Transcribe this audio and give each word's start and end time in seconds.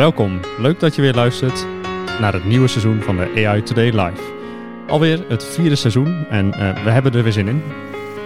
Welkom, 0.00 0.40
leuk 0.58 0.80
dat 0.80 0.94
je 0.94 1.02
weer 1.02 1.14
luistert 1.14 1.66
naar 2.20 2.32
het 2.32 2.44
nieuwe 2.44 2.68
seizoen 2.68 3.02
van 3.02 3.16
de 3.16 3.46
AI 3.46 3.62
Today 3.62 3.90
Live. 3.90 4.22
Alweer 4.88 5.24
het 5.28 5.44
vierde 5.44 5.76
seizoen 5.76 6.26
en 6.28 6.52
eh, 6.52 6.84
we 6.84 6.90
hebben 6.90 7.12
er 7.12 7.22
weer 7.22 7.32
zin 7.32 7.48
in. 7.48 7.62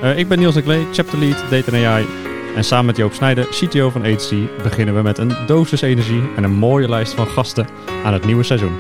Uh, 0.02 0.18
ik 0.18 0.28
ben 0.28 0.38
Niels 0.38 0.54
Leclee, 0.54 0.86
Chapter 0.92 1.18
Lead 1.18 1.50
Data 1.50 1.86
AI. 1.86 2.06
En 2.56 2.64
samen 2.64 2.86
met 2.86 2.96
Joop 2.96 3.12
Snijder, 3.12 3.46
CTO 3.48 3.90
van 3.90 4.04
HC, 4.04 4.30
beginnen 4.62 4.94
we 4.94 5.02
met 5.02 5.18
een 5.18 5.32
dosis 5.46 5.80
energie 5.80 6.22
en 6.36 6.44
een 6.44 6.54
mooie 6.54 6.88
lijst 6.88 7.12
van 7.12 7.26
gasten 7.26 7.66
aan 8.04 8.12
het 8.12 8.24
nieuwe 8.24 8.42
seizoen. 8.42 8.78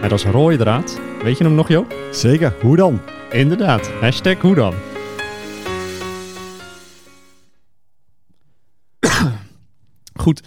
Met 0.00 0.12
als 0.12 0.24
rode 0.24 0.56
draad, 0.56 1.00
weet 1.22 1.38
je 1.38 1.44
hem 1.44 1.54
nog 1.54 1.68
Joop? 1.68 1.94
Zeker, 2.10 2.54
hoe 2.60 2.76
dan? 2.76 3.00
Inderdaad, 3.30 3.90
hashtag 4.00 4.40
hoe 4.40 4.54
dan. 4.54 4.74
Goed, 10.22 10.42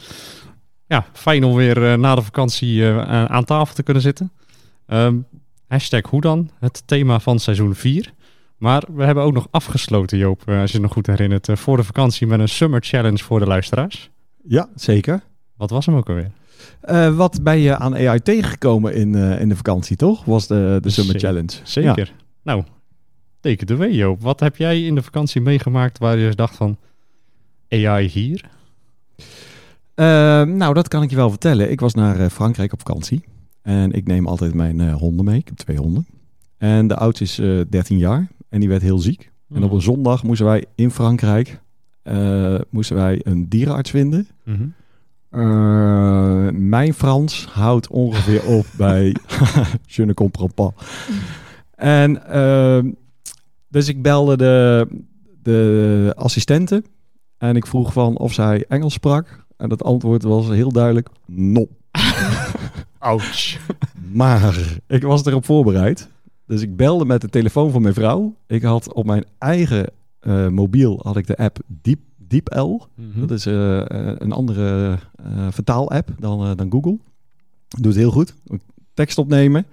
ja, 0.88 1.06
fijn 1.14 1.44
om 1.44 1.56
weer 1.56 1.78
uh, 1.78 1.94
na 1.94 2.16
de 2.16 2.22
vakantie 2.22 2.76
uh, 2.78 3.26
aan 3.26 3.44
tafel 3.44 3.76
te 3.76 3.84
kunnen 3.84 4.04
zitten. 4.04 4.32
Um, 4.88 5.26
hashtag 5.68 6.02
hoe 6.10 6.22
dan, 6.22 6.50
het 6.60 6.84
thema 6.86 7.20
van 7.20 7.40
seizoen 7.40 7.76
4. 7.76 8.14
Maar 8.58 8.84
we 8.94 9.04
hebben 9.04 9.24
ook 9.24 9.34
nog 9.34 9.48
afgesloten, 9.52 10.18
Joop, 10.18 10.44
uh, 10.46 10.60
als 10.60 10.72
je 10.72 10.78
het 10.78 10.86
nog 10.86 10.94
goed 10.94 11.08
herinnert, 11.08 11.48
voor 11.54 11.78
de 11.78 11.84
vakantie 11.84 12.28
met 12.28 12.40
een 12.40 12.50
summer 12.50 12.84
challenge 12.84 13.24
voor 13.24 13.40
de 13.40 13.48
luisteraars. 13.48 14.10
Ja, 14.48 14.70
zeker. 14.76 15.22
Wat 15.58 15.70
was 15.70 15.86
hem 15.86 15.96
ook 15.96 16.10
alweer? 16.10 16.32
wat 17.16 17.44
ben 17.44 17.58
je 17.58 17.78
aan 17.78 17.96
AI 17.96 18.20
tegengekomen 18.20 18.94
in, 18.94 19.16
in 19.16 19.50
de 19.50 19.56
vakantie, 19.56 19.96
toch? 19.96 20.26
Was 20.26 20.48
de, 20.48 20.78
de 20.82 20.90
Summer 20.90 21.20
zeker, 21.20 21.30
Challenge. 21.30 21.52
Zeker. 21.64 22.14
Ja. 22.16 22.24
Nou, 22.44 22.64
teken 23.40 23.68
de 23.68 23.76
way, 23.76 23.92
Joop. 23.92 24.22
Wat 24.22 24.40
heb 24.40 24.56
jij 24.58 24.82
in 24.82 24.96
de 24.96 25.02
vakantie 25.02 25.42
meegemaakt 25.42 25.98
waar 25.98 26.18
je 26.18 26.36
dacht 26.36 26.56
van 26.56 26.78
AI 27.70 28.08
hier? 28.08 28.50
Uh, 29.96 30.06
nou, 30.42 30.74
dat 30.74 30.88
kan 30.88 31.04
ik 31.04 31.10
je 31.10 31.16
wel 31.16 31.30
vertellen. 31.30 31.72
Ik 31.72 31.80
was 31.80 31.94
naar 31.94 32.20
uh, 32.20 32.26
Frankrijk 32.28 32.74
op 32.74 32.80
vakantie. 32.80 33.24
En 33.62 33.92
ik 33.92 34.08
neem 34.08 34.28
altijd 34.28 34.54
mijn 34.54 34.80
uh, 34.80 34.96
honden 34.96 35.26
mee. 35.26 35.40
Ik 35.40 35.48
heb 35.48 35.58
twee 35.58 35.78
honden. 35.78 36.06
En 36.58 36.88
de 36.88 36.96
oudste 36.96 37.24
is 37.24 37.36
13 37.70 37.98
jaar. 37.98 38.28
En 38.50 38.60
die 38.60 38.70
werd 38.70 38.82
heel 38.82 39.00
ziek. 39.00 39.32
En 39.54 39.64
op 39.64 39.72
een 39.72 39.82
zondag 39.82 40.24
moesten 40.24 40.46
wij 40.46 40.66
in 40.76 40.92
Frankrijk 40.92 41.62
moesten 42.70 42.96
wij 42.96 43.20
een 43.24 43.50
dierenarts 43.50 43.90
vinden. 43.90 44.28
Mm 44.44 44.74
-hmm. 45.30 46.68
mijn 46.70 46.94
Frans 46.94 47.46
houdt 47.46 47.88
ongeveer 47.88 48.46
op 48.58 48.66
bij 48.78 49.16
je 49.86 50.06
ne 50.06 50.14
comprends 50.14 50.54
pas. 50.54 50.72
En 51.76 52.28
ehm, 52.28 52.92
dus 53.68 53.88
ik 53.88 54.02
belde 54.02 54.38
de, 54.38 54.88
de 55.42 56.14
assistente. 56.16 56.84
En 57.38 57.56
ik 57.56 57.68
vroeg 57.68 57.94
van 57.94 58.18
of 58.18 58.34
zij 58.34 58.66
Engels 58.68 58.94
sprak. 58.94 59.45
En 59.58 59.70
dat 59.70 59.84
antwoord 59.84 60.24
was 60.24 60.48
heel 60.48 60.72
duidelijk: 60.72 61.10
no. 61.26 61.68
Ouch. 62.98 63.60
Maar 64.12 64.80
ik 64.88 65.04
was 65.04 65.26
erop 65.26 65.46
voorbereid. 65.46 66.10
Dus 66.46 66.62
ik 66.62 66.76
belde 66.76 67.06
met 67.06 67.22
de 67.22 67.30
telefoon 67.30 67.72
van 67.72 67.82
mijn 67.82 67.94
vrouw. 67.94 68.36
Ik 68.48 68.62
had 68.62 68.94
op 68.94 69.06
mijn 69.06 69.26
eigen 69.38 69.90
uh, 70.22 70.48
mobiel 70.48 71.00
had 71.04 71.18
ik 71.18 71.28
de 71.28 71.38
app 71.38 71.60
Deep, 71.68 72.00
DeepL. 72.18 72.68
Mm 72.96 73.12
-hmm. 73.12 73.28
Dat 73.28 73.32
is 73.32 73.48
uh, 73.48 73.82
een 74.18 74.32
andere 74.32 74.98
uh, 75.26 75.48
vertaal-app 75.50 76.10
dan, 76.20 76.56
dan 76.56 76.72
Google. 76.72 76.98
Doet 77.68 77.96
heel 77.96 78.12
goed. 78.12 78.36
Tekst 78.94 79.18
opnemen. 79.18 79.66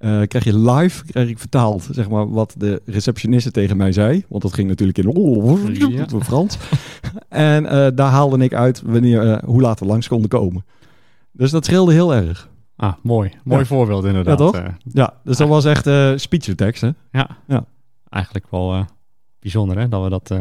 Uh, 0.00 0.22
krijg 0.22 0.44
je 0.44 0.58
live, 0.58 1.04
krijg 1.04 1.28
ik 1.28 1.38
vertaald, 1.38 1.88
zeg 1.90 2.08
maar, 2.08 2.30
wat 2.30 2.54
de 2.56 2.82
receptioniste 2.84 3.50
tegen 3.50 3.76
mij 3.76 3.92
zei. 3.92 4.24
Want 4.28 4.42
dat 4.42 4.52
ging 4.54 4.68
natuurlijk 4.68 4.98
in 4.98 5.90
ja. 5.90 6.06
Frans. 6.20 6.58
en 7.28 7.64
uh, 7.64 7.86
daar 7.94 8.10
haalde 8.10 8.44
ik 8.44 8.54
uit 8.54 8.82
wanneer, 8.82 9.24
uh, 9.24 9.38
hoe 9.44 9.60
laat 9.60 9.80
we 9.80 9.86
langs 9.86 10.08
konden 10.08 10.28
komen. 10.28 10.64
Dus 11.32 11.50
dat 11.50 11.64
scheelde 11.64 11.92
heel 11.92 12.14
erg. 12.14 12.48
Ah, 12.76 12.92
mooi. 13.02 13.30
Mooi 13.44 13.60
ja. 13.60 13.66
voorbeeld 13.66 14.04
inderdaad. 14.04 14.38
Ja, 14.38 14.44
toch? 14.50 14.62
ja, 14.92 15.14
dus 15.24 15.36
dat 15.36 15.48
was 15.48 15.64
echt 15.64 15.86
uh, 15.86 16.12
speech-tekst, 16.16 16.80
hè? 16.80 16.90
Ja. 17.12 17.28
ja. 17.46 17.64
Eigenlijk 18.08 18.46
wel 18.50 18.84
bijzonder, 19.40 19.78
hè? 19.78 19.88
Dat 19.88 20.02
we 20.02 20.08
dat 20.08 20.32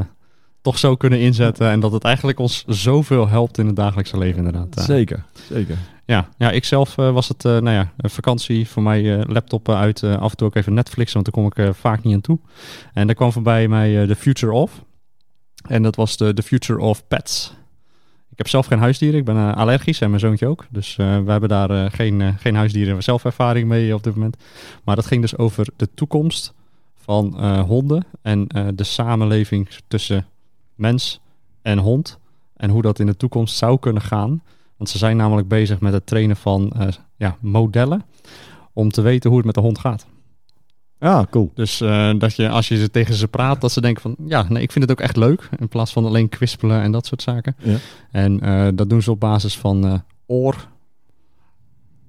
toch 0.68 0.78
zo 0.78 0.96
kunnen 0.96 1.20
inzetten. 1.20 1.70
En 1.70 1.80
dat 1.80 1.92
het 1.92 2.04
eigenlijk 2.04 2.40
ons 2.40 2.64
zoveel 2.68 3.28
helpt 3.28 3.58
in 3.58 3.66
het 3.66 3.76
dagelijkse 3.76 4.18
leven, 4.18 4.38
inderdaad. 4.38 4.84
Zeker, 4.86 5.24
zeker. 5.50 5.78
Ja, 6.06 6.30
ja 6.38 6.52
ik 6.52 6.66
zelf 6.66 6.98
uh, 6.98 7.12
was 7.12 7.28
het, 7.28 7.46
uh, 7.46 7.52
nou 7.52 7.70
ja, 7.70 7.92
een 7.98 8.10
vakantie 8.10 8.68
voor 8.68 8.84
mij 8.84 9.02
uh, 9.02 9.24
laptop 9.26 9.70
uit. 9.70 10.04
af 10.04 10.32
en 10.32 10.38
toe 10.38 10.48
ook 10.48 10.56
even 10.56 10.74
Netflix, 10.74 11.14
want 11.14 11.26
daar 11.26 11.34
kom 11.34 11.64
ik 11.66 11.76
vaak 11.76 12.04
niet 12.04 12.14
aan 12.14 12.22
toe. 12.22 12.40
En 12.94 13.06
daar 13.06 13.16
kwam 13.16 13.32
voorbij 13.32 13.68
mij 13.68 14.08
The 14.08 14.16
Future 14.16 14.54
of. 14.54 14.84
En 15.68 15.84
dat 15.84 15.96
was 15.96 16.18
de, 16.18 16.34
the 16.34 16.44
Future 16.44 16.80
of 16.80 17.08
Pets. 17.08 17.54
Ik 18.32 18.38
heb 18.38 18.48
zelf 18.48 18.66
geen 18.66 18.80
huisdieren, 18.80 19.20
ik 19.20 19.26
ben 19.26 19.56
allergisch 19.56 20.02
en 20.02 20.10
mijn 20.10 20.22
zoontje 20.22 20.48
ook. 20.48 20.66
Dus 20.70 20.96
we 20.96 21.32
hebben 21.32 21.50
daar 21.50 21.92
geen, 21.92 22.36
geen 22.40 22.56
huisdieren 22.56 23.04
zelf 23.04 23.26
ervaring 23.26 23.68
mee 23.68 23.94
op 23.96 24.04
dit 24.04 24.16
moment. 24.16 24.38
Maar 24.84 24.96
dat 24.96 25.06
ging 25.06 25.22
dus 25.22 25.38
over 25.38 25.68
de 25.76 25.90
toekomst 25.94 26.54
van 26.96 27.42
honden 27.62 28.06
en 28.22 28.48
de 28.76 28.84
samenleving 28.84 29.70
tussen 29.88 30.26
mens 30.78 31.20
en 31.62 31.78
hond. 31.78 32.20
En 32.56 32.70
hoe 32.70 32.82
dat 32.82 33.00
in 33.00 33.06
de 33.06 33.18
toekomst 33.18 33.56
zou 33.56 33.80
kunnen 33.80 34.02
gaan. 34.02 34.42
Want 34.78 34.90
ze 34.90 34.98
zijn 34.98 35.18
namelijk 35.18 35.48
bezig 35.48 35.80
met 35.80 35.94
het 35.94 36.06
trainen 36.06 36.36
van 36.36 36.74
uh, 36.78 36.88
ja, 37.16 37.38
modellen. 37.40 38.06
Om 38.74 38.92
te 38.92 39.02
weten 39.02 39.30
hoe 39.30 39.38
het 39.38 39.46
met 39.46 39.56
de 39.56 39.62
hond 39.62 39.80
gaat. 39.80 40.06
Ja, 41.00 41.28
cool. 41.30 41.52
Dus 41.54 41.82
uh, 41.82 42.12
dat 42.18 42.36
je 42.36 42.50
als 42.50 42.68
je 42.68 42.78
ze 42.78 42.92
tegen 42.92 43.14
ze 43.14 43.28
praat, 43.28 43.62
dat 43.62 43.72
ze 43.72 43.82
denken 43.82 44.02
van 44.02 44.16
ja, 44.28 44.46
nee, 44.50 44.62
ik 44.62 44.72
vind 44.72 44.90
het 44.90 45.00
ook 45.00 45.06
echt 45.06 45.16
leuk. 45.16 45.50
In 45.60 45.68
plaats 45.68 45.94
van 45.94 46.06
alleen 46.06 46.30
kwispelen 46.30 46.82
en 46.82 46.92
dat 46.92 47.06
soort 47.06 47.22
zaken. 47.22 47.56
Ja. 47.60 47.78
En 48.12 48.46
uh, 48.46 48.68
dat 48.74 48.90
doen 48.90 49.02
ze 49.02 49.12
op 49.12 49.20
basis 49.20 49.58
van 49.58 50.04
oor, 50.26 50.68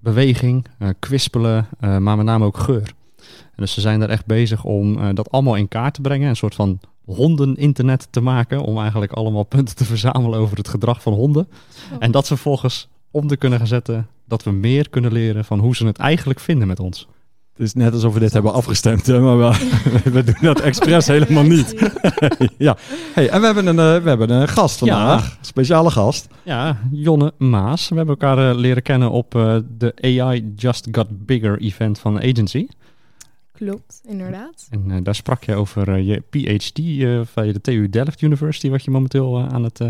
beweging, 0.00 0.66
kwispelen, 0.98 1.68
maar 1.80 2.16
met 2.16 2.24
name 2.24 2.44
ook 2.44 2.58
geur. 2.58 2.92
En 3.26 3.64
dus 3.64 3.72
ze 3.72 3.80
zijn 3.80 4.00
er 4.00 4.10
echt 4.10 4.26
bezig 4.26 4.64
om 4.64 5.14
dat 5.14 5.30
allemaal 5.30 5.54
in 5.54 5.68
kaart 5.68 5.94
te 5.94 6.00
brengen. 6.00 6.28
Een 6.28 6.36
soort 6.36 6.54
van 6.54 6.80
honden-internet 7.14 8.08
te 8.10 8.20
maken. 8.20 8.60
Om 8.60 8.78
eigenlijk 8.78 9.12
allemaal 9.12 9.42
punten 9.44 9.76
te 9.76 9.84
verzamelen 9.84 10.38
over 10.38 10.56
het 10.56 10.68
gedrag 10.68 11.02
van 11.02 11.12
honden. 11.12 11.48
Oh. 11.92 11.96
En 11.98 12.10
dat 12.10 12.26
vervolgens 12.26 12.88
om 13.10 13.26
te 13.26 13.36
kunnen 13.36 13.58
gaan 13.58 13.66
zetten 13.66 14.06
dat 14.26 14.42
we 14.42 14.50
meer 14.50 14.88
kunnen 14.88 15.12
leren 15.12 15.44
van 15.44 15.58
hoe 15.58 15.76
ze 15.76 15.86
het 15.86 15.98
eigenlijk 15.98 16.40
vinden 16.40 16.68
met 16.68 16.80
ons. 16.80 17.08
Het 17.58 17.66
is 17.66 17.74
net 17.74 17.92
alsof 17.92 18.14
we 18.14 18.20
dit 18.20 18.32
hebben 18.32 18.52
afgestemd, 18.52 19.06
hè? 19.06 19.20
maar 19.20 19.38
we, 19.38 19.52
we, 20.12 20.24
doen 20.24 20.34
dat 20.40 20.60
expres 20.60 21.06
helemaal 21.16 21.42
niet. 21.42 21.90
ja, 22.58 22.76
hey, 23.14 23.28
en 23.28 23.40
we 23.40 23.46
hebben 23.46 23.66
een, 23.66 23.96
uh, 23.96 24.02
we 24.02 24.08
hebben 24.08 24.30
een 24.30 24.48
gast 24.48 24.78
vandaag, 24.78 25.24
ja. 25.24 25.36
speciale 25.40 25.90
gast. 25.90 26.28
Ja, 26.42 26.78
Jonne 26.90 27.32
Maas. 27.38 27.88
We 27.88 27.96
hebben 27.96 28.16
elkaar 28.20 28.50
uh, 28.50 28.58
leren 28.58 28.82
kennen 28.82 29.10
op 29.10 29.34
uh, 29.34 29.56
de 29.78 29.94
AI 30.00 30.52
Just 30.56 30.88
Got 30.90 31.26
Bigger 31.26 31.60
event 31.60 31.98
van 31.98 32.16
Agency. 32.16 32.66
Klopt, 33.58 34.00
inderdaad. 34.04 34.66
En 34.70 34.84
uh, 34.90 34.96
daar 35.02 35.14
sprak 35.14 35.44
je 35.44 35.54
over 35.54 35.88
uh, 35.88 36.06
je 36.06 36.22
PhD 36.30 36.78
uh, 36.78 37.20
van 37.24 37.52
de 37.52 37.60
TU 37.60 37.88
Delft 37.88 38.22
University, 38.22 38.70
wat 38.70 38.84
je 38.84 38.90
momenteel 38.90 39.40
aan 39.40 39.64
het 39.64 39.80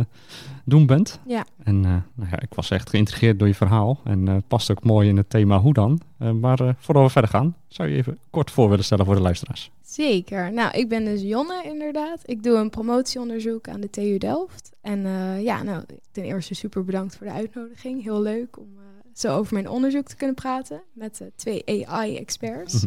doen 0.64 0.86
bent. 0.86 1.20
Ja. 1.26 1.44
En 1.62 1.80
nou 1.80 2.30
ja, 2.30 2.40
ik 2.40 2.54
was 2.54 2.70
echt 2.70 2.90
geïntrigeerd 2.90 3.38
door 3.38 3.48
je 3.48 3.54
verhaal 3.54 4.00
en 4.04 4.42
past 4.48 4.70
ook 4.70 4.84
mooi 4.84 5.08
in 5.08 5.16
het 5.16 5.30
thema 5.30 5.58
hoe 5.58 5.72
dan. 5.72 6.00
maar 6.40 6.74
voordat 6.78 7.04
we 7.04 7.10
verder 7.10 7.30
gaan, 7.30 7.56
zou 7.66 7.88
je 7.88 7.96
even 7.96 8.18
kort 8.30 8.50
voor 8.50 8.68
willen 8.68 8.84
stellen 8.84 9.04
voor 9.04 9.14
de 9.14 9.20
luisteraars? 9.20 9.70
Zeker. 9.82 10.52
Nou, 10.52 10.78
ik 10.78 10.88
ben 10.88 11.04
dus 11.04 11.22
Jonne 11.22 11.62
inderdaad. 11.64 12.20
Ik 12.24 12.42
doe 12.42 12.56
een 12.56 12.70
promotieonderzoek 12.70 13.68
aan 13.68 13.80
de 13.80 13.90
TU 13.90 14.18
Delft. 14.18 14.72
En 14.80 15.00
ja, 15.42 15.62
nou, 15.62 15.84
ten 16.10 16.24
eerste 16.24 16.54
super 16.54 16.84
bedankt 16.84 17.16
voor 17.16 17.26
de 17.26 17.32
uitnodiging. 17.32 18.02
Heel 18.02 18.22
leuk 18.22 18.58
om 18.58 18.68
zo 19.12 19.36
over 19.36 19.54
mijn 19.54 19.68
onderzoek 19.68 20.06
te 20.06 20.16
kunnen 20.16 20.36
praten 20.36 20.82
met 20.92 21.22
twee 21.36 21.88
AI-experts. 21.88 22.86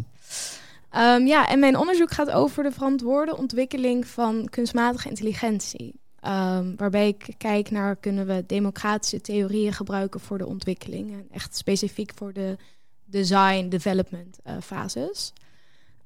Um, 0.96 1.26
ja, 1.26 1.48
en 1.48 1.58
mijn 1.58 1.76
onderzoek 1.76 2.10
gaat 2.10 2.30
over 2.30 2.62
de 2.62 2.72
verantwoorde 2.72 3.36
ontwikkeling 3.36 4.06
van 4.06 4.48
kunstmatige 4.50 5.08
intelligentie. 5.08 6.00
Um, 6.26 6.76
waarbij 6.76 7.08
ik 7.08 7.34
kijk 7.38 7.70
naar 7.70 7.96
kunnen 7.96 8.26
we 8.26 8.44
democratische 8.46 9.20
theorieën 9.20 9.72
gebruiken 9.72 10.20
voor 10.20 10.38
de 10.38 10.46
ontwikkeling. 10.46 11.12
En 11.12 11.26
echt 11.30 11.56
specifiek 11.56 12.12
voor 12.14 12.32
de 12.32 12.56
design, 13.04 13.68
development 13.68 14.38
uh, 14.46 14.52
fases. 14.60 15.32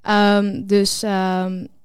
Um, 0.09 0.67
dus 0.67 0.99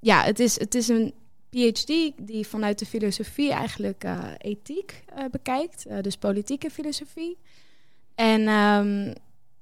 ja, 0.01 0.23
het 0.23 0.41
is, 0.41 0.59
het 0.59 0.75
is 0.75 0.89
een 0.89 1.13
PhD 1.51 2.13
die 2.17 2.47
vanuit 2.47 2.79
de 2.79 2.87
filosofie 2.87 3.53
eigenlijk 3.53 4.05
uh, 4.05 4.25
ethiek 4.39 5.05
uh, 5.19 5.25
bekijkt. 5.31 5.87
dus 6.03 6.17
politieke 6.17 6.71
filosofie. 6.71 7.39
En 8.15 8.49
ehm, 8.49 9.13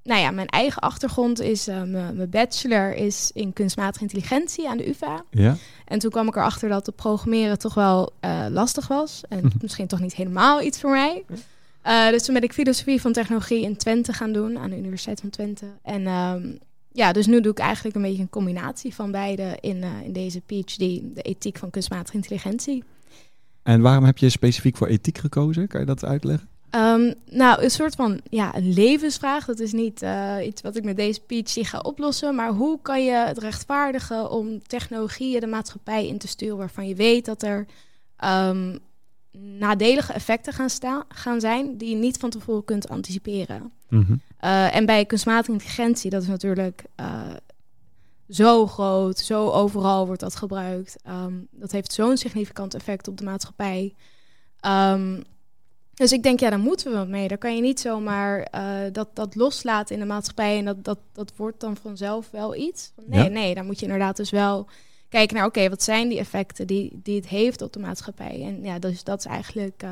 nou 0.02 0.20
ja, 0.20 0.30
mijn 0.30 0.48
eigen 0.48 0.82
achtergrond 0.82 1.40
is, 1.40 1.68
uh, 1.68 1.82
mijn 1.82 2.30
bachelor 2.30 2.94
is 2.94 3.30
in 3.34 3.52
kunstmatige 3.52 4.02
intelligentie 4.02 4.68
aan 4.68 4.76
de 4.76 4.88
UvA. 4.88 5.24
Ja. 5.30 5.56
En 5.84 5.98
toen 5.98 6.10
kwam 6.10 6.28
ik 6.28 6.36
erachter 6.36 6.68
dat 6.68 6.86
het 6.86 6.96
programmeren 6.96 7.58
toch 7.58 7.74
wel 7.74 8.12
uh, 8.20 8.46
lastig 8.50 8.88
was. 8.88 9.22
En 9.28 9.52
misschien 9.60 9.86
toch 9.86 10.00
niet 10.00 10.14
helemaal 10.14 10.62
iets 10.62 10.80
voor 10.80 10.90
mij. 10.90 11.24
Uh, 11.86 12.08
dus 12.08 12.24
toen 12.24 12.34
ben 12.34 12.42
ik 12.42 12.52
filosofie 12.52 13.00
van 13.00 13.12
technologie 13.12 13.62
in 13.62 13.76
Twente 13.76 14.12
gaan 14.12 14.32
doen, 14.32 14.58
aan 14.58 14.70
de 14.70 14.78
Universiteit 14.78 15.20
van 15.20 15.30
Twente. 15.30 15.66
En 15.82 16.06
um, 16.06 16.58
ja, 16.92 17.12
dus 17.12 17.26
nu 17.26 17.40
doe 17.40 17.52
ik 17.52 17.58
eigenlijk 17.58 17.96
een 17.96 18.02
beetje 18.02 18.22
een 18.22 18.30
combinatie 18.30 18.94
van 18.94 19.10
beide 19.10 19.56
in, 19.60 19.84
in 20.04 20.12
deze 20.12 20.40
PhD, 20.40 20.78
de 20.78 21.22
ethiek 21.22 21.58
van 21.58 21.70
kunstmatige 21.70 22.16
intelligentie. 22.16 22.84
En 23.62 23.80
waarom 23.80 24.04
heb 24.04 24.18
je 24.18 24.28
specifiek 24.28 24.76
voor 24.76 24.86
ethiek 24.86 25.18
gekozen? 25.18 25.68
Kan 25.68 25.80
je 25.80 25.86
dat 25.86 26.04
uitleggen? 26.04 26.48
Um, 26.74 27.14
nou, 27.26 27.62
een 27.62 27.70
soort 27.70 27.94
van 27.94 28.20
ja, 28.28 28.56
een 28.56 28.72
levensvraag. 28.72 29.44
Dat 29.44 29.58
is 29.58 29.72
niet 29.72 30.02
uh, 30.02 30.36
iets 30.44 30.62
wat 30.62 30.76
ik 30.76 30.84
met 30.84 30.96
deze 30.96 31.20
PhD 31.20 31.66
ga 31.66 31.78
oplossen. 31.78 32.34
Maar 32.34 32.50
hoe 32.50 32.78
kan 32.82 33.04
je 33.04 33.12
het 33.12 33.38
rechtvaardigen 33.38 34.30
om 34.30 34.62
technologieën 34.66 35.40
de 35.40 35.46
maatschappij 35.46 36.06
in 36.06 36.18
te 36.18 36.28
sturen 36.28 36.56
waarvan 36.56 36.88
je 36.88 36.94
weet 36.94 37.24
dat 37.24 37.42
er 37.42 37.66
um, 38.24 38.78
nadelige 39.58 40.12
effecten 40.12 40.52
gaan, 40.52 40.70
staan, 40.70 41.02
gaan 41.08 41.40
zijn 41.40 41.76
die 41.76 41.90
je 41.90 41.96
niet 41.96 42.18
van 42.18 42.30
tevoren 42.30 42.64
kunt 42.64 42.88
anticiperen. 42.88 43.72
Mm 43.88 44.04
-hmm. 44.04 44.20
uh, 44.40 44.76
en 44.76 44.86
bij 44.86 45.04
kunstmatige 45.04 45.52
intelligentie, 45.52 46.10
dat 46.10 46.22
is 46.22 46.28
natuurlijk 46.28 46.84
uh, 47.00 47.22
zo 48.28 48.66
groot, 48.66 49.18
zo 49.18 49.50
overal 49.50 50.06
wordt 50.06 50.20
dat 50.20 50.36
gebruikt. 50.36 50.96
Um, 51.08 51.48
dat 51.50 51.72
heeft 51.72 51.92
zo'n 51.92 52.16
significant 52.16 52.74
effect 52.74 53.08
op 53.08 53.16
de 53.16 53.24
maatschappij. 53.24 53.94
Um, 54.66 55.24
dus 56.00 56.12
ik 56.12 56.22
denk, 56.22 56.40
ja, 56.40 56.50
daar 56.50 56.58
moeten 56.58 56.90
we 56.90 56.96
wat 56.96 57.08
mee. 57.08 57.28
Daar 57.28 57.38
kan 57.38 57.56
je 57.56 57.62
niet 57.62 57.80
zomaar 57.80 58.48
uh, 58.54 58.92
dat, 58.92 59.08
dat 59.14 59.34
loslaten 59.34 59.94
in 59.94 60.00
de 60.00 60.06
maatschappij 60.06 60.58
en 60.58 60.64
dat, 60.64 60.84
dat, 60.84 60.98
dat 61.12 61.32
wordt 61.36 61.60
dan 61.60 61.76
vanzelf 61.76 62.30
wel 62.30 62.56
iets. 62.56 62.92
Nee, 63.06 63.22
Ja. 63.22 63.28
nee, 63.28 63.54
dan 63.54 63.66
moet 63.66 63.78
je 63.78 63.84
inderdaad 63.84 64.16
dus 64.16 64.30
wel 64.30 64.66
kijken 65.08 65.36
naar, 65.36 65.46
oké, 65.46 65.68
wat 65.68 65.82
zijn 65.82 66.08
die 66.08 66.18
effecten 66.18 66.66
die, 66.66 67.00
die 67.02 67.16
het 67.16 67.28
heeft 67.28 67.62
op 67.62 67.72
de 67.72 67.78
maatschappij? 67.78 68.42
En 68.42 68.62
ja, 68.62 68.78
dus 68.78 69.04
dat 69.04 69.18
is 69.18 69.24
eigenlijk 69.24 69.82
uh, 69.84 69.90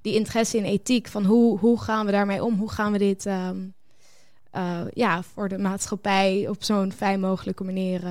die 0.00 0.14
interesse 0.14 0.56
in 0.56 0.64
ethiek, 0.64 1.08
van 1.08 1.24
hoe, 1.24 1.58
hoe 1.58 1.80
gaan 1.80 2.06
we 2.06 2.12
daarmee 2.12 2.44
om? 2.44 2.58
Hoe 2.58 2.70
gaan 2.70 2.92
we 2.92 2.98
dit 2.98 3.26
um, 3.26 3.74
uh, 4.56 4.80
ja, 4.94 5.22
voor 5.22 5.48
de 5.48 5.58
maatschappij 5.58 6.46
op 6.48 6.64
zo'n 6.64 6.92
fijn 6.92 7.20
mogelijke 7.20 7.64
manier 7.64 8.02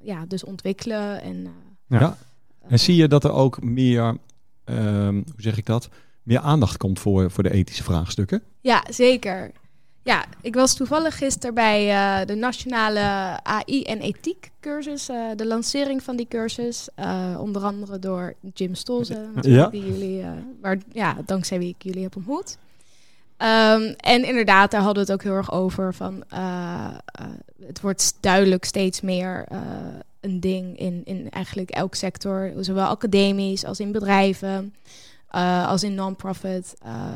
ja, 0.00 0.24
dus 0.28 0.44
ontwikkelen? 0.44 1.22
En, 1.22 1.52
ja. 1.86 2.00
ja. 2.00 2.16
En 2.68 2.78
zie 2.78 2.96
je 2.96 3.08
dat 3.08 3.24
er 3.24 3.32
ook 3.32 3.62
meer 3.62 4.16
Um, 4.64 5.14
hoe 5.14 5.42
zeg 5.42 5.56
ik 5.56 5.66
dat? 5.66 5.88
Meer 6.22 6.38
aandacht 6.38 6.76
komt 6.76 6.98
voor, 6.98 7.30
voor 7.30 7.42
de 7.42 7.52
ethische 7.52 7.82
vraagstukken? 7.82 8.42
Ja, 8.60 8.84
zeker. 8.90 9.50
Ja, 10.04 10.24
ik 10.40 10.54
was 10.54 10.74
toevallig 10.74 11.16
gisteren 11.16 11.54
bij 11.54 11.88
uh, 11.88 12.26
de 12.26 12.34
nationale 12.34 13.00
AI 13.42 13.82
en 13.82 14.00
ethiek 14.00 14.50
cursus, 14.60 15.08
uh, 15.08 15.30
de 15.36 15.46
lancering 15.46 16.02
van 16.02 16.16
die 16.16 16.26
cursus, 16.28 16.88
uh, 16.98 17.36
onder 17.38 17.62
andere 17.62 17.98
door 17.98 18.34
Jim 18.54 18.74
Stolze, 18.74 19.28
ja. 19.40 19.68
die 19.68 19.86
jullie, 19.86 20.24
waar, 20.60 20.78
ja, 20.92 21.16
dankzij 21.26 21.58
wie 21.58 21.68
ik 21.68 21.82
jullie 21.82 22.02
heb 22.02 22.16
ontmoet. 22.16 22.56
Um, 23.38 23.94
en 23.96 24.24
inderdaad, 24.24 24.70
daar 24.70 24.82
hadden 24.82 25.06
we 25.06 25.12
het 25.12 25.20
ook 25.20 25.26
heel 25.26 25.36
erg 25.36 25.52
over 25.52 25.94
van, 25.94 26.24
het 27.66 27.80
wordt 27.80 28.16
duidelijk 28.20 28.64
steeds 28.64 29.00
meer 29.00 29.48
een 30.22 30.40
ding 30.40 30.78
in, 30.78 31.00
in 31.04 31.30
eigenlijk 31.30 31.70
elk 31.70 31.94
sector, 31.94 32.52
zowel 32.60 32.86
academisch 32.86 33.64
als 33.64 33.80
in 33.80 33.92
bedrijven, 33.92 34.74
uh, 35.34 35.68
als 35.68 35.82
in 35.82 35.94
non-profit, 35.94 36.74
uh, 36.86 37.14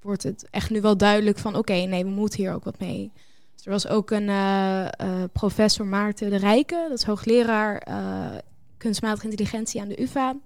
wordt 0.00 0.22
het 0.22 0.46
echt 0.50 0.70
nu 0.70 0.80
wel 0.80 0.96
duidelijk 0.96 1.38
van 1.38 1.56
oké, 1.56 1.72
nee, 1.72 2.04
we 2.04 2.10
moeten 2.10 2.38
hier 2.40 2.52
ook 2.52 2.64
wat 2.64 2.78
mee. 2.78 3.12
Dus 3.54 3.64
er 3.64 3.70
was 3.70 3.88
ook 3.88 4.10
een 4.10 4.28
uh, 4.28 4.86
professor 5.32 5.86
Maarten 5.86 6.30
de 6.30 6.36
Rijke, 6.36 6.86
dat 6.88 6.98
is 6.98 7.04
hoogleraar 7.04 7.82
kunstmatige 8.76 9.28
intelligentie 9.28 9.80
aan 9.80 9.88
de 9.88 10.02
UvA. 10.02 10.36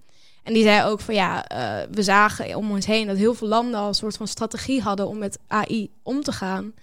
En 0.42 0.54
die 0.54 0.62
zei 0.62 0.88
ook 0.88 1.00
van 1.00 1.14
ja, 1.14 1.44
we 1.90 2.02
zagen 2.02 2.56
om 2.56 2.70
ons 2.70 2.86
heen 2.86 3.06
dat 3.06 3.16
heel 3.16 3.34
veel 3.34 3.48
landen 3.48 3.80
al 3.80 3.88
een 3.88 3.94
soort 3.94 4.16
van 4.16 4.28
strategie 4.28 4.82
hadden 4.82 5.08
om 5.08 5.18
met 5.18 5.38
AI 5.46 5.90
om 6.02 6.22
te 6.22 6.32
gaan. 6.32 6.74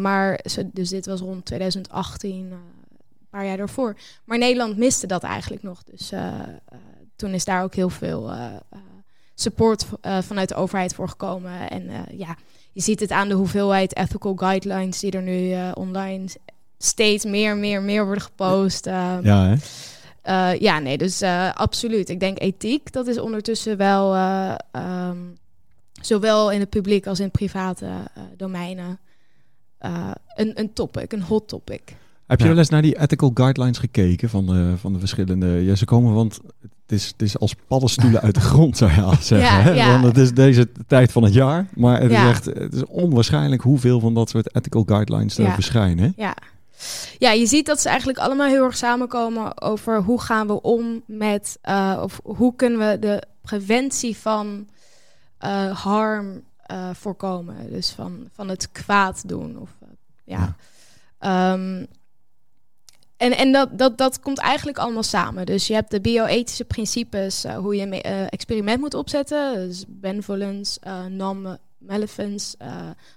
maar, 0.00 0.44
dus 0.72 0.88
dit 0.88 1.06
was 1.06 1.20
rond 1.20 1.44
2018, 1.44 2.52
paar 3.34 3.46
jaar 3.46 3.56
daarvoor. 3.56 3.96
Maar 4.24 4.38
Nederland 4.38 4.76
miste 4.76 5.06
dat 5.06 5.22
eigenlijk 5.22 5.62
nog. 5.62 5.82
Dus 5.82 6.12
uh, 6.12 6.20
uh, 6.20 6.78
toen 7.16 7.30
is 7.30 7.44
daar 7.44 7.62
ook 7.62 7.74
heel 7.74 7.90
veel 7.90 8.30
uh, 8.30 8.46
support 9.34 9.86
vanuit 10.20 10.48
de 10.48 10.54
overheid 10.54 10.94
voor 10.94 11.08
gekomen. 11.08 11.70
En 11.70 11.90
ja, 12.16 12.36
je 12.72 12.80
ziet 12.80 13.00
het 13.00 13.10
aan 13.10 13.28
de 13.28 13.34
hoeveelheid 13.34 13.96
ethical 13.96 14.34
guidelines 14.36 15.00
die 15.00 15.10
er 15.10 15.22
nu 15.22 15.54
online 15.74 16.26
steeds 16.78 17.24
meer, 17.24 17.56
meer, 17.56 17.82
meer 17.82 18.04
worden 18.04 18.22
gepost. 18.22 18.84
ja, 18.84 19.56
hè? 20.22 20.50
ja, 20.50 20.78
nee, 20.78 20.98
dus 20.98 21.22
absoluut. 21.54 22.08
Ik 22.08 22.20
denk 22.20 22.40
ethiek, 22.40 22.92
dat 22.92 23.06
is 23.06 23.18
ondertussen 23.18 23.76
wel 23.76 24.16
um, 24.72 25.38
zowel 26.00 26.50
in 26.50 26.60
het 26.60 26.70
publiek 26.70 27.06
als 27.06 27.20
in 27.20 27.30
private 27.30 27.86
domeinen 28.36 28.98
een, 30.34 30.60
een 30.60 30.72
topic, 30.72 31.12
een 31.12 31.22
hot 31.22 31.48
topic. 31.48 31.96
Heb 32.34 32.42
je 32.42 32.48
wel 32.54 32.58
eens 32.62 32.68
naar 32.68 32.82
die 32.82 33.00
ethical 33.00 33.30
guidelines 33.34 33.78
gekeken 33.78 34.28
van 34.28 34.46
de, 34.46 34.74
van 34.78 34.92
de 34.92 34.98
verschillende... 34.98 35.46
Ja, 35.46 35.74
ze 35.74 35.84
komen, 35.84 36.14
want 36.14 36.40
het 36.60 36.92
is, 36.92 37.06
het 37.06 37.22
is 37.22 37.38
als 37.38 37.54
paddenstoelen 37.66 38.20
uit 38.20 38.34
de 38.34 38.40
grond, 38.50 38.76
zou 38.76 38.92
je 38.92 39.00
al 39.00 39.14
zeggen. 39.20 39.38
Ja, 39.38 39.60
hè? 39.60 39.70
ja. 39.70 39.90
Want 39.90 40.04
het 40.04 40.16
is 40.16 40.32
deze 40.32 40.68
tijd 40.86 41.12
van 41.12 41.22
het 41.22 41.34
jaar. 41.34 41.66
Maar 41.74 42.00
het, 42.00 42.10
Ja. 42.10 42.22
is 42.24 42.30
echt, 42.30 42.44
het 42.44 42.74
is 42.74 42.84
onwaarschijnlijk 42.84 43.62
hoeveel 43.62 44.00
van 44.00 44.14
dat 44.14 44.30
soort 44.30 44.54
ethical 44.54 44.82
guidelines 44.86 45.38
er 45.38 45.52
verschijnen. 45.52 46.12
Ja. 46.16 46.36
ja, 47.18 47.30
je 47.30 47.46
ziet 47.46 47.66
dat 47.66 47.80
ze 47.80 47.88
eigenlijk 47.88 48.18
allemaal 48.18 48.48
heel 48.48 48.64
erg 48.64 48.76
samenkomen 48.76 49.62
over 49.62 50.02
hoe 50.02 50.20
gaan 50.20 50.46
we 50.46 50.62
om 50.62 51.02
met, 51.06 51.58
eh, 51.62 52.00
of 52.02 52.20
hoe 52.24 52.56
kunnen 52.56 52.78
we 52.78 52.98
de 52.98 53.22
preventie 53.42 54.16
van 54.16 54.66
eh, 55.38 55.70
harm 55.82 56.42
eh, 56.66 56.90
voorkomen. 56.92 57.56
Dus 57.70 57.90
van, 57.90 58.28
van 58.32 58.48
het 58.48 58.72
kwaad 58.72 59.28
doen. 59.28 59.58
Of, 59.58 59.70
eh, 59.80 59.88
ja. 60.24 60.56
Ehm, 61.18 61.84
en 63.24 63.36
en 63.36 63.52
dat, 63.52 63.78
dat, 63.78 63.98
dat 63.98 64.20
komt 64.20 64.38
eigenlijk 64.38 64.78
allemaal 64.78 65.02
samen. 65.02 65.46
Dus 65.46 65.66
je 65.66 65.74
hebt 65.74 65.90
de 65.90 66.00
bioethische 66.00 66.64
principes, 66.64 67.44
eh, 67.44 67.56
hoe 67.56 67.76
je 67.76 67.82
een 67.82 68.00
eh, 68.00 68.22
experiment 68.28 68.80
moet 68.80 68.94
opzetten. 68.94 69.54
Dus 69.54 69.84
benevolence, 69.88 70.80
uh, 70.86 71.04
non-malevolence, 71.04 72.56
uh, 72.62 72.68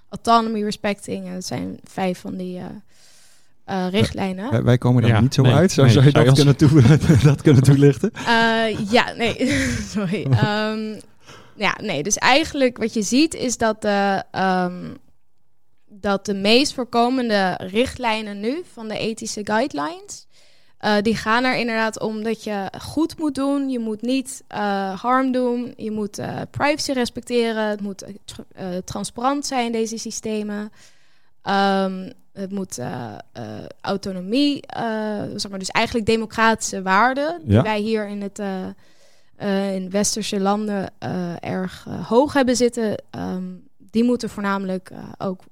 autonomy 0.08 0.62
respecting. 0.62 1.26
En 1.26 1.34
dat 1.34 1.44
zijn 1.44 1.78
vijf 1.84 2.18
van 2.18 2.36
die 2.36 2.60
uh, 3.70 3.86
richtlijnen. 3.90 4.50
Wij, 4.50 4.62
wij 4.62 4.78
komen 4.78 5.02
er 5.02 5.08
Ja, 5.08 5.20
niet 5.20 5.34
zo 5.34 5.42
nee, 5.42 5.52
uit. 5.52 5.72
Zou, 5.72 5.86
nee, 5.86 5.94
zou 5.94 6.06
je 6.06 6.12
dat 6.12 6.34
kunnen, 6.34 6.56
toe, 6.56 6.82
dat 7.22 7.42
kunnen 7.42 7.62
toelichten? 7.62 8.10
Uh, 8.14 8.90
ja, 8.90 9.12
nee, 9.16 9.52
sorry. 9.94 10.26
Um, 10.26 11.00
ja, 11.66 11.76
nee, 11.82 12.02
dus 12.02 12.16
eigenlijk 12.16 12.78
wat 12.78 12.94
je 12.94 13.02
ziet 13.02 13.34
is 13.34 13.56
dat 13.56 13.82
de, 13.82 14.22
um, 14.32 14.96
dat 16.00 16.26
de 16.26 16.34
meest 16.34 16.74
voorkomende 16.74 17.54
richtlijnen 17.60 18.40
nu 18.40 18.62
van 18.72 18.88
de 18.88 18.98
ethische 18.98 19.40
guidelines, 19.44 20.26
uh, 20.80 20.96
die 21.02 21.16
gaan 21.16 21.44
er 21.44 21.56
inderdaad 21.56 22.00
om 22.00 22.22
dat 22.22 22.44
je 22.44 22.70
goed 22.80 23.18
moet 23.18 23.34
doen, 23.34 23.68
je 23.68 23.78
moet 23.78 24.02
niet 24.02 24.44
uh, 24.54 25.00
harm 25.00 25.32
doen, 25.32 25.72
je 25.76 25.90
moet 25.90 26.18
uh, 26.18 26.40
privacy 26.50 26.92
respecteren, 26.92 27.68
het 27.68 27.80
moet 27.80 28.04
tra 28.24 28.44
transparant 28.84 29.46
zijn, 29.46 29.72
deze 29.72 29.98
systemen. 29.98 30.72
Um, 31.44 32.12
het 32.32 32.52
moet 32.52 32.80
autonomie, 33.80 34.64
zeg 35.36 35.48
maar, 35.50 35.58
dus 35.58 35.68
eigenlijk 35.68 36.06
democratische 36.06 36.82
waarden, 36.82 37.40
die 37.42 37.52
Ja. 37.52 37.62
wij 37.62 37.80
hier 37.80 38.08
in 38.08 38.22
het 38.22 38.38
in 39.74 39.90
westerse 39.90 40.40
landen 40.40 40.90
erg 41.40 41.86
hoog 42.08 42.32
hebben 42.32 42.56
zitten, 42.56 43.02
um, 43.10 43.68
die 43.78 44.04
moeten 44.04 44.28
voornamelijk 44.28 44.90
ook 45.18 45.42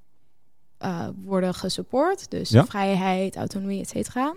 worden 1.24 1.54
gesupport. 1.54 2.30
Dus 2.30 2.48
Ja. 2.50 2.64
vrijheid, 2.66 3.36
autonomie, 3.36 3.80
et 3.80 3.88
cetera. 3.88 4.34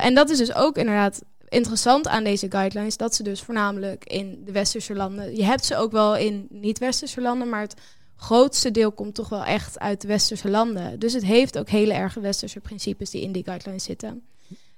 en 0.00 0.14
dat 0.14 0.30
is 0.30 0.38
dus 0.38 0.54
ook 0.54 0.76
inderdaad 0.76 1.22
interessant 1.48 2.08
aan 2.08 2.24
deze 2.24 2.50
guidelines, 2.50 2.96
dat 2.96 3.14
ze 3.14 3.22
dus 3.22 3.42
voornamelijk 3.42 4.04
in 4.04 4.42
de 4.44 4.52
westerse 4.52 4.94
landen, 4.94 5.36
je 5.36 5.44
hebt 5.44 5.64
ze 5.64 5.76
ook 5.76 5.92
wel 5.92 6.16
in 6.16 6.46
niet-westerse 6.50 7.20
landen, 7.20 7.48
maar 7.48 7.60
het 7.60 7.80
grootste 8.16 8.70
deel 8.70 8.92
komt 8.92 9.14
toch 9.14 9.28
wel 9.28 9.44
echt 9.44 9.78
uit 9.78 10.00
de 10.00 10.06
westerse 10.08 10.50
landen. 10.50 10.98
Dus 10.98 11.12
het 11.12 11.24
heeft 11.24 11.58
ook 11.58 11.68
hele 11.68 11.92
erge 11.92 12.20
westerse 12.20 12.60
principes 12.60 13.10
die 13.10 13.22
in 13.22 13.32
die 13.32 13.44
guidelines 13.44 13.84
zitten. 13.84 14.22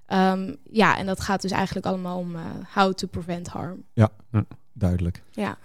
Um, 0.08 0.56
ja, 0.70 0.96
en 0.98 1.06
dat 1.06 1.20
gaat 1.20 1.42
dus 1.42 1.50
eigenlijk 1.50 1.86
allemaal 1.86 2.18
om 2.18 2.34
uh, 2.34 2.42
how 2.74 2.92
to 2.92 3.06
prevent 3.06 3.48
harm. 3.48 3.84
Duidelijk. 4.72 5.22
Ja. 5.30 5.58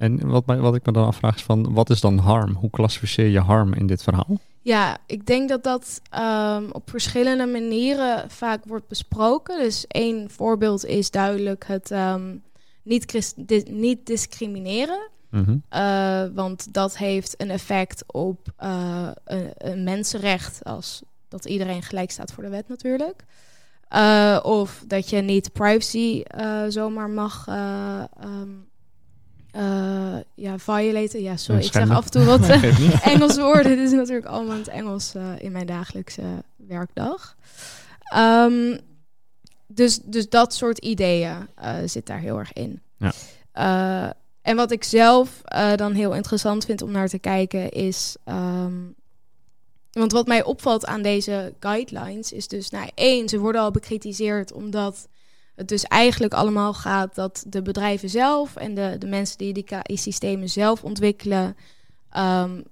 En 0.00 0.28
wat, 0.28 0.44
wat 0.46 0.74
ik 0.74 0.86
me 0.86 0.92
dan 0.92 1.06
afvraag 1.06 1.34
is 1.34 1.42
van, 1.42 1.72
wat 1.72 1.90
is 1.90 2.00
dan 2.00 2.18
harm? 2.18 2.54
Hoe 2.54 2.70
klassificeer 2.70 3.26
je 3.26 3.40
harm 3.40 3.74
in 3.74 3.86
dit 3.86 4.02
verhaal? 4.02 4.38
Ja, 4.62 4.98
ik 5.06 5.26
denk 5.26 5.48
dat 5.48 5.64
dat 5.64 6.00
um, 6.18 6.70
op 6.72 6.90
verschillende 6.90 7.46
manieren 7.46 8.30
vaak 8.30 8.64
wordt 8.64 8.88
besproken. 8.88 9.58
Dus 9.58 9.86
één 9.86 10.30
voorbeeld 10.30 10.84
is 10.84 11.10
duidelijk 11.10 11.64
het 11.66 11.90
um, 11.90 12.42
niet, 12.82 13.34
niet 13.68 14.06
discrimineren. 14.06 15.08
Mhm. 15.30 15.56
Uh, 15.72 16.24
want 16.34 16.74
dat 16.74 16.96
heeft 16.96 17.40
een 17.40 17.50
effect 17.50 18.04
op 18.06 18.48
uh, 18.62 19.08
een, 19.24 19.50
een, 19.58 19.84
mensenrecht, 19.84 20.64
als 20.64 21.02
dat 21.28 21.44
iedereen 21.44 21.82
gelijk 21.82 22.10
staat 22.10 22.32
voor 22.32 22.42
de 22.42 22.50
wet 22.50 22.68
natuurlijk. 22.68 23.24
Uh, 23.94 24.38
of 24.42 24.84
dat 24.86 25.10
je 25.10 25.20
niet 25.20 25.52
privacy 25.52 26.22
zomaar 26.68 27.10
mag 27.10 27.46
um, 28.24 28.68
ja, 30.34 30.58
violaten. 30.58 31.22
Ja, 31.22 31.36
sorry, 31.36 31.64
ik 31.64 31.72
zeg 31.72 31.90
af 31.90 32.04
en 32.04 32.10
toe 32.10 32.24
wat 32.24 32.48
Engelse 33.12 33.42
woorden. 33.42 33.76
Dit 33.76 33.86
is 33.86 33.92
natuurlijk 33.92 34.26
allemaal 34.26 34.52
in 34.52 34.60
het 34.60 34.68
Engels 34.68 35.14
in 35.38 35.52
mijn 35.52 35.66
dagelijkse 35.66 36.22
werkdag. 36.56 37.36
Um, 38.16 38.78
dus, 39.66 39.98
dus 40.04 40.28
dat 40.28 40.54
soort 40.54 40.78
ideeën 40.78 41.48
zit 41.84 42.06
daar 42.06 42.18
heel 42.18 42.38
erg 42.38 42.52
in. 42.52 42.80
Ja. 42.96 44.14
En 44.42 44.56
wat 44.56 44.70
ik 44.70 44.84
zelf 44.84 45.40
uh, 45.54 45.74
dan 45.74 45.92
heel 45.92 46.14
interessant 46.14 46.64
vind 46.64 46.82
om 46.82 46.90
naar 46.90 47.08
te 47.08 47.18
kijken 47.18 47.70
is. 47.70 48.16
Um, 48.24 48.94
want 49.90 50.12
wat 50.12 50.26
mij 50.26 50.44
opvalt 50.44 50.86
aan 50.86 51.02
deze 51.02 51.54
guidelines 51.60 52.32
is 52.32 52.48
dus, 52.48 52.70
nou 52.70 52.90
één, 52.94 53.28
ze 53.28 53.38
worden 53.38 53.60
al 53.60 53.70
bekritiseerd 53.70 54.52
omdat 54.52 55.08
het 55.60 55.68
dus 55.68 55.84
eigenlijk 55.84 56.34
allemaal 56.34 56.74
gaat 56.74 57.14
dat 57.14 57.44
de 57.48 57.62
bedrijven 57.62 58.08
zelf 58.08 58.56
en 58.56 58.74
de, 58.74 58.96
de 58.98 59.06
mensen 59.06 59.38
die 59.38 59.52
die 59.52 59.64
KI-systemen 59.64 60.48
zelf 60.48 60.84
ontwikkelen, 60.84 61.56
um, 62.16 62.64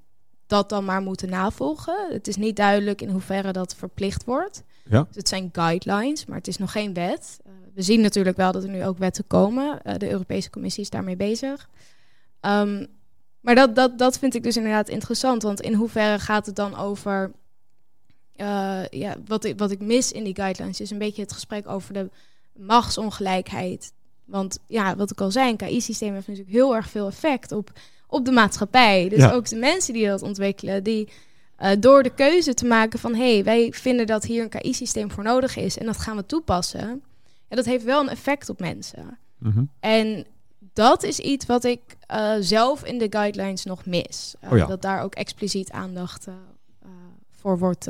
dat 0.46 0.68
dan 0.68 0.84
maar 0.84 1.00
moeten 1.00 1.28
navolgen. 1.28 2.12
Het 2.12 2.28
is 2.28 2.36
niet 2.36 2.56
duidelijk 2.56 3.02
in 3.02 3.08
hoeverre 3.08 3.52
dat 3.52 3.74
verplicht 3.74 4.24
wordt. 4.24 4.62
Ja. 4.84 5.02
Dus 5.02 5.16
het 5.16 5.28
zijn 5.28 5.48
guidelines, 5.52 6.26
maar 6.26 6.36
het 6.36 6.48
is 6.48 6.58
nog 6.58 6.72
geen 6.72 6.94
wet. 6.94 7.40
Uh, 7.46 7.52
we 7.74 7.82
zien 7.82 8.00
natuurlijk 8.00 8.36
wel 8.36 8.52
dat 8.52 8.62
er 8.62 8.68
nu 8.68 8.84
ook 8.84 8.98
wetten 8.98 9.26
komen. 9.26 9.78
Uh, 9.84 9.94
de 9.94 10.10
Europese 10.10 10.50
Commissie 10.50 10.82
is 10.82 10.90
daarmee 10.90 11.16
bezig. 11.16 11.68
Um, 12.40 12.86
maar 13.40 13.54
dat, 13.54 13.74
dat, 13.74 13.98
dat 13.98 14.18
vind 14.18 14.34
ik 14.34 14.42
dus 14.42 14.56
inderdaad 14.56 14.88
interessant. 14.88 15.42
Want 15.42 15.60
in 15.60 15.74
hoeverre 15.74 16.18
gaat 16.18 16.46
het 16.46 16.56
dan 16.56 16.76
over. 16.76 17.32
Uh, 18.36 18.86
ja, 18.90 19.16
wat, 19.24 19.44
ik, 19.44 19.58
wat 19.58 19.70
ik 19.70 19.80
mis 19.80 20.12
in 20.12 20.24
die 20.24 20.34
guidelines 20.34 20.80
is 20.80 20.90
een 20.90 20.98
beetje 20.98 21.22
het 21.22 21.32
gesprek 21.32 21.68
over 21.68 21.92
de 21.92 22.10
machtsongelijkheid. 22.58 23.92
Want 24.24 24.58
ja, 24.66 24.96
wat 24.96 25.10
ik 25.10 25.20
al 25.20 25.30
zei, 25.30 25.50
een 25.50 25.56
KI-systeem 25.56 26.14
heeft 26.14 26.26
natuurlijk 26.26 26.54
heel 26.56 26.76
erg 26.76 26.88
veel 26.88 27.06
effect 27.06 27.52
op, 27.52 27.70
op 28.06 28.24
de 28.24 28.30
maatschappij. 28.30 29.08
Dus 29.08 29.18
Ja. 29.18 29.32
ook 29.32 29.48
de 29.48 29.56
mensen 29.56 29.92
die 29.94 30.06
dat 30.06 30.22
ontwikkelen, 30.22 30.82
die 30.82 31.08
uh, 31.62 31.70
door 31.78 32.02
de 32.02 32.14
keuze 32.14 32.54
te 32.54 32.64
maken 32.66 32.98
van 32.98 33.14
hé, 33.14 33.32
hey, 33.34 33.44
wij 33.44 33.72
vinden 33.72 34.06
dat 34.06 34.24
hier 34.24 34.42
een 34.42 34.48
KI-systeem 34.60 35.10
voor 35.10 35.24
nodig 35.24 35.56
is 35.56 35.78
en 35.78 35.86
dat 35.86 35.96
gaan 35.98 36.16
we 36.16 36.26
toepassen. 36.26 37.02
Ja, 37.48 37.56
dat 37.56 37.64
heeft 37.64 37.84
wel 37.84 38.00
een 38.00 38.08
effect 38.08 38.48
op 38.48 38.60
mensen. 38.60 39.18
Mhm. 39.38 39.64
En 39.80 40.26
dat 40.72 41.02
is 41.02 41.18
iets 41.18 41.46
wat 41.46 41.64
ik 41.64 41.80
uh, 42.12 42.32
zelf 42.40 42.84
in 42.84 42.98
de 42.98 43.06
guidelines 43.10 43.64
nog 43.64 43.86
mis. 43.86 44.34
Uh, 44.44 44.52
Oh 44.52 44.58
ja. 44.58 44.66
Dat 44.66 44.82
daar 44.82 45.02
ook 45.02 45.14
expliciet 45.14 45.70
aandacht 45.70 46.26
voor 47.40 47.58
wordt 47.58 47.88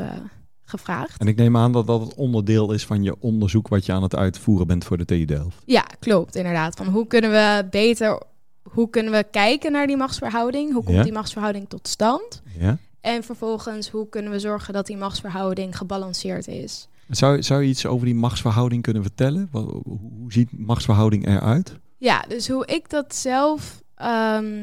gevraagd. 0.69 1.21
En 1.21 1.27
ik 1.27 1.37
neem 1.37 1.57
aan 1.57 1.73
dat 1.73 1.87
dat 1.87 2.01
het 2.01 2.15
onderdeel 2.15 2.73
is 2.73 2.85
van 2.87 3.03
je 3.03 3.17
onderzoek 3.21 3.69
wat 3.69 3.87
je 3.87 3.93
aan 3.93 4.03
het 4.03 4.17
uitvoeren 4.17 4.67
bent 4.67 4.85
voor 4.85 4.97
de 4.99 5.05
TU 5.05 5.25
Delft. 5.25 5.57
Ja, 5.65 5.85
klopt, 6.01 6.37
inderdaad. 6.37 6.77
Van 6.77 6.87
hoe 6.87 7.07
kunnen 7.07 7.31
we 7.31 7.67
beter, 7.71 8.23
hoe 8.63 8.91
kunnen 8.91 9.13
we 9.13 9.25
kijken 9.31 9.73
naar 9.73 9.87
die 9.87 9.97
machtsverhouding? 9.97 10.73
Hoe 10.73 10.83
komt 10.85 10.97
Ja. 10.97 11.03
die 11.03 11.13
machtsverhouding 11.13 11.69
tot 11.69 11.89
stand? 11.89 12.43
Ja? 12.59 12.79
En 13.01 13.23
vervolgens, 13.25 13.89
hoe 13.91 14.09
kunnen 14.09 14.31
we 14.33 14.39
zorgen 14.39 14.75
dat 14.75 14.87
die 14.87 14.97
machtsverhouding 14.97 15.77
gebalanceerd 15.77 16.47
is? 16.49 16.89
Zou, 17.09 17.43
zou 17.43 17.63
je 17.63 17.69
iets 17.69 17.87
over 17.87 18.07
die 18.07 18.15
machtsverhouding 18.15 18.83
kunnen 18.83 19.03
vertellen? 19.03 19.49
Wat, 19.51 19.65
hoe 19.65 19.83
hoe 20.19 20.33
ziet 20.33 20.59
machtsverhouding 20.59 21.27
eruit? 21.27 21.77
Ja, 21.97 22.25
dus 22.29 22.49
hoe 22.49 22.67
ik 22.67 22.91
dat 22.91 23.15
zelf 23.15 23.83
ehm, 23.95 24.63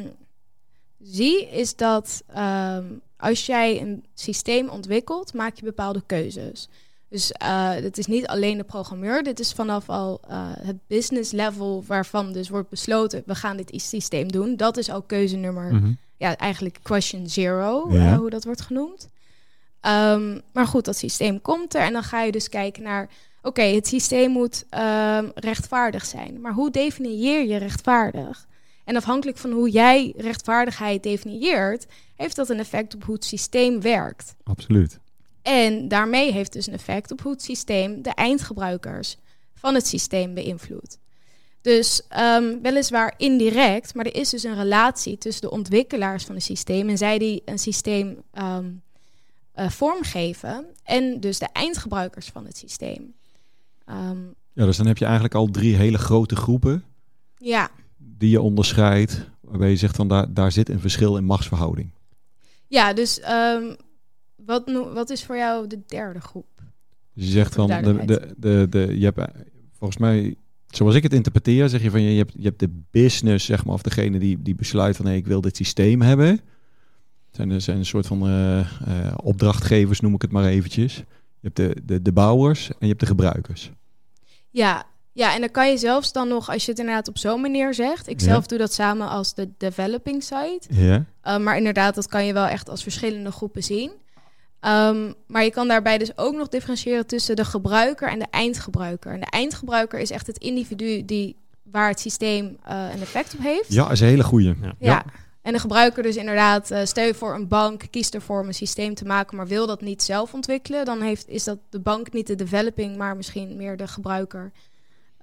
zie, 1.00 1.48
is 1.50 1.76
dat 1.76 2.24
ehm, 2.28 2.84
als 3.18 3.46
jij 3.46 3.82
een 3.82 4.06
systeem 4.14 4.70
ontwikkelt, 4.70 5.34
maak 5.34 5.56
je 5.56 5.64
bepaalde 5.66 6.04
keuzes. 6.06 6.70
Dus 7.10 7.32
uh, 7.44 7.70
het 7.70 7.98
is 7.98 8.06
niet 8.06 8.28
alleen 8.28 8.58
de 8.58 8.64
programmeur, 8.64 9.24
dit 9.24 9.40
is 9.40 9.52
vanaf 9.54 9.90
al 9.90 10.22
uh, 10.30 10.50
het 10.60 10.78
business 10.88 11.32
level 11.32 11.84
waarvan 11.88 12.34
dus 12.34 12.50
wordt 12.50 12.70
besloten, 12.70 13.24
we 13.26 13.36
gaan 13.36 13.58
dit 13.58 13.72
systeem 13.76 14.32
doen. 14.32 14.56
Dat 14.56 14.78
is 14.78 14.90
al 14.90 15.02
keuze 15.02 15.36
nummer, 15.36 15.74
Mhm. 15.74 15.92
ja, 16.18 16.38
eigenlijk 16.38 16.80
question 16.84 17.30
zero, 17.30 17.86
Ja. 17.90 18.12
uh, 18.12 18.18
hoe 18.18 18.30
dat 18.30 18.44
wordt 18.44 18.62
genoemd. 18.62 19.10
Um, 19.82 20.42
maar 20.54 20.68
goed, 20.68 20.86
dat 20.86 20.98
systeem 20.98 21.42
komt 21.42 21.76
er 21.76 21.82
en 21.82 21.94
dan 21.94 22.04
ga 22.04 22.22
je 22.22 22.32
dus 22.32 22.50
kijken 22.50 22.84
naar, 22.84 23.10
oké, 23.42 23.62
het 23.62 23.88
systeem 23.88 24.32
moet 24.32 24.66
um, 25.18 25.32
rechtvaardig 25.36 26.06
zijn. 26.06 26.42
Maar 26.42 26.54
hoe 26.54 26.72
definieer 26.72 27.46
je 27.46 27.58
rechtvaardig? 27.58 28.48
En 28.86 28.96
afhankelijk 28.96 29.38
van 29.38 29.52
hoe 29.52 29.70
jij 29.70 30.14
rechtvaardigheid 30.18 31.04
definieert, 31.04 31.86
heeft 32.16 32.36
dat 32.36 32.50
een 32.50 32.60
effect 32.60 32.96
op 32.96 33.04
hoe 33.04 33.16
het 33.16 33.26
systeem 33.26 33.82
werkt. 33.82 34.36
Absoluut. 34.44 35.00
En 35.42 35.88
daarmee 35.88 36.32
heeft 36.32 36.54
dus 36.54 36.68
een 36.68 36.74
effect 36.74 37.12
op 37.12 37.22
hoe 37.22 37.32
het 37.32 37.44
systeem 37.44 38.02
de 38.02 38.10
eindgebruikers 38.10 39.18
van 39.54 39.74
het 39.74 39.88
systeem 39.88 40.34
beïnvloedt. 40.34 41.00
Dus 41.62 42.02
um, 42.18 42.62
weliswaar 42.62 43.14
indirect, 43.18 43.96
maar 43.96 44.06
er 44.06 44.16
is 44.16 44.30
dus 44.30 44.44
een 44.44 44.56
relatie 44.56 45.18
tussen 45.18 45.42
de 45.42 45.52
ontwikkelaars 45.52 46.24
van 46.24 46.36
het 46.36 46.44
systeem 46.44 46.90
en 46.90 46.98
zij 46.98 47.18
die 47.18 47.42
een 47.46 47.60
systeem 47.60 48.22
um, 48.34 48.82
uh, 49.56 49.70
vormgeven 49.70 50.66
en 50.84 51.20
dus 51.20 51.40
de 51.40 51.48
eindgebruikers 51.52 52.28
van 52.28 52.46
het 52.46 52.58
systeem. 52.58 53.14
Um, 53.90 54.36
Ja, 54.54 54.66
dus 54.66 54.78
dan 54.78 54.88
heb 54.88 54.98
je 54.98 55.06
eigenlijk 55.06 55.36
al 55.36 55.48
drie 55.48 55.76
hele 55.76 55.98
grote 55.98 56.36
groepen 56.36 56.84
ja, 57.38 57.70
die 58.18 58.30
je 58.30 58.42
onderscheidt, 58.42 59.30
waarbij 59.42 59.70
je 59.70 59.76
zegt 59.76 59.96
van 59.96 60.08
daar, 60.08 60.34
daar 60.34 60.52
zit 60.52 60.70
een 60.70 60.80
verschil 60.80 61.18
in 61.18 61.24
machtsverhouding. 61.24 61.92
ja, 62.68 62.94
dus 62.94 63.22
um, 63.30 63.76
wat, 64.36 64.72
wat 64.94 65.10
is 65.10 65.24
voor 65.24 65.36
jou 65.36 65.68
de 65.68 65.82
derde 65.86 66.20
groep? 66.22 66.48
Dus 67.14 67.26
je 67.26 67.32
zegt 67.32 67.54
van, 67.54 67.68
de 67.68 68.06
de, 68.06 68.34
de, 68.38 68.68
de, 68.70 69.00
je 69.00 69.06
hebt 69.06 69.18
eh, 69.18 69.26
volgens 69.78 70.00
mij, 70.00 70.36
zoals 70.68 70.96
ik 70.96 71.04
het 71.04 71.14
interpreteer, 71.14 71.70
zeg 71.70 71.82
je 71.82 71.92
van 71.92 72.02
je, 72.02 72.12
je, 72.12 72.18
hebt, 72.18 72.34
je 72.38 72.44
hebt 72.44 72.60
de 72.60 72.82
business, 72.92 73.46
zeg 73.46 73.66
maar, 73.66 73.74
of 73.74 73.82
degene 73.82 74.20
die, 74.20 74.42
die 74.42 74.56
besluit 74.56 74.96
van 74.96 75.06
hé, 75.06 75.14
ik 75.14 75.28
wil 75.28 75.42
dit 75.42 75.56
systeem 75.56 76.02
hebben. 76.02 76.40
Zijn, 77.32 77.52
er 77.52 77.62
zijn 77.62 77.78
een 77.78 77.86
soort 77.86 78.08
van 78.08 78.28
eh, 78.28 78.60
eh, 78.60 79.14
opdrachtgevers, 79.24 80.00
noem 80.00 80.14
ik 80.14 80.22
het 80.22 80.32
maar 80.32 80.46
eventjes. 80.46 80.96
Je 81.40 81.52
hebt 81.52 81.56
de, 81.56 81.82
de, 81.86 82.02
de 82.02 82.12
bouwers 82.12 82.68
en 82.68 82.76
je 82.80 82.88
hebt 82.88 83.00
de 83.00 83.06
gebruikers. 83.06 83.72
Ja, 84.50 84.86
ja, 85.18 85.34
en 85.34 85.40
dan 85.40 85.52
kan 85.52 85.70
je 85.70 85.78
zelfs 85.78 86.12
dan 86.12 86.28
nog, 86.28 86.50
als 86.50 86.66
je 86.66 86.72
het 86.72 86.80
inderdaad 86.80 87.08
op 87.08 87.18
zo'n 87.18 87.42
manier 87.42 87.74
zegt. 87.74 88.08
Ik 88.08 88.20
Ja. 88.20 88.26
zelf 88.26 88.46
doe 88.46 88.58
dat 88.58 88.74
samen 88.74 89.10
als 89.10 89.34
de 89.34 89.50
developing 89.58 90.24
site. 90.24 90.62
Ja. 90.70 91.06
Uh, 91.24 91.38
maar 91.38 91.58
inderdaad, 91.58 91.96
dat 91.96 92.08
kan 92.08 92.26
je 92.26 92.34
wel 92.34 92.46
echt 92.46 92.70
als 92.70 92.84
verschillende 92.84 93.32
groepen 93.32 93.64
zien. 93.64 93.92
Um, 94.62 95.14
maar 95.28 95.44
je 95.44 95.52
kan 95.52 95.68
daarbij 95.68 95.98
dus 95.98 96.18
ook 96.18 96.36
nog 96.36 96.48
differentiëren 96.48 97.08
tussen 97.08 97.36
de 97.36 97.46
gebruiker 97.46 98.10
en 98.10 98.20
de 98.20 98.28
eindgebruiker. 98.30 99.14
En 99.14 99.20
de 99.20 99.30
eindgebruiker 99.30 100.00
is 100.00 100.12
echt 100.12 100.28
het 100.28 100.38
individu 100.38 101.06
die, 101.06 101.36
waar 101.64 101.90
het 101.90 102.00
systeem 102.00 102.58
uh, 102.70 102.88
een 102.94 103.02
effect 103.02 103.34
op 103.34 103.40
heeft. 103.40 103.74
Ja, 103.74 103.92
is 103.92 104.00
een 104.00 104.08
hele 104.08 104.24
goeie. 104.24 104.56
Ja. 104.62 104.74
Ja. 104.80 105.06
En 105.42 105.54
de 105.54 105.60
gebruiker 105.60 106.04
dus 106.04 106.16
inderdaad, 106.16 106.72
uh, 106.72 106.80
stel 106.84 107.06
je 107.06 107.14
voor 107.14 107.34
een 107.34 107.48
bank 107.48 107.84
kiest 107.90 108.14
ervoor 108.14 108.42
om 108.42 108.48
een 108.48 108.54
systeem 108.54 108.94
te 108.94 109.06
maken, 109.06 109.38
maar 109.38 109.48
wil 109.48 109.68
dat 109.68 109.82
niet 109.82 110.04
zelf 110.04 110.34
ontwikkelen, 110.34 110.86
dan 110.86 111.02
heeft, 111.02 111.28
is 111.28 111.44
dat 111.44 111.58
de 111.70 111.80
bank 111.80 112.14
niet 112.14 112.28
de 112.28 112.36
developing, 112.36 112.98
maar 112.98 113.16
misschien 113.16 113.56
meer 113.56 113.78
de 113.78 113.88
gebruiker. 113.88 114.52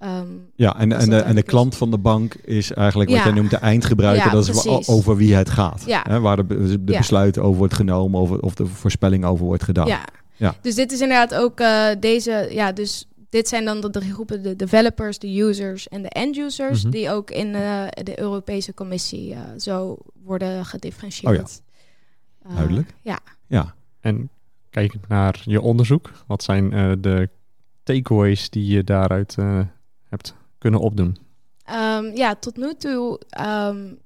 Um, 0.05 0.49
Ja, 0.55 0.79
en, 0.79 0.91
Als 0.91 1.03
en, 1.03 1.09
de, 1.09 1.15
en 1.19 1.35
de 1.35 1.41
is. 1.41 1.47
klant 1.47 1.75
van 1.75 1.91
de 1.91 1.97
bank 1.97 2.33
is 2.35 2.71
eigenlijk 2.73 3.09
wat 3.09 3.19
Ja. 3.19 3.25
jij 3.25 3.33
noemt 3.33 3.49
de 3.49 3.57
eindgebruiker. 3.57 4.25
Ja, 4.25 4.31
dat 4.31 4.47
is 4.47 4.61
precies. 4.61 4.87
over 4.87 5.15
wie 5.15 5.35
het 5.35 5.49
gaat. 5.49 5.83
Ja. 5.85 6.03
Hè, 6.07 6.19
waar 6.19 6.47
de, 6.47 6.77
Ja. 6.85 6.97
besluiten 6.97 7.43
over 7.43 7.57
wordt 7.57 7.73
genomen 7.73 8.21
of, 8.21 8.29
of 8.29 8.55
de 8.55 8.65
voorspelling 8.65 9.25
over 9.25 9.45
wordt 9.45 9.63
gedaan. 9.63 9.87
Ja. 9.87 10.05
Ja. 10.35 10.55
Dus 10.61 10.75
dit 10.75 10.91
is 10.91 11.01
inderdaad 11.01 11.35
ook 11.35 11.59
uh, 11.59 11.87
deze, 11.99 12.47
ja, 12.51 12.71
dus 12.71 13.07
dit 13.29 13.47
zijn 13.47 13.65
dan 13.65 13.81
de 13.81 13.89
drie 13.89 14.13
groepen, 14.13 14.43
de 14.43 14.55
developers, 14.55 15.19
de 15.19 15.39
users 15.41 15.87
en 15.87 16.01
de 16.01 16.09
end-users, 16.09 16.81
Mhm. 16.83 16.91
die 16.91 17.09
ook 17.11 17.31
in 17.31 17.47
uh, 17.47 17.83
de 18.03 18.19
Europese 18.19 18.73
Commissie 18.73 19.31
uh, 19.33 19.39
zo 19.57 19.97
worden 20.23 20.65
gedifferentieerd. 20.65 21.61
Uh, 22.49 22.55
Duidelijk. 22.55 22.93
ja. 23.01 23.19
Ja. 23.47 23.73
En 24.01 24.29
kijkend 24.69 25.07
naar 25.07 25.41
je 25.45 25.61
onderzoek, 25.61 26.11
wat 26.27 26.43
zijn 26.43 26.73
eh, 26.73 26.91
de 26.99 27.29
takeaways 27.83 28.49
die 28.49 28.65
je 28.65 28.83
daaruit 28.83 29.35
eh, 29.37 29.59
hebt 30.13 30.33
kunnen 30.57 30.79
opdoen? 30.79 31.17
Um, 31.71 32.15
ja, 32.15 32.35
tot 32.35 32.57
nu 32.57 32.73
toe 32.73 33.19
um, 33.47 33.99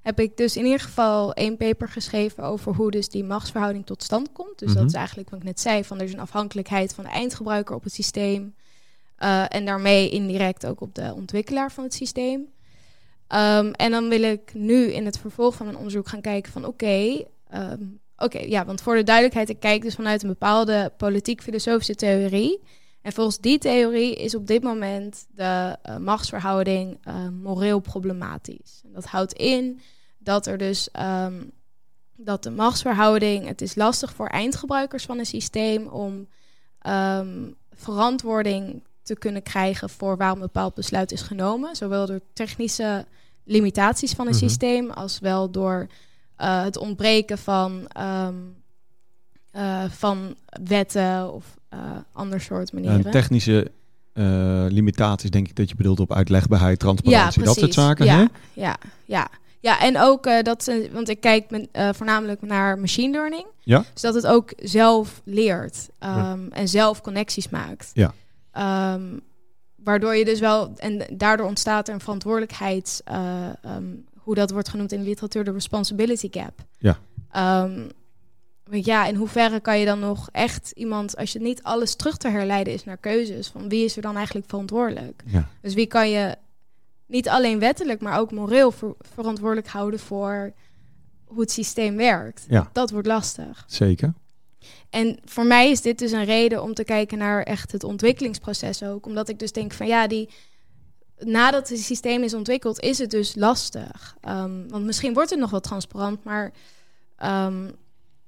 heb 0.00 0.20
ik 0.20 0.36
dus 0.36 0.56
in 0.56 0.64
ieder 0.64 0.80
geval 0.80 1.32
één 1.32 1.56
paper 1.56 1.88
geschreven 1.88 2.44
over 2.44 2.74
hoe 2.74 2.90
dus 2.90 3.08
die 3.08 3.24
machtsverhouding 3.24 3.86
tot 3.86 4.02
stand 4.02 4.32
komt. 4.32 4.58
Dus 4.58 4.68
Mhm. 4.68 4.78
dat 4.78 4.86
is 4.86 4.94
eigenlijk 4.94 5.30
wat 5.30 5.38
ik 5.38 5.44
net 5.44 5.60
zei, 5.60 5.84
van 5.84 5.98
er 5.98 6.04
is 6.04 6.12
een 6.12 6.20
afhankelijkheid 6.20 6.94
van 6.94 7.04
de 7.04 7.10
eindgebruiker 7.10 7.74
op 7.74 7.84
het 7.84 7.92
systeem. 7.92 8.54
Uh, 9.18 9.54
en 9.54 9.64
daarmee 9.64 10.10
indirect 10.10 10.66
ook 10.66 10.80
op 10.80 10.94
de 10.94 11.12
ontwikkelaar 11.14 11.72
van 11.72 11.84
het 11.84 11.94
systeem. 11.94 12.40
Um, 12.40 13.72
en 13.72 13.90
dan 13.90 14.08
wil 14.08 14.22
ik 14.22 14.54
nu 14.54 14.92
in 14.92 15.04
het 15.04 15.18
vervolg 15.18 15.54
van 15.54 15.66
mijn 15.66 15.78
onderzoek 15.78 16.08
gaan 16.08 16.20
kijken 16.20 16.52
van 16.52 16.64
oké, 16.64 16.84
okay, 16.84 17.26
oké, 17.50 17.78
okay, 18.16 18.48
ja, 18.48 18.64
want 18.64 18.82
voor 18.82 18.94
de 18.94 19.02
duidelijkheid, 19.02 19.48
ik 19.48 19.60
kijk 19.60 19.82
dus 19.82 19.94
vanuit 19.94 20.22
een 20.22 20.28
bepaalde 20.28 20.92
politiek-filosofische 20.96 21.94
theorie. 21.94 22.60
En 23.04 23.12
volgens 23.12 23.38
die 23.38 23.58
theorie 23.58 24.14
is 24.14 24.34
op 24.34 24.46
dit 24.46 24.62
moment 24.62 25.26
de 25.34 25.76
uh, 25.88 25.96
machtsverhouding 25.96 26.98
uh, 27.08 27.28
moreel 27.28 27.78
problematisch. 27.78 28.80
Dat 28.84 29.04
houdt 29.04 29.32
in 29.32 29.80
dat 30.18 30.46
er 30.46 30.58
dus 30.58 30.90
ehm, 30.90 31.42
dat 32.16 32.42
de 32.42 32.50
machtsverhouding, 32.50 33.46
het 33.46 33.60
is 33.60 33.74
lastig 33.74 34.12
voor 34.14 34.26
eindgebruikers 34.26 35.04
van 35.04 35.18
een 35.18 35.26
systeem 35.26 35.86
om 35.86 36.28
ehm, 36.78 37.50
verantwoording 37.72 38.82
te 39.02 39.14
kunnen 39.16 39.42
krijgen 39.42 39.90
voor 39.90 40.16
waarom 40.16 40.36
een 40.38 40.44
bepaald 40.46 40.74
besluit 40.74 41.12
is 41.12 41.22
genomen. 41.22 41.76
Zowel 41.76 42.06
door 42.06 42.20
technische 42.32 43.06
limitaties 43.44 44.12
van 44.12 44.26
een 44.26 44.32
Mhm. 44.32 44.40
systeem 44.44 44.90
als 44.90 45.18
wel 45.18 45.50
door 45.50 45.86
eh, 46.36 46.62
het 46.62 46.76
ontbreken 46.76 47.38
van, 47.38 47.86
ehm, 47.88 48.34
eh, 49.50 49.84
van 49.90 50.36
wetten 50.62 51.32
of 51.32 51.58
eh 51.74 51.98
ander 52.12 52.40
soort 52.40 52.72
manieren. 52.72 53.04
En 53.04 53.10
technische 53.10 53.70
eh, 54.12 54.64
limitaties 54.68 55.30
denk 55.30 55.48
ik 55.48 55.56
dat 55.56 55.68
je 55.68 55.74
bedoelt 55.74 56.00
op 56.00 56.12
uitlegbaarheid, 56.12 56.78
transparantie, 56.78 57.42
dat 57.42 57.58
soort 57.58 57.74
zaken. 57.74 58.04
Ja, 58.04 58.16
hè? 58.16 58.24
ja, 58.52 58.76
ja. 59.04 59.28
ja, 59.60 59.80
en 59.80 59.98
ook 59.98 60.26
eh, 60.26 60.42
dat 60.42 60.64
ze, 60.64 60.88
want 60.92 61.08
ik 61.08 61.20
kijk 61.20 61.50
met, 61.50 61.68
voornamelijk 61.96 62.42
naar 62.42 62.78
machine 62.78 63.12
learning. 63.12 63.46
Ja. 63.60 63.84
Dus 63.92 64.02
dat 64.02 64.14
het 64.14 64.26
ook 64.26 64.52
zelf 64.56 65.20
leert 65.24 65.88
Ja. 66.00 66.32
ehm, 66.32 66.46
en 66.50 66.68
zelf 66.68 67.00
connecties 67.00 67.48
maakt. 67.48 67.90
Ja. 67.92 68.14
Ehm, 68.52 69.02
waardoor 69.76 70.14
je 70.14 70.24
dus 70.24 70.40
wel, 70.40 70.72
en 70.76 71.06
daardoor 71.12 71.46
ontstaat 71.46 71.88
er 71.88 71.94
een 71.94 72.00
verantwoordelijkheids, 72.00 73.02
eh, 73.04 73.46
ehm, 73.62 73.84
hoe 74.16 74.34
dat 74.34 74.50
wordt 74.50 74.68
genoemd 74.68 74.92
in 74.92 74.98
de 74.98 75.08
literatuur, 75.08 75.44
de 75.44 75.52
responsibility 75.52 76.28
gap. 76.30 76.52
Ja. 76.78 76.98
Want 78.70 78.84
ja, 78.84 79.06
in 79.06 79.14
hoeverre 79.14 79.60
kan 79.60 79.78
je 79.78 79.84
dan 79.84 79.98
nog 79.98 80.28
echt 80.32 80.70
iemand, 80.70 81.16
als 81.16 81.32
je 81.32 81.40
niet 81.40 81.62
alles 81.62 81.94
terug 81.94 82.16
te 82.16 82.28
herleiden 82.28 82.72
is 82.72 82.84
naar 82.84 82.96
keuzes, 82.96 83.48
van 83.48 83.68
wie 83.68 83.84
is 83.84 83.96
er 83.96 84.02
dan 84.02 84.16
eigenlijk 84.16 84.48
verantwoordelijk? 84.48 85.22
Ja. 85.26 85.48
Dus 85.60 85.74
wie 85.74 85.86
kan 85.86 86.10
je 86.10 86.36
niet 87.06 87.28
alleen 87.28 87.58
wettelijk, 87.58 88.00
maar 88.00 88.18
ook 88.18 88.32
moreel 88.32 88.70
ver- 88.70 88.94
verantwoordelijk 88.98 89.68
houden 89.68 90.00
voor 90.00 90.52
hoe 91.24 91.40
het 91.40 91.50
systeem 91.50 91.96
werkt? 91.96 92.44
Ja. 92.48 92.70
Dat 92.72 92.90
wordt 92.90 93.06
lastig. 93.06 93.64
Zeker. 93.66 94.12
En 94.90 95.18
voor 95.24 95.46
mij 95.46 95.70
is 95.70 95.80
dit 95.80 95.98
dus 95.98 96.12
een 96.12 96.24
reden 96.24 96.62
om 96.62 96.74
te 96.74 96.84
kijken 96.84 97.18
naar 97.18 97.42
echt 97.42 97.72
het 97.72 97.84
ontwikkelingsproces 97.84 98.82
ook. 98.82 99.06
Omdat 99.06 99.28
ik 99.28 99.38
dus 99.38 99.52
denk 99.52 99.72
van 99.72 99.86
ja, 99.86 100.06
die, 100.06 100.28
nadat 101.18 101.68
het 101.68 101.78
systeem 101.78 102.22
is 102.22 102.34
ontwikkeld, 102.34 102.80
is 102.80 102.98
het 102.98 103.10
dus 103.10 103.34
lastig. 103.34 104.16
Ehm, 104.20 104.68
want 104.68 104.84
misschien 104.84 105.14
wordt 105.14 105.30
het 105.30 105.38
nog 105.38 105.50
wel 105.50 105.60
transparant, 105.60 106.24
maar 106.24 106.52
ehm, 107.16 107.70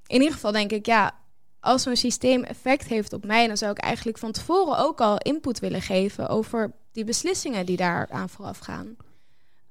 in 0.07 0.19
ieder 0.19 0.33
geval 0.35 0.53
denk 0.53 0.73
ik 0.73 0.87
ja, 0.87 1.15
als 1.61 1.83
zo'n 1.83 1.97
systeem 1.97 2.45
effect 2.45 2.87
heeft 2.87 3.13
op 3.13 3.25
mij, 3.25 3.47
dan 3.47 3.57
zou 3.57 3.71
ik 3.71 3.79
eigenlijk 3.79 4.19
van 4.19 4.33
tevoren 4.33 4.79
ook 4.79 5.01
al 5.01 5.19
input 5.19 5.59
willen 5.59 5.83
geven 5.83 6.29
over 6.29 6.73
die 6.93 7.05
beslissingen 7.05 7.67
die 7.67 7.77
daar 7.77 8.09
aan 8.11 8.29
vooraf 8.29 8.59
gaan. 8.59 8.97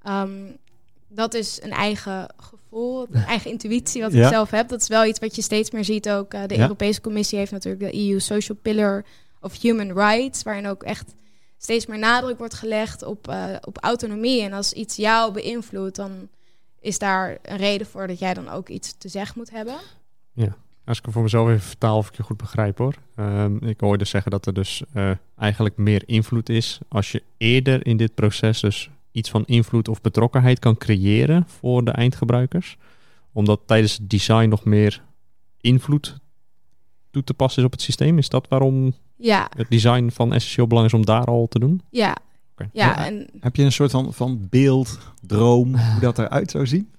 Ehm, 0.01 0.51
dat 1.07 1.33
is 1.33 1.59
een 1.61 1.71
eigen 1.71 2.27
gevoel, 2.37 3.07
een 3.11 3.23
eigen 3.23 3.51
intuïtie 3.51 4.01
wat 4.01 4.13
Ja. 4.13 4.23
ik 4.23 4.33
zelf 4.33 4.49
heb. 4.51 4.67
Dat 4.69 4.81
is 4.81 4.87
wel 4.87 5.05
iets 5.05 5.19
wat 5.19 5.35
je 5.35 5.41
steeds 5.41 5.71
meer 5.71 5.83
ziet 5.85 6.09
ook. 6.09 6.33
Eh, 6.33 6.41
de 6.47 6.55
Ja. 6.55 6.61
Europese 6.61 7.01
Commissie 7.01 7.37
heeft 7.37 7.51
natuurlijk 7.51 7.91
de 7.91 7.97
EU 8.09 8.19
Social 8.19 8.57
Pillar 8.61 9.05
of 9.41 9.61
Human 9.61 9.93
Rights, 9.93 10.43
waarin 10.43 10.67
ook 10.67 10.83
echt 10.83 11.13
steeds 11.57 11.85
meer 11.85 11.99
nadruk 11.99 12.37
wordt 12.37 12.53
gelegd 12.53 13.03
op, 13.03 13.27
eh, 13.27 13.55
op 13.61 13.77
autonomie. 13.77 14.41
En 14.41 14.53
als 14.53 14.73
iets 14.73 14.95
jou 14.95 15.31
beïnvloedt, 15.31 15.95
dan 15.95 16.29
is 16.79 16.99
daar 16.99 17.37
een 17.41 17.57
reden 17.57 17.87
voor 17.87 18.07
dat 18.07 18.19
jij 18.19 18.33
dan 18.33 18.49
ook 18.49 18.69
iets 18.69 18.95
te 18.97 19.07
zeggen 19.07 19.33
moet 19.37 19.49
hebben. 19.49 19.75
Als 20.87 20.97
ik 20.97 21.03
het 21.05 21.13
voor 21.13 21.23
mezelf 21.23 21.47
even 21.49 21.61
vertaal 21.61 21.97
of 21.97 22.07
ik 22.09 22.15
je 22.15 22.23
goed 22.23 22.37
begrijp 22.37 22.77
hoor. 22.77 22.95
Ehm, 23.15 23.57
ik 23.57 23.79
hoorde 23.79 24.05
zeggen 24.05 24.31
dat 24.31 24.45
er 24.45 24.53
dus 24.53 24.83
eh, 24.93 25.11
eigenlijk 25.37 25.77
meer 25.77 26.03
invloed 26.05 26.49
is 26.49 26.79
als 26.87 27.11
je 27.11 27.23
eerder 27.37 27.85
in 27.85 27.97
dit 27.97 28.13
proces 28.15 28.59
dus 28.59 28.89
iets 29.11 29.29
van 29.29 29.43
invloed 29.45 29.87
of 29.87 30.01
betrokkenheid 30.01 30.59
kan 30.59 30.77
creëren 30.77 31.43
voor 31.47 31.83
de 31.85 31.91
eindgebruikers. 31.91 32.77
Omdat 33.31 33.61
tijdens 33.65 33.97
het 33.97 34.09
design 34.09 34.47
nog 34.49 34.63
meer 34.63 35.01
invloed 35.61 36.17
toe 37.11 37.23
te 37.23 37.33
passen 37.33 37.59
is 37.61 37.65
op 37.65 37.71
het 37.73 37.81
systeem. 37.81 38.17
Is 38.17 38.29
dat 38.29 38.47
waarom 38.47 38.93
Ja, 39.15 39.49
het 39.57 39.69
design 39.69 40.09
van 40.09 40.33
essentieel 40.33 40.67
belang 40.67 40.87
is 40.87 40.93
om 40.93 41.05
daar 41.05 41.25
al 41.25 41.47
te 41.47 41.59
doen? 41.59 41.81
ja, 41.89 42.15
Oké. 42.51 42.69
ja. 42.73 42.85
Ja. 42.85 43.05
En 43.05 43.27
Heb 43.39 43.55
je 43.55 43.63
een 43.63 43.71
soort 43.71 43.91
van, 43.91 44.13
van 44.13 44.47
beeld, 44.49 44.99
droom, 45.21 45.75
hoe 45.75 45.99
dat 46.09 46.19
eruit 46.19 46.51
zou 46.51 46.67
zien? 46.67 46.89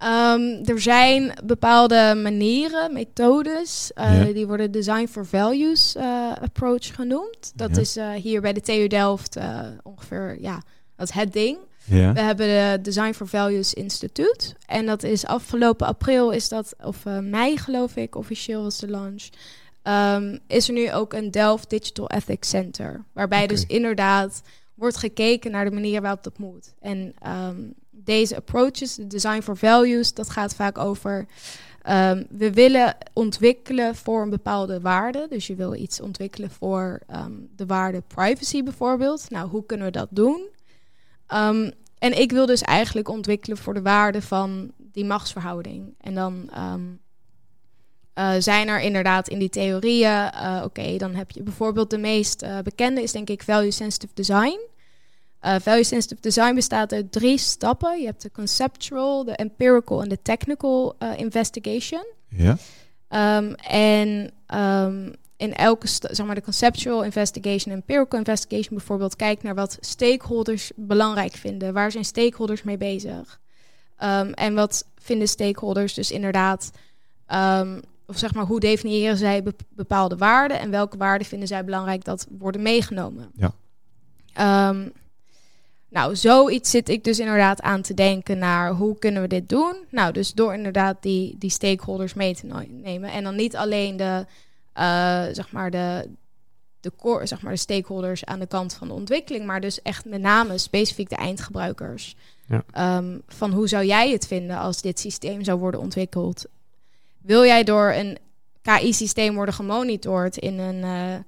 Ehm, 0.00 0.64
er 0.64 0.80
zijn 0.80 1.32
bepaalde 1.44 2.14
manieren, 2.22 2.92
methodes, 2.92 3.90
eh, 3.94 4.26
Ja. 4.26 4.32
die 4.32 4.46
worden 4.46 4.70
Design 4.70 5.06
for 5.06 5.26
Values 5.26 5.94
eh, 5.94 6.32
approach 6.42 6.94
genoemd. 6.94 7.52
Dat 7.54 7.74
Ja. 7.74 7.80
is 7.80 7.96
eh, 7.96 8.10
hier 8.12 8.40
bij 8.40 8.52
de 8.52 8.60
TU 8.60 8.86
Delft 8.86 9.36
ongeveer, 9.82 10.36
ja, 10.40 10.62
dat 10.96 11.08
is 11.08 11.14
het 11.14 11.32
ding. 11.32 11.58
Ja. 11.84 12.12
We 12.12 12.20
hebben 12.20 12.46
de 12.46 12.78
Design 12.82 13.12
for 13.12 13.28
Values 13.28 13.74
Instituut. 13.74 14.54
En 14.66 14.86
dat 14.86 15.02
is 15.02 15.26
afgelopen 15.26 15.86
april, 15.86 16.30
is 16.30 16.48
dat, 16.48 16.74
of 16.84 17.04
mei 17.20 17.56
geloof 17.58 17.96
ik, 17.96 18.14
officieel 18.16 18.62
was 18.62 18.78
de 18.78 18.88
launch. 18.88 19.28
Ehm, 19.82 20.38
is 20.46 20.68
er 20.68 20.74
nu 20.74 20.92
ook 20.92 21.12
een 21.12 21.30
Delft 21.30 21.70
Digital 21.70 22.08
Ethics 22.10 22.48
Center. 22.48 23.04
Waarbij 23.12 23.46
dus 23.46 23.64
inderdaad 23.66 24.42
wordt 24.74 24.96
gekeken 24.96 25.50
naar 25.50 25.64
de 25.64 25.70
manier 25.70 26.00
waarop 26.02 26.22
dat 26.22 26.38
moet. 26.38 26.72
En 26.80 27.14
ehm, 27.18 27.56
deze 28.04 28.36
approaches, 28.36 28.94
de 28.94 29.06
Design 29.06 29.40
for 29.40 29.56
Values, 29.56 30.14
dat 30.14 30.30
gaat 30.30 30.54
vaak 30.54 30.78
over... 30.78 31.26
ehm, 31.82 32.24
we 32.30 32.52
willen 32.52 32.96
ontwikkelen 33.12 33.94
voor 33.94 34.22
een 34.22 34.30
bepaalde 34.30 34.80
waarde. 34.80 35.26
Dus 35.30 35.46
je 35.46 35.54
wil 35.54 35.74
iets 35.74 36.00
ontwikkelen 36.00 36.50
voor 36.50 37.00
ehm, 37.06 37.32
de 37.56 37.66
waarde 37.66 38.02
privacy 38.06 38.62
bijvoorbeeld. 38.62 39.30
Nou, 39.30 39.48
hoe 39.48 39.66
kunnen 39.66 39.86
we 39.86 39.92
dat 39.92 40.08
doen? 40.10 40.48
Ehm, 41.26 41.70
en 41.98 42.20
ik 42.20 42.32
wil 42.32 42.46
dus 42.46 42.62
eigenlijk 42.62 43.08
ontwikkelen 43.08 43.56
voor 43.56 43.74
de 43.74 43.82
waarde 43.82 44.22
van 44.22 44.72
die 44.76 45.04
machtsverhouding. 45.04 45.94
En 46.00 46.14
dan 46.14 46.50
eh, 48.20 48.34
zijn 48.38 48.68
er 48.68 48.80
inderdaad 48.80 49.28
in 49.28 49.38
die 49.38 49.48
theorieën, 49.48 50.30
eh, 50.30 50.62
oké, 50.64 50.96
dan 50.96 51.14
heb 51.14 51.30
je 51.30 51.42
bijvoorbeeld 51.42 51.90
de 51.90 51.98
meest 51.98 52.42
eh, 52.42 52.58
bekende 52.58 53.02
is 53.02 53.12
denk 53.12 53.30
ik 53.30 53.42
value 53.42 53.70
sensitive 53.70 54.14
design. 54.14 54.58
Eh, 55.40 55.54
value 55.60 55.84
sensitive 55.84 56.20
design 56.20 56.54
bestaat 56.54 56.92
uit 56.92 57.12
drie 57.12 57.38
stappen. 57.38 58.00
Je 58.00 58.06
hebt 58.06 58.22
de 58.22 58.30
conceptual, 58.30 59.24
de 59.24 59.34
empirical 59.34 60.02
en 60.02 60.08
de 60.08 60.22
technical 60.22 60.94
eh, 60.98 61.18
investigation. 61.18 62.04
Ja. 62.28 62.56
Ehm, 63.08 63.52
en 63.68 64.30
ehm, 64.46 65.12
in 65.36 65.54
elke, 65.54 65.86
zeg 65.88 66.26
maar, 66.26 66.34
de 66.34 66.42
conceptual 66.42 67.04
investigation, 67.04 67.74
empirical 67.74 68.18
investigation 68.18 68.76
bijvoorbeeld, 68.76 69.16
kijkt 69.16 69.42
naar 69.42 69.54
wat 69.54 69.76
stakeholders 69.80 70.70
belangrijk 70.76 71.34
vinden. 71.34 71.72
Waar 71.72 71.90
zijn 71.90 72.04
stakeholders 72.04 72.62
mee 72.62 72.76
bezig? 72.76 73.40
Ehm, 73.96 74.32
en 74.32 74.54
wat 74.54 74.84
vinden 74.98 75.28
stakeholders 75.28 75.94
dus 75.94 76.10
inderdaad, 76.10 76.70
of 78.06 78.18
zeg 78.18 78.34
maar, 78.34 78.44
hoe 78.44 78.60
definiëren 78.60 79.16
zij 79.16 79.42
bep- 79.42 79.62
bepaalde 79.68 80.16
waarden 80.16 80.58
en 80.60 80.70
welke 80.70 80.96
waarden 80.96 81.26
vinden 81.26 81.48
zij 81.48 81.64
belangrijk 81.64 82.04
dat 82.04 82.26
worden 82.38 82.62
meegenomen? 82.62 83.30
Ja. 83.34 83.52
Nou, 85.90 86.16
zoiets 86.16 86.70
zit 86.70 86.88
ik 86.88 87.04
dus 87.04 87.18
inderdaad 87.18 87.62
aan 87.62 87.82
te 87.82 87.94
denken 87.94 88.38
naar 88.38 88.72
hoe 88.72 88.98
kunnen 88.98 89.22
we 89.22 89.28
dit 89.28 89.48
doen? 89.48 89.76
Nou, 89.88 90.12
dus 90.12 90.32
door 90.32 90.54
inderdaad 90.54 90.96
die, 91.00 91.36
die 91.38 91.50
stakeholders 91.50 92.14
mee 92.14 92.34
te 92.34 92.66
nemen. 92.68 93.10
En 93.12 93.24
dan 93.24 93.36
niet 93.36 93.56
alleen 93.56 93.96
de, 93.96 94.26
eh, 94.72 95.24
zeg 95.32 95.52
maar 95.52 95.70
de, 95.70 96.08
de, 96.80 96.92
core, 96.96 97.26
zeg 97.26 97.42
maar 97.42 97.52
de 97.52 97.58
stakeholders 97.58 98.24
aan 98.24 98.38
de 98.38 98.46
kant 98.46 98.74
van 98.74 98.88
de 98.88 98.94
ontwikkeling, 98.94 99.46
maar 99.46 99.60
dus 99.60 99.82
echt 99.82 100.04
met 100.04 100.20
name 100.20 100.58
specifiek 100.58 101.08
de 101.08 101.16
eindgebruikers. 101.16 102.16
Ja. 102.46 102.64
Ehm, 102.72 103.18
van 103.26 103.52
hoe 103.52 103.68
zou 103.68 103.84
jij 103.84 104.10
het 104.10 104.26
vinden 104.26 104.58
als 104.58 104.82
dit 104.82 105.00
systeem 105.00 105.44
zou 105.44 105.58
worden 105.58 105.80
ontwikkeld? 105.80 106.44
Wil 107.18 107.44
jij 107.44 107.64
door 107.64 107.92
een 107.92 108.18
KI-systeem 108.62 109.34
worden 109.34 109.54
gemonitord 109.54 110.36
in 110.36 110.58
een, 110.58 110.82
eh, 110.82 111.18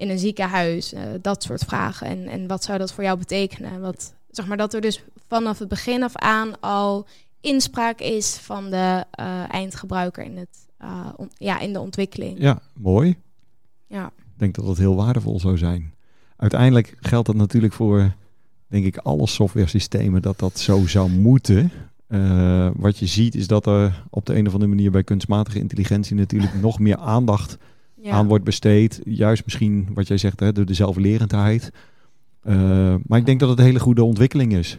in 0.00 0.10
een 0.10 0.18
ziekenhuis? 0.18 0.92
Eh, 0.92 1.02
dat 1.22 1.42
soort 1.42 1.64
vragen. 1.64 2.06
En, 2.06 2.26
en 2.26 2.46
wat 2.46 2.64
zou 2.64 2.78
dat 2.78 2.92
voor 2.92 3.04
jou 3.04 3.18
betekenen? 3.18 3.80
Wat, 3.80 4.14
zeg 4.30 4.46
maar 4.46 4.56
dat 4.56 4.74
er 4.74 4.80
dus 4.80 5.04
vanaf 5.28 5.58
het 5.58 5.68
begin 5.68 6.02
af 6.02 6.16
aan 6.16 6.60
al 6.60 7.06
inspraak 7.40 8.00
is 8.00 8.34
van 8.34 8.70
de 8.70 9.04
eh, 9.10 9.52
eindgebruiker 9.52 10.24
in, 10.24 10.36
het, 10.36 10.68
eh, 10.78 11.06
ja, 11.36 11.58
in 11.58 11.72
de 11.72 11.80
ontwikkeling. 11.80 12.38
ja, 12.38 12.60
mooi. 12.74 13.16
Ja. 13.86 14.06
Ik 14.16 14.38
denk 14.38 14.54
dat 14.54 14.66
dat 14.66 14.78
heel 14.78 14.94
waardevol 14.94 15.40
zou 15.40 15.58
zijn. 15.58 15.94
Uiteindelijk 16.36 16.96
geldt 17.00 17.26
dat 17.26 17.36
natuurlijk 17.36 17.72
voor, 17.72 18.14
denk 18.66 18.84
ik, 18.84 18.96
alle 18.96 19.26
software 19.26 19.66
systemen 19.66 20.22
dat 20.22 20.38
dat 20.38 20.58
zo 20.58 20.86
zou 20.86 21.10
moeten. 21.10 21.72
Wat 22.76 22.98
je 22.98 23.06
ziet 23.06 23.34
is 23.34 23.46
dat 23.46 23.66
er 23.66 24.04
op 24.10 24.26
de 24.26 24.36
een 24.36 24.46
of 24.46 24.52
andere 24.52 24.70
manier 24.70 24.90
bij 24.90 25.04
kunstmatige 25.04 25.58
intelligentie 25.58 26.16
natuurlijk 26.16 26.54
nog 26.60 26.78
meer 26.78 26.96
aandacht 26.96 27.58
Ja. 28.02 28.10
aan 28.10 28.26
wordt 28.26 28.44
besteed. 28.44 29.00
Juist 29.04 29.44
misschien 29.44 29.88
wat 29.94 30.08
jij 30.08 30.16
zegt, 30.16 30.40
hè, 30.40 30.52
door 30.52 30.64
de 30.64 30.74
zelflerendheid. 30.74 31.70
Eh, 32.42 32.94
maar 33.06 33.18
ik 33.18 33.26
denk 33.26 33.40
dat 33.40 33.48
het 33.48 33.58
een 33.58 33.64
hele 33.64 33.80
goede 33.80 34.04
ontwikkeling 34.04 34.52
is. 34.52 34.78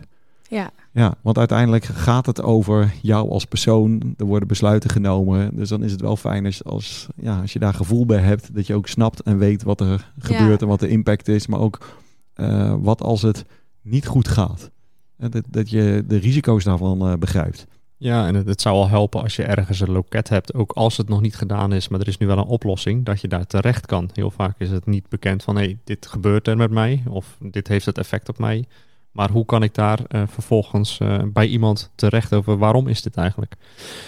ja. 0.49 0.71
Ja, 0.93 1.15
want 1.21 1.38
uiteindelijk 1.38 1.84
gaat 1.86 2.25
het 2.25 2.41
over 2.41 2.93
jou 3.01 3.29
als 3.29 3.45
persoon. 3.45 4.13
Er 4.17 4.25
worden 4.25 4.47
besluiten 4.47 4.89
genomen. 4.89 5.55
Dus 5.55 5.69
dan 5.69 5.84
is 5.84 5.91
het 5.91 6.01
wel 6.01 6.15
fijn 6.15 6.45
als, 6.45 6.63
als, 6.63 7.07
ja, 7.15 7.41
als 7.41 7.53
je 7.53 7.60
daar 7.60 7.73
gevoel 7.73 8.05
bij 8.05 8.19
hebt. 8.19 8.55
Dat 8.55 8.67
je 8.67 8.73
ook 8.75 8.88
snapt 8.88 9.21
en 9.21 9.38
weet 9.38 9.63
wat 9.63 9.81
er 9.81 10.12
gebeurt 10.17 10.62
en 10.62 10.67
wat 10.67 10.79
de 10.79 10.88
impact 10.88 11.27
is. 11.27 11.47
Maar 11.47 11.60
ook 11.60 11.88
eh, 12.34 12.75
wat 12.79 13.01
als 13.01 13.21
het 13.21 13.45
niet 13.81 14.07
goed 14.07 14.27
gaat. 14.27 14.69
Dat, 15.17 15.43
dat 15.49 15.69
je 15.69 16.03
de 16.07 16.17
risico's 16.17 16.63
daarvan 16.63 17.01
eh, 17.07 17.13
begrijpt. 17.13 17.67
Ja, 18.04 18.28
en 18.28 18.36
het, 18.36 18.48
het 18.48 18.62
zou 18.62 18.76
al 18.76 18.90
helpen 18.90 19.22
als 19.22 19.36
je 19.36 19.44
ergens 19.44 19.80
een 19.80 19.92
loket 19.92 20.30
hebt, 20.30 20.54
ook 20.54 20.72
als 20.72 20.98
het 20.98 21.10
nog 21.10 21.22
niet 21.22 21.36
gedaan 21.36 21.74
is, 21.74 21.88
maar 21.88 22.00
er 22.00 22.08
is 22.08 22.18
nu 22.18 22.28
wel 22.28 22.38
een 22.38 22.44
oplossing, 22.44 23.06
dat 23.06 23.22
je 23.22 23.28
daar 23.28 23.48
terecht 23.48 23.86
kan. 23.86 24.10
Heel 24.14 24.32
vaak 24.32 24.56
is 24.58 24.70
het 24.70 24.86
niet 24.86 25.10
bekend 25.10 25.44
van, 25.44 25.56
hé, 25.56 25.64
hey, 25.64 25.78
dit 25.84 26.08
gebeurt 26.08 26.48
er 26.48 26.58
met 26.58 26.72
mij, 26.72 27.04
of 27.10 27.38
dit 27.40 27.68
heeft 27.68 27.86
het 27.86 27.98
effect 27.98 28.30
op 28.30 28.38
mij. 28.38 28.66
Maar 29.12 29.30
hoe 29.30 29.46
kan 29.46 29.64
ik 29.64 29.74
daar 29.74 30.00
uh, 30.10 30.24
vervolgens 30.28 31.00
uh, 31.00 31.18
bij 31.34 31.48
iemand 31.48 31.92
terecht 31.96 32.34
over 32.34 32.58
waarom 32.58 32.88
is 32.88 33.02
dit 33.02 33.16
eigenlijk? 33.16 33.56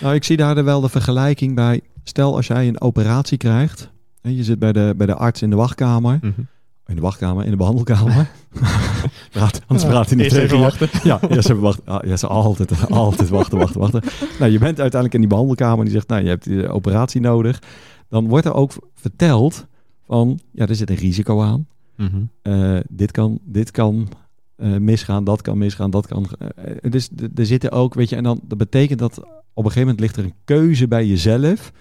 Nou, 0.01 0.15
ik 0.15 0.23
zie 0.23 0.37
daar 0.37 0.63
wel 0.63 0.81
de 0.81 0.89
vergelijking 0.89 1.55
bij. 1.55 1.81
Stel 2.03 2.35
als 2.35 2.47
jij 2.47 2.67
een 2.67 2.81
operatie 2.81 3.37
krijgt, 3.37 3.89
en 4.21 4.35
je 4.35 4.43
zit 4.43 4.59
bij 4.59 4.73
de, 4.73 4.93
bij 4.97 5.07
de 5.07 5.15
arts 5.15 5.41
in 5.41 5.49
de 5.49 5.55
wachtkamer. 5.55 6.19
Mm 6.21 6.33
-hmm. 6.35 6.47
In 6.87 6.95
de 6.95 7.01
wachtkamer, 7.01 7.45
in 7.45 7.51
de 7.51 7.57
behandelkamer. 7.57 8.29
Praat, 9.31 9.61
anders 9.67 9.89
praat 9.89 10.07
hij 10.07 10.15
niet 10.15 10.25
Eerst 10.25 10.37
tegen 10.37 10.59
wachten. 10.59 10.89
Ja, 11.03 11.19
ja, 11.29 11.41
ze 11.41 11.55
wachten. 11.55 11.85
Ah, 11.85 12.07
ja, 12.07 12.17
ze 12.17 12.27
altijd, 12.27 12.87
altijd 12.89 13.29
wachten, 13.29 13.57
wachten, 13.57 13.79
wachten. 13.79 14.01
Nou, 14.39 14.51
je 14.51 14.59
bent 14.59 14.79
uiteindelijk 14.79 15.13
in 15.13 15.19
die 15.19 15.29
behandelkamer 15.29 15.77
en 15.77 15.83
die 15.83 15.93
zegt, 15.93 16.07
nou, 16.07 16.23
je 16.23 16.29
hebt 16.29 16.43
die 16.43 16.69
operatie 16.69 17.21
nodig. 17.21 17.61
Dan 18.09 18.27
wordt 18.27 18.45
er 18.45 18.53
ook 18.53 18.71
verteld 18.95 19.65
van, 20.05 20.39
ja, 20.51 20.67
er 20.67 20.75
zit 20.75 20.89
een 20.89 20.95
risico 20.95 21.41
aan. 21.41 21.67
Mhm. 21.97 22.23
Uh, 22.43 22.79
dit 22.89 23.11
kan, 23.11 23.39
dit 23.43 23.71
kan 23.71 24.09
uh, 24.57 24.77
misgaan, 24.77 25.23
dat 25.23 25.41
kan 25.41 25.57
misgaan, 25.57 25.89
dat 25.89 26.07
kan. 26.07 26.29
Uh, 26.39 26.91
dus 26.91 27.09
er 27.35 27.45
zitten 27.45 27.71
ook, 27.71 27.93
weet 27.93 28.09
je, 28.09 28.15
en 28.15 28.23
dan 28.23 28.39
dat 28.43 28.57
betekent 28.57 28.99
dat 28.99 29.17
op 29.53 29.65
een 29.65 29.71
gegeven 29.71 29.81
moment 29.81 29.99
ligt 29.99 30.17
er 30.17 30.23
een 30.23 30.33
keuze 30.45 30.87
bij 30.87 31.05
jezelf 31.07 31.71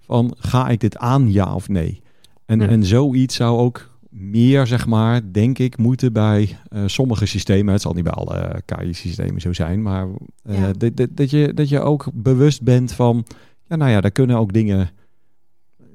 van 0.00 0.34
ga 0.38 0.68
ik 0.68 0.80
dit 0.80 0.96
aan, 0.96 1.32
ja 1.32 1.54
of 1.54 1.68
nee. 1.68 2.02
En, 2.46 2.60
Ja. 2.60 2.68
en 2.68 2.84
zoiets 2.84 3.34
zou 3.34 3.58
ook 3.58 3.87
meer, 4.08 4.66
zeg 4.66 4.86
maar, 4.86 5.32
denk 5.32 5.58
ik, 5.58 5.76
moeten 5.76 6.12
bij 6.12 6.58
eh, 6.68 6.82
sommige 6.86 7.26
systemen. 7.26 7.72
Het 7.72 7.82
zal 7.82 7.92
niet 7.92 8.04
bij 8.04 8.12
alle 8.12 8.62
KI-systemen 8.64 9.40
zo 9.40 9.52
zijn, 9.52 9.82
maar 9.82 10.08
eh, 10.42 10.60
Ja. 10.60 10.72
dat, 10.72 10.96
dat, 10.96 11.08
dat, 11.16 11.30
je, 11.30 11.54
dat 11.54 11.68
je 11.68 11.80
ook 11.80 12.08
bewust 12.14 12.62
bent 12.62 12.92
van, 12.92 13.26
ja, 13.68 13.76
nou 13.76 13.90
ja, 13.90 14.00
daar 14.00 14.10
kunnen 14.10 14.36
ook 14.36 14.52
dingen 14.52 14.90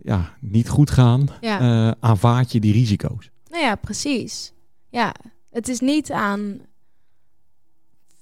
ja, 0.04 0.34
niet 0.40 0.70
goed 0.70 0.92
gaan. 0.92 1.28
Ja. 1.42 1.60
Eh, 1.60 1.92
aanvaard 2.00 2.52
je 2.52 2.60
die 2.60 2.74
risico's. 2.74 3.30
Nou 3.50 3.64
ja, 3.64 3.76
precies. 3.76 4.54
Ja, 4.90 5.14
het 5.50 5.68
is 5.68 5.80
niet 5.80 6.12
aan, 6.12 6.60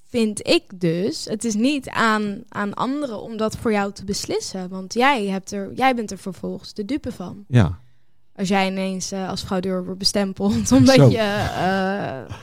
vind 0.08 0.48
ik 0.48 0.80
dus, 0.80 1.26
het 1.26 1.44
is 1.44 1.56
niet 1.56 1.90
aan, 1.90 2.44
aan 2.50 2.74
anderen 2.74 3.22
om 3.22 3.38
dat 3.38 3.58
voor 3.58 3.72
jou 3.72 3.92
te 3.94 4.06
beslissen. 4.06 4.70
Want 4.70 4.94
jij, 4.94 5.28
hebt 5.28 5.52
er, 5.52 5.74
jij 5.74 5.96
bent 5.96 6.12
er 6.12 6.18
vervolgens 6.18 6.74
de 6.74 6.86
dupe 6.86 7.12
van. 7.12 7.44
Ja, 7.48 7.80
Als 8.42 8.50
jij 8.50 8.68
ineens 8.68 9.12
eh, 9.12 9.30
als 9.30 9.42
fraudeur 9.44 9.84
wordt 9.84 10.00
bestempeld, 10.00 10.72
omdat 10.78 10.96
Zo. 10.96 11.10
je... 11.10 11.18
eh, 11.18 12.36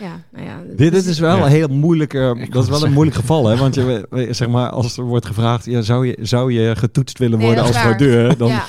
ja, 0.00 0.20
nou 0.32 0.46
ja. 0.46 0.56
Dit, 0.68 0.78
dit 0.78 0.92
dus- 0.92 1.06
is 1.06 1.18
wel 1.18 1.36
Ja. 1.36 1.42
een 1.44 1.50
heel 1.50 1.68
moeilijk, 1.68 2.12
dat 2.50 2.62
is 2.64 2.68
wel 2.68 2.84
een 2.84 2.92
moeilijk 2.92 3.16
geval, 3.16 3.46
hè? 3.46 3.56
Want 3.56 3.74
je, 3.74 4.06
zeg 4.30 4.48
maar, 4.48 4.70
als 4.70 4.96
er 4.96 5.04
wordt 5.04 5.26
gevraagd, 5.26 5.64
ja, 5.64 5.80
zou, 5.80 6.06
je, 6.06 6.18
zou 6.20 6.52
je 6.52 6.76
getoetst 6.76 7.18
willen 7.18 7.38
worden 7.38 7.64
als 7.64 7.76
fraudeur? 7.76 8.36
Dan 8.36 8.48
Ja. 8.48 8.64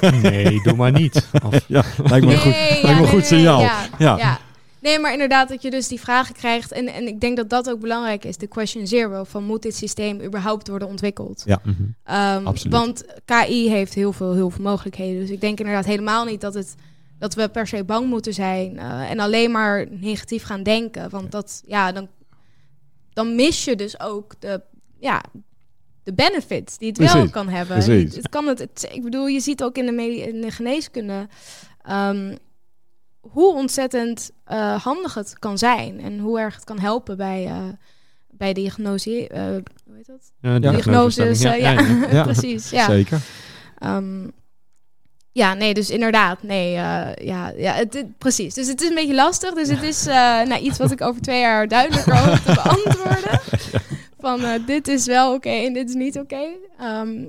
Nee, 0.22 0.60
doe 0.62 0.74
maar 0.76 0.92
niet. 0.92 1.26
Of, 1.46 1.60
ja, 1.66 1.84
lijkt 2.04 2.26
me 2.26 2.32
een 2.32 2.38
goed, 2.38 2.52
lijkt 2.82 2.98
me 3.00 3.06
een 3.06 3.08
goed 3.12 3.26
signaal. 3.26 3.60
Ja. 3.98 4.38
Nee, 4.82 4.98
maar 4.98 5.12
inderdaad 5.12 5.48
dat 5.48 5.62
je 5.62 5.70
dus 5.70 5.88
die 5.88 6.00
vragen 6.00 6.34
krijgt. 6.34 6.72
En, 6.72 6.86
en 6.88 7.06
ik 7.06 7.20
denk 7.20 7.36
dat 7.36 7.48
dat 7.50 7.70
ook 7.70 7.80
belangrijk 7.80 8.24
is. 8.24 8.36
De 8.36 8.46
question 8.46 8.86
zero 8.86 9.24
van 9.24 9.44
moet 9.44 9.62
dit 9.62 9.74
systeem 9.76 10.20
überhaupt 10.22 10.68
worden 10.68 10.88
ontwikkeld? 10.88 11.42
Ja. 11.46 11.60
Ehm, 12.04 12.46
Absoluut. 12.46 12.76
Want 12.76 13.04
KI 13.24 13.68
heeft 13.68 13.94
heel 13.94 14.12
veel, 14.12 14.34
heel 14.34 14.50
veel 14.50 14.64
mogelijkheden. 14.64 15.20
Dus 15.20 15.30
ik 15.30 15.40
denk 15.40 15.58
inderdaad 15.58 15.84
helemaal 15.84 16.24
niet 16.24 16.40
dat, 16.40 16.54
het, 16.54 16.74
dat 17.18 17.34
we 17.34 17.48
per 17.48 17.66
se 17.66 17.84
bang 17.84 18.06
moeten 18.06 18.34
zijn. 18.34 18.78
eh, 18.78 19.10
en 19.10 19.18
alleen 19.20 19.50
maar 19.50 19.86
negatief 19.90 20.42
gaan 20.42 20.62
denken. 20.62 21.10
Want 21.10 21.30
dat, 21.32 21.62
ja, 21.66 21.92
dan, 21.92 22.08
dan 23.12 23.34
mis 23.34 23.64
je 23.64 23.76
dus 23.76 24.00
ook 24.00 24.34
de, 24.38 24.60
ja, 25.00 25.22
de 26.02 26.12
benefits 26.12 26.78
die 26.78 26.88
het 26.88 26.98
wel 27.12 27.28
kan 27.30 27.48
hebben. 27.48 27.76
precies. 27.84 28.16
Het 28.16 28.28
kan 28.28 28.46
het, 28.46 28.58
het- 28.58 28.88
ik 28.92 29.02
bedoel, 29.02 29.26
je 29.26 29.40
ziet 29.40 29.62
ook 29.62 29.76
in 29.76 29.86
de, 29.96 30.16
in 30.28 30.40
de 30.40 30.50
geneeskunde 30.50 31.28
ehm, 31.82 32.36
hoe 33.30 33.54
ontzettend 33.54 34.30
eh, 34.44 34.82
handig 34.84 35.14
het 35.14 35.38
kan 35.38 35.58
zijn. 35.58 36.00
En 36.00 36.18
hoe 36.18 36.40
erg 36.40 36.54
het 36.54 36.64
kan 36.64 36.78
helpen 36.78 37.16
bij, 37.16 37.46
eh 37.46 37.56
bij 38.30 38.52
diagnose. 38.52 39.28
eh, 39.28 39.42
hoe 39.86 39.94
heet 39.94 40.06
dat? 40.06 40.32
Ja, 40.40 40.58
Diagnoses. 40.58 41.40
ja, 41.42 41.54
ja, 41.54 41.70
ja, 41.70 41.80
ja. 41.80 42.08
Ja. 42.16 42.22
precies. 42.22 42.70
Ja. 42.70 42.84
Zeker. 42.86 43.20
Ehm, 43.78 44.28
ja, 45.32 45.54
nee, 45.54 45.74
dus 45.74 45.90
inderdaad, 45.90 46.42
nee, 46.42 46.66
eh, 46.76 47.14
ja, 47.26 47.48
ja 47.56 47.72
het, 47.72 47.94
het- 47.94 48.18
precies. 48.18 48.54
Dus 48.54 48.68
het 48.68 48.80
is 48.82 48.88
een 48.88 48.94
beetje 48.94 49.14
lastig. 49.14 49.54
Dus 49.54 49.68
het 49.68 49.82
is 49.82 50.06
eh, 50.06 50.14
nou, 50.42 50.56
iets 50.60 50.78
wat 50.78 50.90
ik 50.90 51.00
over 51.00 51.22
twee 51.22 51.40
jaar 51.40 51.68
duidelijker 51.68 52.16
hoop 52.18 52.34
te 52.36 52.52
beantwoorden. 52.62 53.40
Van 54.18 54.40
eh, 54.44 54.66
dit 54.66 54.88
is 54.88 55.06
wel 55.06 55.34
oké 55.34 55.48
en 55.50 55.72
dit 55.72 55.88
is 55.88 55.94
niet 55.94 56.18
oké. 56.18 56.44
Ehm, 56.78 57.24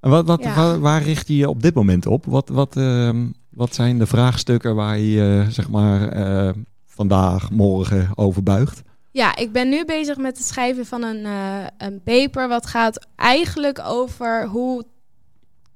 En 0.00 0.10
wat, 0.10 0.26
wat, 0.26 0.42
Ja. 0.42 0.54
waar, 0.54 0.80
waar 0.80 1.02
richt 1.02 1.28
je 1.28 1.36
je 1.36 1.48
op 1.48 1.62
dit 1.62 1.74
moment 1.74 2.06
op? 2.06 2.24
Wat, 2.26 2.48
wat, 2.48 2.76
ehm, 2.76 3.26
wat 3.60 3.74
zijn 3.74 3.98
de 3.98 4.06
vraagstukken 4.06 4.74
waar 4.74 4.98
je 4.98 5.10
je, 5.10 5.46
zeg 5.48 5.70
maar 5.70 6.08
eh, 6.08 6.50
vandaag, 6.86 7.50
morgen 7.50 8.10
over 8.14 8.42
buigt? 8.42 8.82
ja, 9.10 9.36
ik 9.36 9.52
ben 9.52 9.68
nu 9.68 9.84
bezig 9.84 10.16
met 10.16 10.38
het 10.38 10.46
schrijven 10.46 10.86
van 10.86 11.02
een, 11.02 11.24
eh, 11.24 11.66
een 11.78 12.02
paper 12.02 12.48
wat 12.48 12.66
gaat 12.66 13.06
eigenlijk 13.16 13.80
over 13.84 14.46
hoe 14.46 14.84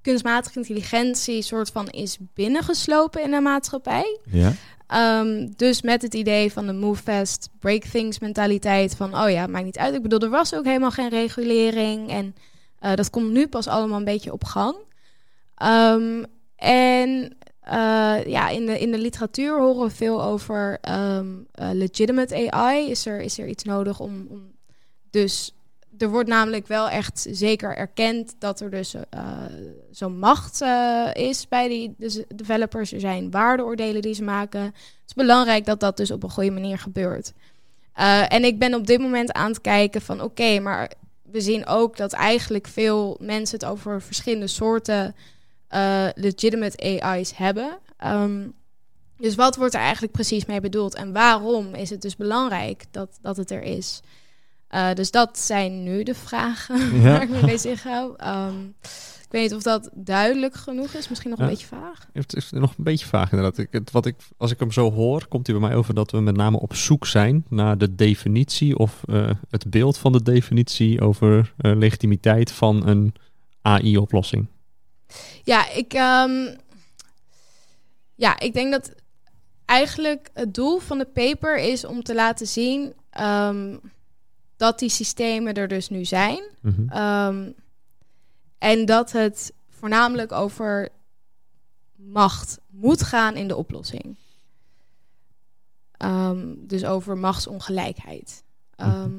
kunstmatige 0.02 0.58
intelligentie 0.58 1.42
soort 1.42 1.70
van 1.70 1.88
is 1.88 2.18
binnengeslopen 2.34 3.22
in 3.22 3.30
de 3.30 3.40
maatschappij. 3.40 4.18
Ja. 4.30 4.52
Ehm, 4.86 5.48
dus 5.56 5.82
met 5.82 6.02
het 6.02 6.14
idee 6.14 6.52
van 6.52 6.66
de 6.66 6.72
move 6.72 7.02
fast, 7.02 7.48
break 7.60 7.82
things 7.82 8.18
mentaliteit 8.18 8.96
van 8.96 9.18
oh 9.18 9.30
ja, 9.30 9.46
maakt 9.46 9.64
niet 9.64 9.78
uit. 9.78 9.94
Ik 9.94 10.02
bedoel, 10.02 10.18
er 10.18 10.30
was 10.30 10.54
ook 10.54 10.64
helemaal 10.64 10.90
geen 10.90 11.08
regulering 11.08 12.10
en 12.10 12.34
eh, 12.78 12.94
dat 12.94 13.10
komt 13.10 13.30
nu 13.30 13.46
pas 13.46 13.66
allemaal 13.66 13.98
een 13.98 14.04
beetje 14.04 14.32
op 14.32 14.44
gang. 14.44 14.76
Ehm, 15.54 16.24
en 16.56 17.36
eh, 17.64 18.24
ja, 18.26 18.48
in 18.48 18.66
de, 18.66 18.78
in 18.78 18.90
de 18.90 18.98
literatuur 18.98 19.60
horen 19.60 19.86
we 19.86 19.94
veel 19.94 20.22
over 20.22 20.78
ehm, 20.80 21.26
eh, 21.52 21.68
legitimate 21.72 22.50
AI. 22.50 22.90
Is 22.90 23.06
er, 23.06 23.20
is 23.20 23.38
er 23.38 23.48
iets 23.48 23.64
nodig 23.64 24.00
om, 24.00 24.26
om 24.30 24.52
dus 25.10 25.54
er 25.98 26.10
wordt 26.10 26.28
namelijk 26.28 26.66
wel 26.66 26.88
echt 26.88 27.26
zeker 27.30 27.76
erkend 27.76 28.34
dat 28.38 28.60
er 28.60 28.70
dus 28.70 28.94
eh, 28.94 29.28
zo'n 29.90 30.18
macht 30.18 30.62
is 31.12 31.48
bij 31.48 31.68
die 31.68 31.94
dus 31.98 32.22
developers. 32.34 32.92
Er 32.92 33.00
zijn 33.00 33.30
waardeoordelen 33.30 34.02
die 34.02 34.14
ze 34.14 34.22
maken. 34.22 34.62
Het 34.62 34.74
is 35.06 35.14
belangrijk 35.14 35.64
dat 35.64 35.80
dat 35.80 35.96
dus 35.96 36.10
op 36.10 36.22
een 36.22 36.30
goede 36.30 36.50
manier 36.50 36.78
gebeurt. 36.78 37.32
En 38.28 38.44
ik 38.44 38.58
ben 38.58 38.74
op 38.74 38.86
dit 38.86 39.00
moment 39.00 39.32
aan 39.32 39.50
het 39.50 39.60
kijken 39.60 40.00
van 40.00 40.20
oké, 40.20 40.60
maar 40.60 40.92
we 41.22 41.40
zien 41.40 41.66
ook 41.66 41.96
dat 41.96 42.12
eigenlijk 42.12 42.66
veel 42.66 43.16
mensen 43.20 43.58
het 43.58 43.68
over 43.68 44.02
verschillende 44.02 44.46
soorten 44.46 45.14
eh, 45.68 46.06
legitimate 46.14 47.00
AI's 47.02 47.32
hebben. 47.36 47.78
Ehm, 47.96 48.46
dus 49.18 49.34
wat 49.34 49.56
wordt 49.56 49.74
er 49.74 49.80
eigenlijk 49.80 50.12
precies 50.12 50.44
mee 50.46 50.60
bedoeld 50.60 50.94
en 50.94 51.12
waarom 51.12 51.74
is 51.74 51.90
het 51.90 52.02
dus 52.02 52.16
belangrijk 52.16 52.84
dat, 52.90 53.18
dat 53.22 53.36
het 53.36 53.50
er 53.50 53.62
is? 53.62 54.00
Eh, 54.68 54.92
dus 54.92 55.10
dat 55.10 55.38
zijn 55.38 55.82
nu 55.82 56.02
de 56.02 56.14
vragen 56.14 56.78
Ja. 57.02 57.02
waar 57.02 57.22
ik 57.22 57.28
me 57.28 57.40
bezig 57.40 57.82
hou. 57.82 58.14
Ehm, 58.16 58.62
ik 59.24 59.40
weet 59.40 59.42
niet 59.42 59.54
of 59.54 59.62
dat 59.62 59.90
duidelijk 59.92 60.54
genoeg 60.54 60.92
is. 60.92 61.08
Misschien 61.08 61.30
nog 61.30 61.38
Ja. 61.38 61.44
een 61.44 61.50
beetje 61.50 61.66
vaag. 61.66 62.06
Het 62.12 62.34
is 62.36 62.50
nog 62.50 62.74
een 62.78 62.84
beetje 62.84 63.06
vaag 63.06 63.32
inderdaad. 63.32 63.58
Ik, 63.58 63.68
het, 63.70 63.90
wat 63.90 64.06
ik, 64.06 64.16
als 64.36 64.50
ik 64.50 64.58
hem 64.60 64.72
zo 64.72 64.92
hoor, 64.92 65.26
komt 65.28 65.46
hij 65.46 65.58
bij 65.58 65.68
mij 65.68 65.76
over 65.76 65.94
dat 65.94 66.10
we 66.10 66.20
met 66.20 66.36
name 66.36 66.60
op 66.60 66.74
zoek 66.74 67.06
zijn 67.06 67.44
naar 67.48 67.78
de 67.78 67.94
definitie 67.94 68.78
of 68.78 69.02
eh, 69.06 69.30
het 69.50 69.70
beeld 69.70 69.98
van 69.98 70.12
de 70.12 70.22
definitie 70.22 71.00
over 71.00 71.54
legitimiteit 71.56 72.52
van 72.52 72.86
een 72.86 73.14
AI-oplossing. 73.62 74.46
Ja, 75.42 75.70
ik, 75.70 75.92
ehm, 75.92 76.56
ja, 78.14 78.38
ik 78.38 78.54
denk 78.54 78.72
dat 78.72 78.92
eigenlijk 79.64 80.30
het 80.32 80.54
doel 80.54 80.78
van 80.78 80.98
de 80.98 81.04
paper 81.04 81.58
is 81.58 81.84
om 81.84 82.02
te 82.02 82.14
laten 82.14 82.46
zien 82.46 82.94
ehm, 83.10 83.76
dat 84.56 84.78
die 84.78 84.88
systemen 84.88 85.54
er 85.54 85.68
dus 85.68 85.88
nu 85.88 86.04
zijn. 86.04 86.42
Mhm. 86.60 86.88
Ehm, 86.88 87.50
en 88.58 88.84
dat 88.84 89.12
het 89.12 89.52
voornamelijk 89.68 90.32
over 90.32 90.88
macht 91.96 92.58
moet 92.70 93.02
gaan 93.02 93.36
in 93.36 93.48
de 93.48 93.56
oplossing. 93.56 94.16
Dus 96.56 96.84
over 96.84 97.18
machtsongelijkheid. 97.18 98.42
Ehm, 98.76 99.10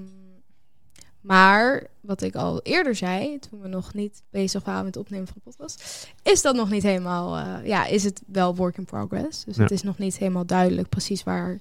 maar 1.25 1.87
wat 2.01 2.21
ik 2.21 2.35
al 2.35 2.59
eerder 2.63 2.95
zei, 2.95 3.39
toen 3.39 3.61
we 3.61 3.67
nog 3.67 3.93
niet 3.93 4.21
bezig 4.29 4.63
waren 4.63 4.83
met 4.85 4.95
het 4.95 5.03
opnemen 5.03 5.27
van 5.27 5.35
de 5.43 5.49
podcast, 5.49 6.07
is 6.23 6.41
dat 6.41 6.55
nog 6.55 6.69
niet 6.69 6.83
helemaal, 6.83 7.37
eh, 7.37 7.67
ja, 7.67 7.85
is 7.85 8.03
het 8.03 8.21
wel 8.27 8.55
work 8.55 8.77
in 8.77 8.85
progress. 8.85 9.43
Dus 9.43 9.55
Ja. 9.55 9.61
het 9.61 9.71
is 9.71 9.81
nog 9.83 9.97
niet 9.97 10.17
helemaal 10.17 10.45
duidelijk 10.45 10.89
precies 10.89 11.23
waar, 11.23 11.59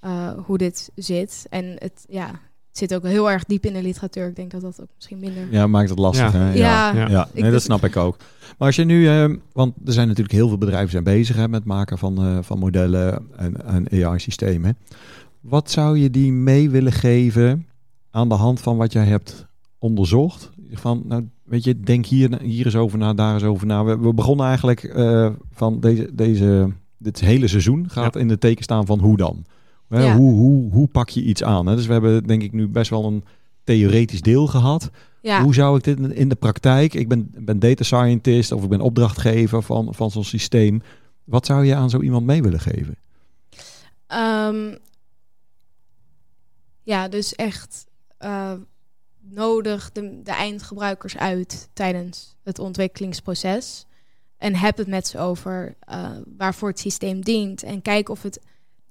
eh, 0.00 0.30
hoe 0.46 0.58
dit 0.58 0.90
zit. 0.94 1.46
En 1.50 1.64
het, 1.78 2.04
ja, 2.08 2.26
het 2.26 2.78
zit 2.78 2.94
ook 2.94 3.02
heel 3.04 3.30
erg 3.30 3.44
diep 3.44 3.66
in 3.66 3.72
de 3.72 3.82
literatuur. 3.82 4.26
Ik 4.28 4.36
denk 4.36 4.50
dat 4.50 4.60
dat 4.60 4.80
ook 4.80 4.88
misschien 4.94 5.18
minder. 5.18 5.46
Ja, 5.50 5.66
maakt 5.66 5.90
het 5.90 5.98
lastig. 5.98 6.32
Ja. 6.32 6.38
Hè? 6.38 6.52
Ja. 6.52 7.08
ja. 7.08 7.28
Nee, 7.34 7.50
dat 7.50 7.62
snap 7.62 7.84
ik 7.84 7.96
ook. 7.96 8.16
Maar 8.58 8.66
als 8.66 8.76
je 8.76 8.84
nu, 8.84 9.08
eh, 9.08 9.34
want 9.52 9.74
er 9.86 9.92
zijn 9.92 10.06
natuurlijk 10.06 10.34
heel 10.34 10.48
veel 10.48 10.58
bedrijven 10.58 10.90
zijn 10.90 11.04
bezig 11.04 11.36
hè, 11.36 11.48
met 11.48 11.58
het 11.58 11.68
maken 11.68 11.98
van, 11.98 12.18
eh, 12.18 12.38
van 12.40 12.58
modellen 12.58 13.28
en, 13.36 13.64
en 13.66 14.04
AI-systemen. 14.04 14.76
Wat 15.40 15.70
zou 15.70 15.98
je 15.98 16.10
die 16.10 16.32
mee 16.32 16.70
willen 16.70 16.92
geven 16.92 17.66
aan 18.12 18.28
de 18.28 18.34
hand 18.34 18.60
van 18.60 18.76
wat 18.76 18.92
jij 18.92 19.04
hebt 19.04 19.46
onderzocht? 19.78 20.50
Van, 20.72 21.02
nou, 21.04 21.28
weet 21.42 21.64
je, 21.64 21.80
denk 21.80 22.06
hier, 22.06 22.40
hier 22.42 22.64
eens 22.64 22.76
over 22.76 22.98
na, 22.98 23.14
daar 23.14 23.34
eens 23.34 23.42
over 23.42 23.66
na. 23.66 23.84
We, 23.84 23.98
we 23.98 24.14
begonnen 24.14 24.46
eigenlijk 24.46 24.84
eh, 24.84 25.30
van 25.52 25.80
deze, 25.80 26.14
deze, 26.14 26.72
dit 26.98 27.20
hele 27.20 27.48
seizoen 27.48 27.90
gaat 27.90 28.16
in 28.16 28.28
de 28.28 28.38
teken 28.38 28.62
staan 28.64 28.86
van 28.86 28.98
hoe 28.98 29.16
dan? 29.16 29.44
Hè, 29.88 30.04
Ja. 30.04 30.16
hoe, 30.16 30.32
hoe, 30.34 30.72
hoe 30.72 30.86
pak 30.86 31.08
je 31.08 31.22
iets 31.22 31.42
aan? 31.42 31.66
Hè? 31.66 31.76
Dus 31.76 31.86
we 31.86 31.92
hebben 31.92 32.26
denk 32.26 32.42
ik 32.42 32.52
nu 32.52 32.68
best 32.68 32.90
wel 32.90 33.04
een 33.04 33.24
theoretisch 33.64 34.20
deel 34.22 34.46
gehad. 34.46 34.90
Ja, 35.22 35.42
Hoe 35.42 35.54
zou 35.54 35.76
ik 35.78 35.84
dit 35.84 35.98
in 35.98 36.28
de 36.28 36.34
praktijk? 36.34 36.94
Ik 36.94 37.08
ben, 37.08 37.30
ben 37.38 37.58
data 37.58 37.84
scientist 37.84 38.52
of 38.52 38.62
ik 38.62 38.68
ben 38.68 38.80
opdrachtgever 38.80 39.62
van, 39.62 39.94
van 39.94 40.10
zo'n 40.10 40.24
systeem. 40.24 40.82
Wat 41.24 41.46
zou 41.46 41.64
je 41.64 41.74
aan 41.74 41.90
zo 41.90 42.00
iemand 42.00 42.26
mee 42.26 42.42
willen 42.42 42.60
geven? 42.60 42.96
Ehm, 44.06 44.74
ja 46.82 47.08
dus 47.08 47.34
echt 47.34 47.86
eh, 48.22 48.52
nodig 49.20 49.92
de, 49.92 50.22
de 50.22 50.30
eindgebruikers 50.30 51.16
uit 51.16 51.68
tijdens 51.72 52.36
het 52.42 52.58
ontwikkelingsproces. 52.58 53.86
En 54.36 54.54
heb 54.54 54.76
het 54.76 54.86
met 54.86 55.06
ze 55.06 55.18
over 55.18 55.74
eh, 55.80 56.10
waarvoor 56.36 56.68
het 56.68 56.78
systeem 56.78 57.20
dient. 57.20 57.62
En 57.62 57.82
kijk 57.82 58.08
of 58.08 58.22
het 58.22 58.40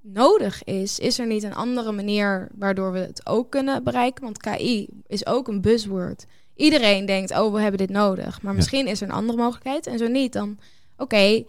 nodig 0.01 0.63
is. 0.63 0.99
Is 0.99 1.19
er 1.19 1.27
niet 1.27 1.43
een 1.43 1.55
andere 1.55 1.91
manier 1.91 2.47
waardoor 2.55 2.91
we 2.91 2.99
het 2.99 3.25
ook 3.25 3.49
kunnen 3.51 3.83
bereiken? 3.83 4.23
Want 4.23 4.37
KI 4.37 4.87
is 5.07 5.25
ook 5.25 5.47
een 5.47 5.61
buzzword. 5.61 6.25
Iedereen 6.55 7.05
denkt, 7.05 7.31
oh, 7.39 7.53
we 7.53 7.59
hebben 7.61 7.77
dit 7.79 7.89
nodig. 7.89 8.41
Maar 8.41 8.51
Ja. 8.51 8.57
misschien 8.57 8.87
is 8.87 9.01
er 9.01 9.07
een 9.07 9.13
andere 9.15 9.37
mogelijkheid. 9.37 9.87
En 9.87 9.97
zo 9.97 10.07
niet, 10.07 10.33
dan 10.33 10.57
oké, 10.97 11.43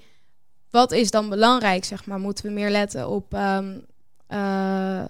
wat 0.70 0.92
is 0.92 1.10
dan 1.10 1.28
belangrijk, 1.28 1.84
zeg 1.84 2.06
maar? 2.06 2.18
Moeten 2.18 2.44
we 2.46 2.50
meer 2.52 2.70
letten 2.70 3.08
op... 3.08 3.34
ehm, 3.34 3.78
eh, 4.26 5.04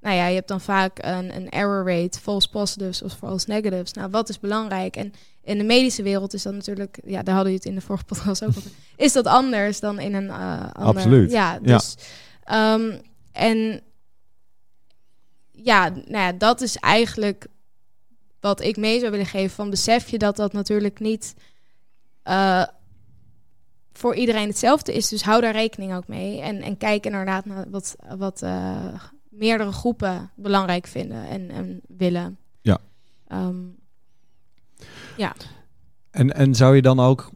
nou 0.00 0.16
ja, 0.16 0.26
je 0.26 0.34
hebt 0.34 0.48
dan 0.48 0.60
vaak 0.60 0.98
een, 1.02 1.36
een 1.36 1.50
error 1.50 1.86
rate, 1.92 2.20
false 2.20 2.50
positives 2.50 3.02
of 3.02 3.12
false 3.12 3.48
negatives. 3.48 3.92
Nou, 3.92 4.10
wat 4.10 4.28
is 4.28 4.38
belangrijk? 4.38 4.96
En 4.96 5.12
in 5.42 5.58
de 5.58 5.64
medische 5.64 6.02
wereld 6.02 6.34
is 6.34 6.42
dat 6.42 6.54
natuurlijk... 6.54 7.00
Ja, 7.04 7.22
daar 7.22 7.34
hadden 7.34 7.52
we 7.52 7.58
het 7.58 7.68
in 7.68 7.74
de 7.74 7.80
vorige 7.80 8.04
podcast 8.04 8.42
ook 8.42 8.48
over. 8.48 8.70
Is 8.96 9.12
dat 9.12 9.26
anders 9.26 9.80
dan 9.80 9.98
in 9.98 10.14
een 10.14 10.28
eh 10.28 10.70
ander... 10.72 10.94
Absoluut. 10.94 11.30
Ja, 11.30 11.58
Ja. 11.62 11.76
dus... 11.76 11.96
ehm, 12.44 12.98
en 13.32 13.80
ja, 15.50 15.88
nou 15.88 16.24
ja, 16.24 16.32
dat 16.32 16.60
is 16.60 16.76
eigenlijk 16.76 17.46
wat 18.40 18.60
ik 18.60 18.76
mee 18.76 18.98
zou 18.98 19.10
willen 19.10 19.26
geven. 19.26 19.50
Van 19.50 19.70
besef 19.70 20.08
je 20.08 20.18
dat 20.18 20.36
dat 20.36 20.52
natuurlijk 20.52 21.00
niet 21.00 21.34
eh, 22.22 22.64
voor 23.92 24.14
iedereen 24.14 24.48
hetzelfde 24.48 24.94
is. 24.94 25.08
Dus 25.08 25.22
hou 25.22 25.40
daar 25.40 25.52
rekening 25.52 25.94
ook 25.94 26.08
mee. 26.08 26.40
En, 26.40 26.62
en 26.62 26.76
kijk 26.76 27.04
inderdaad 27.06 27.44
naar 27.44 27.70
wat, 27.70 27.96
wat 28.18 28.42
eh, 28.42 28.94
meerdere 29.30 29.72
groepen 29.72 30.30
belangrijk 30.34 30.86
vinden 30.86 31.28
en, 31.28 31.50
en 31.50 31.80
willen. 31.96 32.36
Ja. 32.60 32.78
Ehm, 33.26 33.56
En, 36.10 36.34
en 36.34 36.54
zou 36.54 36.74
je 36.74 36.82
dan 36.82 37.00
ook 37.00 37.30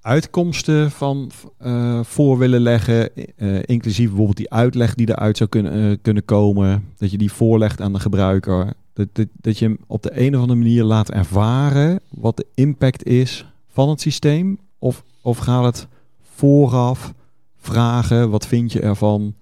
uitkomsten 0.00 0.90
van 0.90 1.30
eh, 1.58 2.04
voor 2.04 2.38
willen 2.38 2.60
leggen, 2.60 3.14
eh, 3.36 3.58
inclusief 3.64 4.06
bijvoorbeeld 4.06 4.36
die 4.36 4.50
uitleg 4.50 4.94
die 4.94 5.08
eruit 5.08 5.36
zou 5.36 5.48
kunnen, 5.48 5.90
eh, 5.90 5.96
kunnen 6.02 6.24
komen, 6.24 6.92
dat 6.96 7.10
je 7.10 7.18
die 7.18 7.32
voorlegt 7.32 7.80
aan 7.80 7.92
de 7.92 8.00
gebruiker, 8.00 8.72
dat, 8.92 9.08
dat, 9.12 9.26
dat 9.32 9.58
je 9.58 9.64
hem 9.64 9.78
op 9.86 10.02
de 10.02 10.20
een 10.20 10.34
of 10.34 10.40
andere 10.40 10.58
manier 10.58 10.84
laat 10.84 11.10
ervaren 11.10 12.00
wat 12.08 12.36
de 12.36 12.46
impact 12.54 13.04
is 13.04 13.46
van 13.68 13.88
het 13.88 14.00
systeem? 14.00 14.58
Of, 14.78 15.04
of 15.22 15.38
gaat 15.38 15.64
het 15.64 15.86
vooraf 16.22 17.12
vragen, 17.56 18.30
wat 18.30 18.46
vind 18.46 18.72
je 18.72 18.80
ervan 18.80 19.34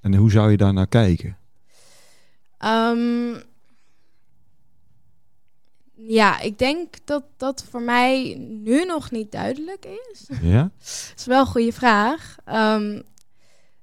en 0.00 0.14
hoe 0.14 0.30
zou 0.30 0.50
je 0.50 0.56
daar 0.56 0.72
naar 0.72 0.86
kijken? 0.86 1.36
Ehm, 2.58 3.34
ja, 5.94 6.40
ik 6.40 6.58
denk 6.58 6.94
dat 7.04 7.22
dat 7.36 7.64
voor 7.70 7.82
mij 7.82 8.34
nu 8.38 8.84
nog 8.84 9.10
niet 9.10 9.32
duidelijk 9.32 9.86
is. 10.12 10.28
Ja? 10.40 10.62
Dat 10.78 11.12
is 11.16 11.26
wel 11.26 11.40
een 11.40 11.46
goede 11.46 11.72
vraag. 11.72 12.36
Ehm, 12.44 13.00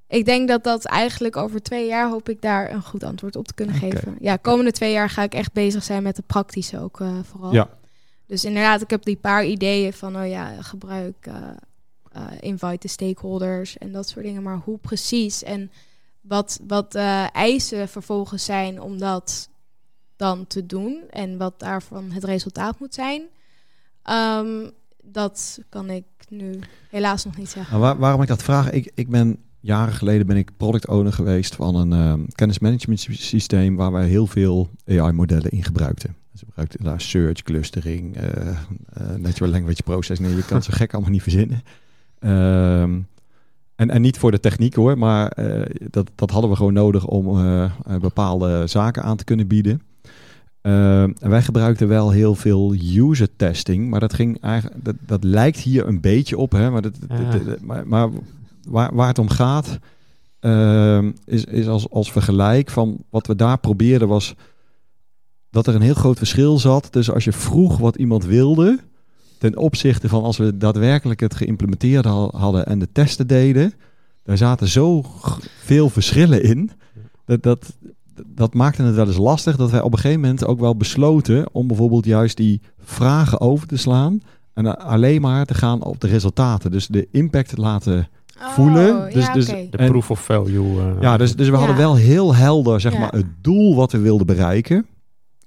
ik 0.08 0.26
denk 0.26 0.48
dat 0.48 0.64
dat 0.64 0.86
eigenlijk 0.86 1.36
over 1.36 1.62
twee 1.62 1.88
jaar 1.88 2.10
hoop 2.10 2.30
ik 2.30 2.42
daar 2.42 2.72
een 2.72 2.84
goed 2.84 3.04
antwoord 3.04 3.36
op 3.36 3.48
te 3.48 3.54
kunnen 3.54 3.76
geven. 3.76 4.16
Ja, 4.20 4.36
komende 4.36 4.72
twee 4.72 4.92
jaar 4.92 5.10
ga 5.10 5.24
ik 5.24 5.34
echt 5.34 5.54
bezig 5.54 5.84
zijn 5.84 6.04
met 6.04 6.16
de 6.16 6.24
praktische 6.26 6.80
ook 6.80 7.00
eh, 7.00 7.20
vooral. 7.24 7.54
Ja. 7.54 7.70
Dus 8.28 8.46
inderdaad, 8.46 8.82
ik 8.82 8.90
heb 8.90 9.04
die 9.04 9.16
paar 9.16 9.46
ideeën 9.46 9.94
van, 9.94 10.18
oh 10.18 10.28
ja, 10.28 10.62
gebruik, 10.62 11.26
eh 11.26 11.34
eh, 12.16 12.28
invite 12.40 12.78
de 12.80 12.88
stakeholders 12.88 13.78
en 13.78 13.92
dat 13.92 14.10
soort 14.10 14.26
dingen. 14.26 14.44
Maar 14.44 14.62
hoe 14.64 14.78
precies 14.78 15.44
en 15.44 15.72
wat, 16.28 16.60
wat 16.68 16.96
eh, 16.96 17.36
eisen 17.36 17.88
vervolgens 17.90 18.46
zijn 18.46 18.82
om 18.82 18.98
dat 19.00 19.50
dan 20.16 20.48
te 20.48 20.66
doen 20.66 21.02
en 21.10 21.38
wat 21.38 21.60
daarvan 21.60 22.12
het 22.12 22.24
resultaat 22.24 22.80
moet 22.80 22.94
zijn, 22.94 23.22
Ehm, 24.04 24.70
dat 25.04 25.60
kan 25.70 25.90
ik 25.90 26.04
nu 26.30 26.60
helaas 26.90 27.26
nog 27.26 27.38
niet 27.38 27.50
zeggen. 27.50 27.72
Nou, 27.80 27.84
waar- 27.86 27.98
waarom 28.00 28.22
ik 28.22 28.28
dat 28.28 28.44
vraag? 28.44 28.72
Ik, 28.72 28.92
ik 28.96 29.10
ben 29.10 29.38
jaren 29.60 29.94
geleden 29.94 30.28
ben 30.28 30.38
ik 30.38 30.58
product 30.58 30.88
owner 30.88 31.14
geweest 31.14 31.56
van 31.56 31.76
een 31.76 31.94
ehm, 31.94 32.26
kennismanagement 32.32 33.00
sy- 33.00 33.14
systeem 33.14 33.76
waar 33.76 33.92
wij 33.92 34.08
heel 34.08 34.28
veel 34.28 34.70
AI-modellen 34.88 35.52
in 35.52 35.64
gebruikten. 35.64 36.16
Dus 36.32 36.42
we 36.42 36.46
gebruikten 36.48 36.84
daar 36.84 37.02
search, 37.02 37.42
clustering, 37.42 38.16
eh, 38.18 38.48
eh, 38.48 38.56
natural 39.18 39.52
language 39.52 39.84
processing. 39.84 40.28
Nee, 40.28 40.38
je 40.38 40.46
kan 40.46 40.64
zo 40.64 40.72
gek 40.74 40.94
allemaal 40.94 41.12
niet 41.12 41.22
verzinnen. 41.22 41.64
Ehm, 42.20 43.00
en, 43.76 43.90
en 43.90 44.02
niet 44.02 44.18
voor 44.18 44.32
de 44.32 44.40
techniek 44.40 44.76
hoor, 44.76 44.98
maar 44.98 45.28
eh, 45.28 45.62
dat, 45.90 46.12
dat 46.16 46.30
hadden 46.32 46.50
we 46.50 46.56
gewoon 46.56 46.74
nodig 46.74 47.06
om 47.08 47.28
eh, 47.40 47.64
eh, 47.64 47.72
bepaalde 48.00 48.68
zaken 48.68 49.04
aan 49.04 49.18
te 49.18 49.24
kunnen 49.24 49.48
bieden. 49.48 49.82
En 50.62 51.16
wij 51.30 51.42
gebruikten 51.42 51.88
wel 51.88 52.12
heel 52.12 52.36
veel 52.36 52.74
user 52.96 53.28
testing, 53.36 53.90
maar 53.90 54.00
dat 54.00 54.14
ging 54.14 54.42
eigenlijk, 54.42 54.86
dat, 54.86 54.96
dat 55.06 55.24
lijkt 55.24 55.58
hier 55.60 55.88
een 55.88 56.02
beetje 56.02 56.38
op, 56.38 56.52
hè, 56.52 56.70
maar, 56.72 56.82
dat, 56.82 56.94
dat- 57.08 57.20
Ja. 57.20 57.38
dat- 57.46 57.62
maar, 57.62 57.88
maar 57.88 58.10
waar, 58.68 58.96
waar 58.96 59.08
het 59.08 59.20
om 59.20 59.30
gaat, 59.30 59.80
is, 61.26 61.46
is 61.46 61.68
als, 61.68 61.90
als 61.90 62.12
vergelijk 62.12 62.70
van 62.70 62.98
wat 63.10 63.28
we 63.28 63.36
daar 63.36 63.58
probeerden 63.58 64.08
was 64.08 64.36
dat 65.50 65.68
er 65.68 65.76
een 65.76 65.82
heel 65.82 65.94
groot 65.94 66.18
verschil 66.18 66.60
zat 66.60 66.92
tussen 66.92 67.14
als 67.14 67.24
je 67.24 67.32
vroeg 67.32 67.78
wat 67.78 67.96
iemand 67.96 68.26
wilde, 68.26 68.80
ten 69.38 69.58
opzichte 69.58 70.10
van 70.10 70.24
als 70.24 70.38
we 70.38 70.58
daadwerkelijk 70.58 71.20
het 71.20 71.36
geïmplementeerd 71.36 72.06
ha- 72.06 72.30
hadden 72.38 72.66
en 72.66 72.80
de 72.80 72.88
testen 72.92 73.28
deden, 73.28 73.74
daar 74.24 74.38
zaten 74.38 74.68
zo 74.68 75.04
veel 75.64 75.90
verschillen 75.90 76.44
in. 76.44 76.72
Dat, 77.26 77.44
dat, 77.44 77.74
dat 78.26 78.54
maakte 78.54 78.84
het 78.84 78.96
wel 78.96 79.08
eens 79.08 79.18
lastig 79.18 79.56
dat 79.56 79.72
wij 79.72 79.82
op 79.82 79.92
een 79.94 80.00
gegeven 80.00 80.22
moment 80.22 80.46
ook 80.46 80.60
wel 80.60 80.76
besloten 80.76 81.46
om 81.52 81.68
bijvoorbeeld 81.68 82.06
juist 82.06 82.38
die 82.38 82.62
vragen 82.84 83.42
over 83.42 83.68
te 83.68 83.78
slaan 83.78 84.22
en 84.54 84.78
alleen 84.80 85.22
maar 85.22 85.46
te 85.46 85.54
gaan 85.54 85.84
op 85.84 86.00
de 86.02 86.08
resultaten. 86.08 86.72
Dus 86.72 86.88
de 86.88 87.08
impact 87.12 87.50
te 87.50 87.62
laten 87.62 88.08
voelen. 88.38 88.96
Oh, 88.98 89.14
Dus- 89.14 89.26
ja, 89.26 89.34
dus- 89.34 89.50
oké. 89.50 89.68
De 89.70 89.86
proof 89.86 90.12
of 90.12 90.26
value. 90.26 90.80
eh, 90.80 91.02
ja, 91.02 91.18
dus, 91.18 91.36
dus 91.36 91.46
we 91.48 91.52
Ja. 91.54 91.58
hadden 91.60 91.78
wel 91.78 91.96
heel 91.96 92.36
helder 92.36 92.82
zeg 92.82 92.94
Ja. 92.94 93.00
maar, 93.00 93.12
het 93.12 93.26
doel 93.42 93.76
wat 93.76 93.92
we 93.92 93.98
wilden 94.00 94.26
bereiken. 94.26 94.86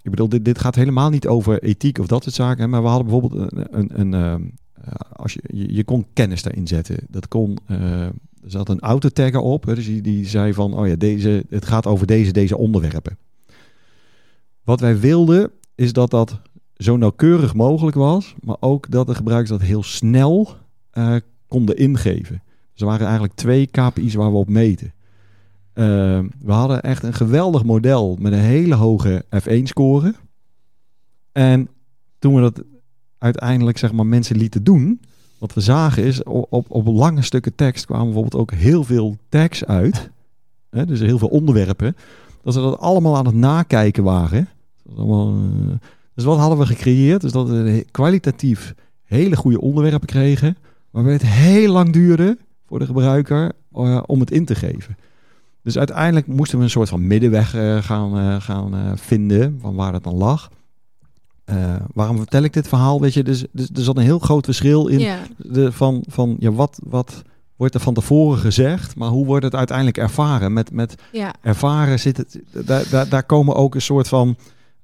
Ik 0.03 0.11
bedoel, 0.11 0.29
dit, 0.29 0.45
dit 0.45 0.59
gaat 0.59 0.75
helemaal 0.75 1.11
niet 1.11 1.27
over 1.27 1.63
ethiek 1.63 1.99
of 1.99 2.07
dat 2.07 2.23
soort 2.23 2.35
zaken. 2.35 2.63
Hè, 2.63 2.69
maar 2.69 2.83
we 2.83 2.89
hadden 2.89 3.07
bijvoorbeeld 3.07 3.53
een, 3.53 3.79
een, 3.79 4.01
een 4.01 4.15
ehm, 4.15 4.43
eh, 4.85 4.93
als 5.13 5.33
je, 5.33 5.75
je, 5.75 5.85
kon 5.85 6.07
kennis 6.13 6.43
daarin 6.43 6.67
zetten. 6.67 6.97
Dat 7.09 7.29
kon, 7.29 7.59
eh, 7.67 8.03
er 8.03 8.13
zat 8.45 8.69
een 8.69 8.81
autotagger 8.81 9.41
op. 9.41 9.65
Hè, 9.65 9.75
dus 9.75 9.87
die, 9.87 10.03
die 10.03 10.27
zei 10.27 10.55
van, 10.55 10.75
oh 10.75 10.87
ja, 10.87 10.97
deze, 10.97 11.45
het 11.49 11.67
gaat 11.67 11.87
over 11.87 12.07
deze, 12.07 12.33
deze 12.33 12.57
onderwerpen. 12.57 13.19
Wat 14.63 14.81
wij 14.81 14.99
wilden, 14.99 15.51
is 15.75 15.93
dat 15.93 16.11
dat 16.11 16.41
zo 16.77 16.97
nauwkeurig 16.97 17.55
mogelijk 17.55 17.97
was. 17.97 18.35
Maar 18.41 18.57
ook 18.61 18.91
dat 18.91 19.07
de 19.07 19.15
gebruikers 19.15 19.51
dat 19.51 19.69
heel 19.69 19.83
snel 19.83 20.57
eh, 20.91 21.17
konden 21.47 21.77
ingeven. 21.77 22.43
Dus 22.73 22.81
er 22.81 22.87
waren 22.87 23.05
eigenlijk 23.05 23.35
twee 23.35 23.67
KPI's 23.67 24.15
waar 24.15 24.31
we 24.31 24.39
op 24.39 24.49
meten. 24.49 24.93
Eh, 25.79 25.85
we 26.41 26.53
hadden 26.53 26.83
echt 26.83 27.03
een 27.03 27.15
geweldig 27.15 27.65
model 27.65 28.17
met 28.21 28.33
een 28.33 28.39
hele 28.39 28.75
hoge 28.75 29.25
F1-score. 29.43 30.15
En 31.33 31.69
toen 32.19 32.35
we 32.35 32.41
dat 32.41 32.63
uiteindelijk 33.19 33.79
zeg 33.79 33.93
maar 33.93 34.07
mensen 34.07 34.37
lieten 34.37 34.65
doen, 34.65 35.01
wat 35.39 35.55
we 35.55 35.61
zagen 35.61 36.05
is 36.05 36.23
op, 36.23 36.71
op 36.71 36.87
lange 36.87 37.23
stukken 37.23 37.55
tekst 37.55 37.85
kwamen 37.85 38.05
bijvoorbeeld 38.05 38.43
ook 38.43 38.51
heel 38.51 38.85
veel 38.85 39.17
tags 39.29 39.65
uit. 39.65 40.11
Hè, 40.71 40.87
dus 40.87 41.01
heel 41.01 41.19
veel 41.19 41.29
onderwerpen. 41.29 41.97
Dat 42.43 42.55
ze 42.55 42.61
dat 42.61 42.79
allemaal 42.79 43.17
aan 43.17 43.27
het 43.27 43.35
nakijken 43.35 44.03
waren. 44.03 44.49
Allemaal, 44.97 45.29
eh, 45.29 45.75
dus 46.15 46.25
wat 46.25 46.39
hadden 46.39 46.59
we 46.59 46.67
gecreëerd? 46.67 47.21
Dus 47.21 47.33
dat 47.33 47.49
we 47.49 47.87
kwalitatief 47.91 48.75
hele 49.05 49.37
goede 49.37 49.61
onderwerpen 49.61 50.09
kregen. 50.09 50.57
Waarbij 50.91 51.13
het 51.13 51.27
heel 51.27 51.73
lang 51.73 51.93
duurde 51.93 52.39
voor 52.67 52.79
de 52.79 52.87
gebruiker 52.87 53.53
eh, 53.73 54.03
om 54.07 54.21
het 54.21 54.31
in 54.31 54.45
te 54.45 54.55
geven. 54.55 54.97
Dus 55.69 55.79
uiteindelijk 55.79 56.27
moesten 56.27 56.59
we 56.59 56.65
een 56.65 56.71
soort 56.71 56.89
van 56.89 57.07
middenweg 57.07 57.55
eh, 57.55 57.77
gaan, 57.83 58.19
eh, 58.19 58.41
gaan 58.41 58.75
eh, 58.75 58.93
vinden 58.95 59.59
van 59.61 59.75
waar 59.75 59.93
het 59.93 60.05
dan 60.05 60.15
lag. 60.15 60.51
Waarom 61.95 62.17
vertel 62.17 62.43
ik 62.43 62.53
dit 62.53 62.69
verhaal? 62.69 63.01
Weet 63.01 63.15
je, 63.15 63.23
dus, 63.23 63.45
dus 63.53 63.69
er 63.75 63.83
zat 63.83 63.97
een 63.97 64.03
heel 64.03 64.19
groot 64.19 64.45
verschil 64.45 64.87
in 64.87 64.99
Ja, 64.99 65.19
de, 65.37 65.73
van, 65.73 66.05
van 66.09 66.37
ja, 66.39 66.53
wat, 66.53 66.81
wat 66.85 67.23
wordt 67.57 67.75
er 67.75 67.81
van 67.81 67.95
tevoren 67.95 68.39
gezegd, 68.39 68.97
maar 68.97 69.09
hoe 69.09 69.27
wordt 69.27 69.45
het 69.45 69.55
uiteindelijk 69.55 69.99
ervaren? 69.99 70.53
Met, 70.53 70.73
met 70.73 70.95
ja. 71.13 71.35
ervaren 71.43 72.01
zit 72.01 72.17
het, 72.17 72.41
daar, 72.67 72.89
daar, 72.91 73.09
daar 73.09 73.23
komen 73.23 73.55
ook 73.55 73.75
een 73.75 73.83
soort 73.83 74.09
van 74.09 74.37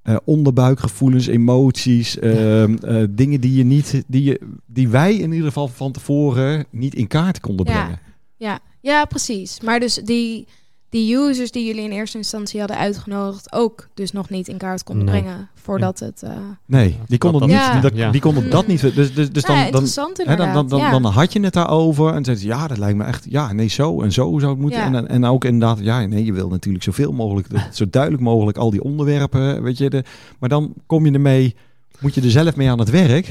eh, 0.03 0.17
onderbuikgevoelens, 0.25 1.27
emoties, 1.27 2.19
ehm, 2.19 2.75
eh, 2.75 3.03
dingen 3.11 3.41
die 3.41 3.55
je 3.55 3.65
niet, 3.65 4.05
die, 4.07 4.23
je, 4.23 4.41
die 4.67 4.89
wij 4.89 5.15
in 5.15 5.33
ieder 5.33 5.47
geval 5.47 5.69
van 5.69 5.93
tevoren 5.93 6.67
niet 6.71 6.95
in 6.95 7.07
kaart 7.07 7.41
konden 7.41 7.67
Ja. 7.67 7.73
brengen. 7.73 8.01
Ja, 8.37 8.59
ja, 8.81 9.05
precies. 9.05 9.61
Maar 9.61 9.81
dus 9.81 9.95
die, 9.95 10.47
die 10.95 11.17
users 11.17 11.51
die 11.51 11.67
jullie 11.67 11.83
in 11.85 11.91
eerste 11.91 12.17
instantie 12.19 12.59
hadden 12.59 12.79
uitgenodigd, 12.79 13.53
ook 13.53 13.89
dus 13.95 14.13
nog 14.13 14.29
niet 14.31 14.49
in 14.49 14.57
kaart 14.57 14.83
konden 14.85 15.05
Nee. 15.05 15.21
brengen 15.23 15.49
voordat 15.55 15.99
het. 15.99 16.23
eh 16.23 16.31
Nee, 16.67 16.99
die 17.07 17.19
konden, 17.19 17.41
dat- 17.41 17.49
niet, 17.49 17.59
Ja. 17.59 17.73
die, 17.73 17.81
dat- 17.81 17.95
Ja. 17.95 18.11
die 18.11 18.21
konden 18.21 18.51
dat 18.51 18.67
niet. 18.67 18.81
Dus, 18.81 18.95
dus, 18.95 19.31
dus 19.33 19.43
dan, 19.45 19.57
ja, 19.57 19.71
dan, 19.71 19.85
hè, 20.15 20.37
dan, 20.37 20.53
dan, 20.53 20.69
dan, 20.69 20.79
ja. 20.79 20.91
dan 20.91 21.05
had 21.05 21.33
je 21.33 21.41
het 21.41 21.53
daarover 21.53 22.15
en 22.15 22.25
zei 22.25 22.37
ze, 22.37 22.47
ja, 22.47 22.67
dat 22.69 22.79
lijkt 22.79 22.99
me 22.99 23.05
echt, 23.05 23.27
ja, 23.29 23.53
nee, 23.53 23.69
zo 23.69 24.03
en 24.03 24.13
zo 24.13 24.39
zou 24.39 24.51
het 24.53 24.61
moeten. 24.61 24.81
Ja. 24.81 24.87
En, 24.87 24.93
dan- 24.93 25.07
en 25.07 25.25
ook 25.25 25.45
inderdaad, 25.45 25.79
ja, 25.85 26.07
nee, 26.07 26.25
je 26.25 26.33
wil 26.33 26.49
natuurlijk 26.49 26.85
zoveel 26.85 27.13
mogelijk, 27.13 27.47
zo 27.73 27.91
duidelijk 27.91 28.23
mogelijk 28.23 28.59
al 28.59 28.71
die 28.71 28.83
onderwerpen, 28.83 29.63
weet 29.63 29.79
je. 29.79 29.91
De, 29.91 30.05
maar 30.39 30.49
dan 30.49 30.73
kom 30.87 31.07
je 31.07 31.13
ermee, 31.13 31.57
moet 32.01 32.15
je 32.15 32.21
er 32.21 32.31
zelf 32.31 32.57
mee 32.57 32.71
aan 32.71 32.79
het 32.79 32.91
werk. 32.91 33.27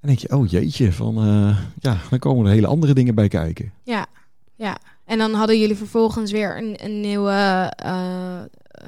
En 0.00 0.08
denk 0.08 0.18
je, 0.18 0.36
oh 0.36 0.48
jeetje, 0.48 0.92
van, 0.92 1.16
eh, 1.16 1.58
ja, 1.78 1.96
dan 2.10 2.18
komen 2.18 2.46
er 2.46 2.52
hele 2.52 2.66
andere 2.66 2.92
dingen 2.94 3.14
bij 3.14 3.28
kijken. 3.28 3.72
Ja, 3.82 4.06
ja. 4.56 4.76
En 5.10 5.18
dan 5.18 5.32
hadden 5.32 5.58
jullie 5.60 5.76
vervolgens 5.76 6.32
weer 6.32 6.56
een, 6.58 6.74
een 6.84 7.00
nieuwe, 7.00 7.72
eh, 7.76 8.40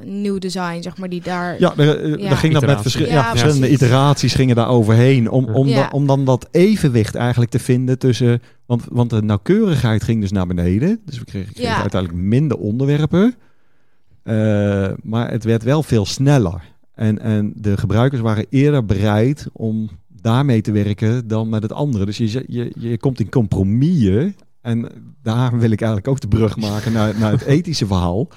nieuw 0.04 0.38
design, 0.38 0.82
zeg 0.82 0.96
maar, 0.96 1.08
die 1.08 1.22
daar. 1.22 1.60
Ja, 1.60 1.74
daar 1.74 2.36
ging 2.36 2.52
dat 2.52 2.66
met 2.66 2.80
verschil- 2.80 3.06
Ja, 3.06 3.12
ja, 3.12 3.28
verschillende 3.30 3.60
precies. 3.60 3.76
iteraties 3.82 4.34
gingen 4.34 4.56
daar 4.56 4.68
overheen. 4.68 5.30
Om, 5.30 5.44
om, 5.48 5.68
om 5.90 6.06
dan 6.06 6.24
dat 6.24 6.48
evenwicht 6.50 7.14
eigenlijk 7.14 7.50
te 7.50 7.58
vinden 7.58 7.98
tussen... 7.98 8.42
Want, 8.66 8.84
want 8.90 9.10
de 9.10 9.22
nauwkeurigheid 9.22 10.02
ging 10.04 10.20
dus 10.20 10.32
naar 10.32 10.46
beneden. 10.46 11.00
Dus 11.04 11.18
we 11.18 11.24
kregen, 11.24 11.52
kregen 11.52 11.72
Ja. 11.72 11.80
uiteindelijk 11.80 12.22
minder 12.22 12.56
onderwerpen. 12.58 13.34
Eh, 14.22 14.88
maar 15.02 15.30
het 15.30 15.44
werd 15.44 15.62
wel 15.62 15.82
veel 15.82 16.06
sneller. 16.06 16.62
En, 16.94 17.18
en 17.20 17.52
de 17.56 17.76
gebruikers 17.76 18.20
waren 18.20 18.46
eerder 18.50 18.84
bereid 18.86 19.46
om 19.52 19.88
daarmee 20.22 20.60
te 20.60 20.72
werken 20.72 21.28
dan 21.28 21.48
met 21.48 21.62
het 21.62 21.72
andere. 21.72 22.04
Dus 22.04 22.16
je, 22.16 22.44
je, 22.46 22.72
je 22.78 22.98
komt 22.98 23.20
in 23.20 23.28
compromissen. 23.30 24.34
En 24.62 25.14
daar 25.22 25.58
wil 25.58 25.70
ik 25.70 25.80
eigenlijk 25.80 26.08
ook 26.08 26.20
de 26.20 26.28
brug 26.28 26.56
maken 26.56 26.92
naar, 26.92 27.18
naar 27.20 27.30
het 27.30 27.42
ethische 27.42 27.86
verhaal. 27.86 28.28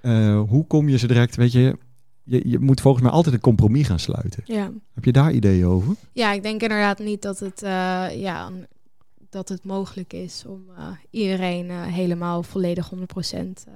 Eh, 0.00 0.40
hoe 0.48 0.66
kom 0.66 0.88
je 0.88 0.98
ze 0.98 1.06
direct, 1.06 1.36
weet 1.36 1.52
je, 1.52 1.78
je, 2.22 2.48
je 2.48 2.58
moet 2.58 2.80
volgens 2.80 3.02
mij 3.02 3.12
altijd 3.12 3.34
een 3.34 3.40
compromis 3.40 3.86
gaan 3.86 3.98
sluiten. 3.98 4.42
Ja. 4.44 4.70
Heb 4.94 5.04
je 5.04 5.12
daar 5.12 5.32
ideeën 5.32 5.66
over? 5.66 5.94
ja, 6.12 6.32
ik 6.32 6.42
denk 6.42 6.62
inderdaad 6.62 6.98
niet 6.98 7.22
dat 7.22 7.38
het, 7.38 7.62
eh, 7.62 8.20
ja, 8.20 8.50
dat 9.36 9.48
het 9.48 9.64
mogelijk 9.64 10.12
is 10.12 10.44
om 10.46 10.64
eh, 10.76 10.88
iedereen 11.10 11.70
eh, 11.70 11.82
helemaal 11.82 12.42
volledig 12.42 12.90
100% 12.90 13.64
eh 13.66 13.72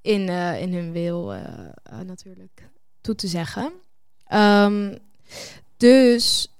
in, 0.00 0.28
eh, 0.28 0.60
in 0.60 0.74
hun 0.74 0.92
wil 0.92 1.34
natuurlijk 2.04 2.70
toe 3.00 3.14
te 3.14 3.26
zeggen. 3.26 3.72
Ehm, 4.26 4.96
dus 5.76 6.53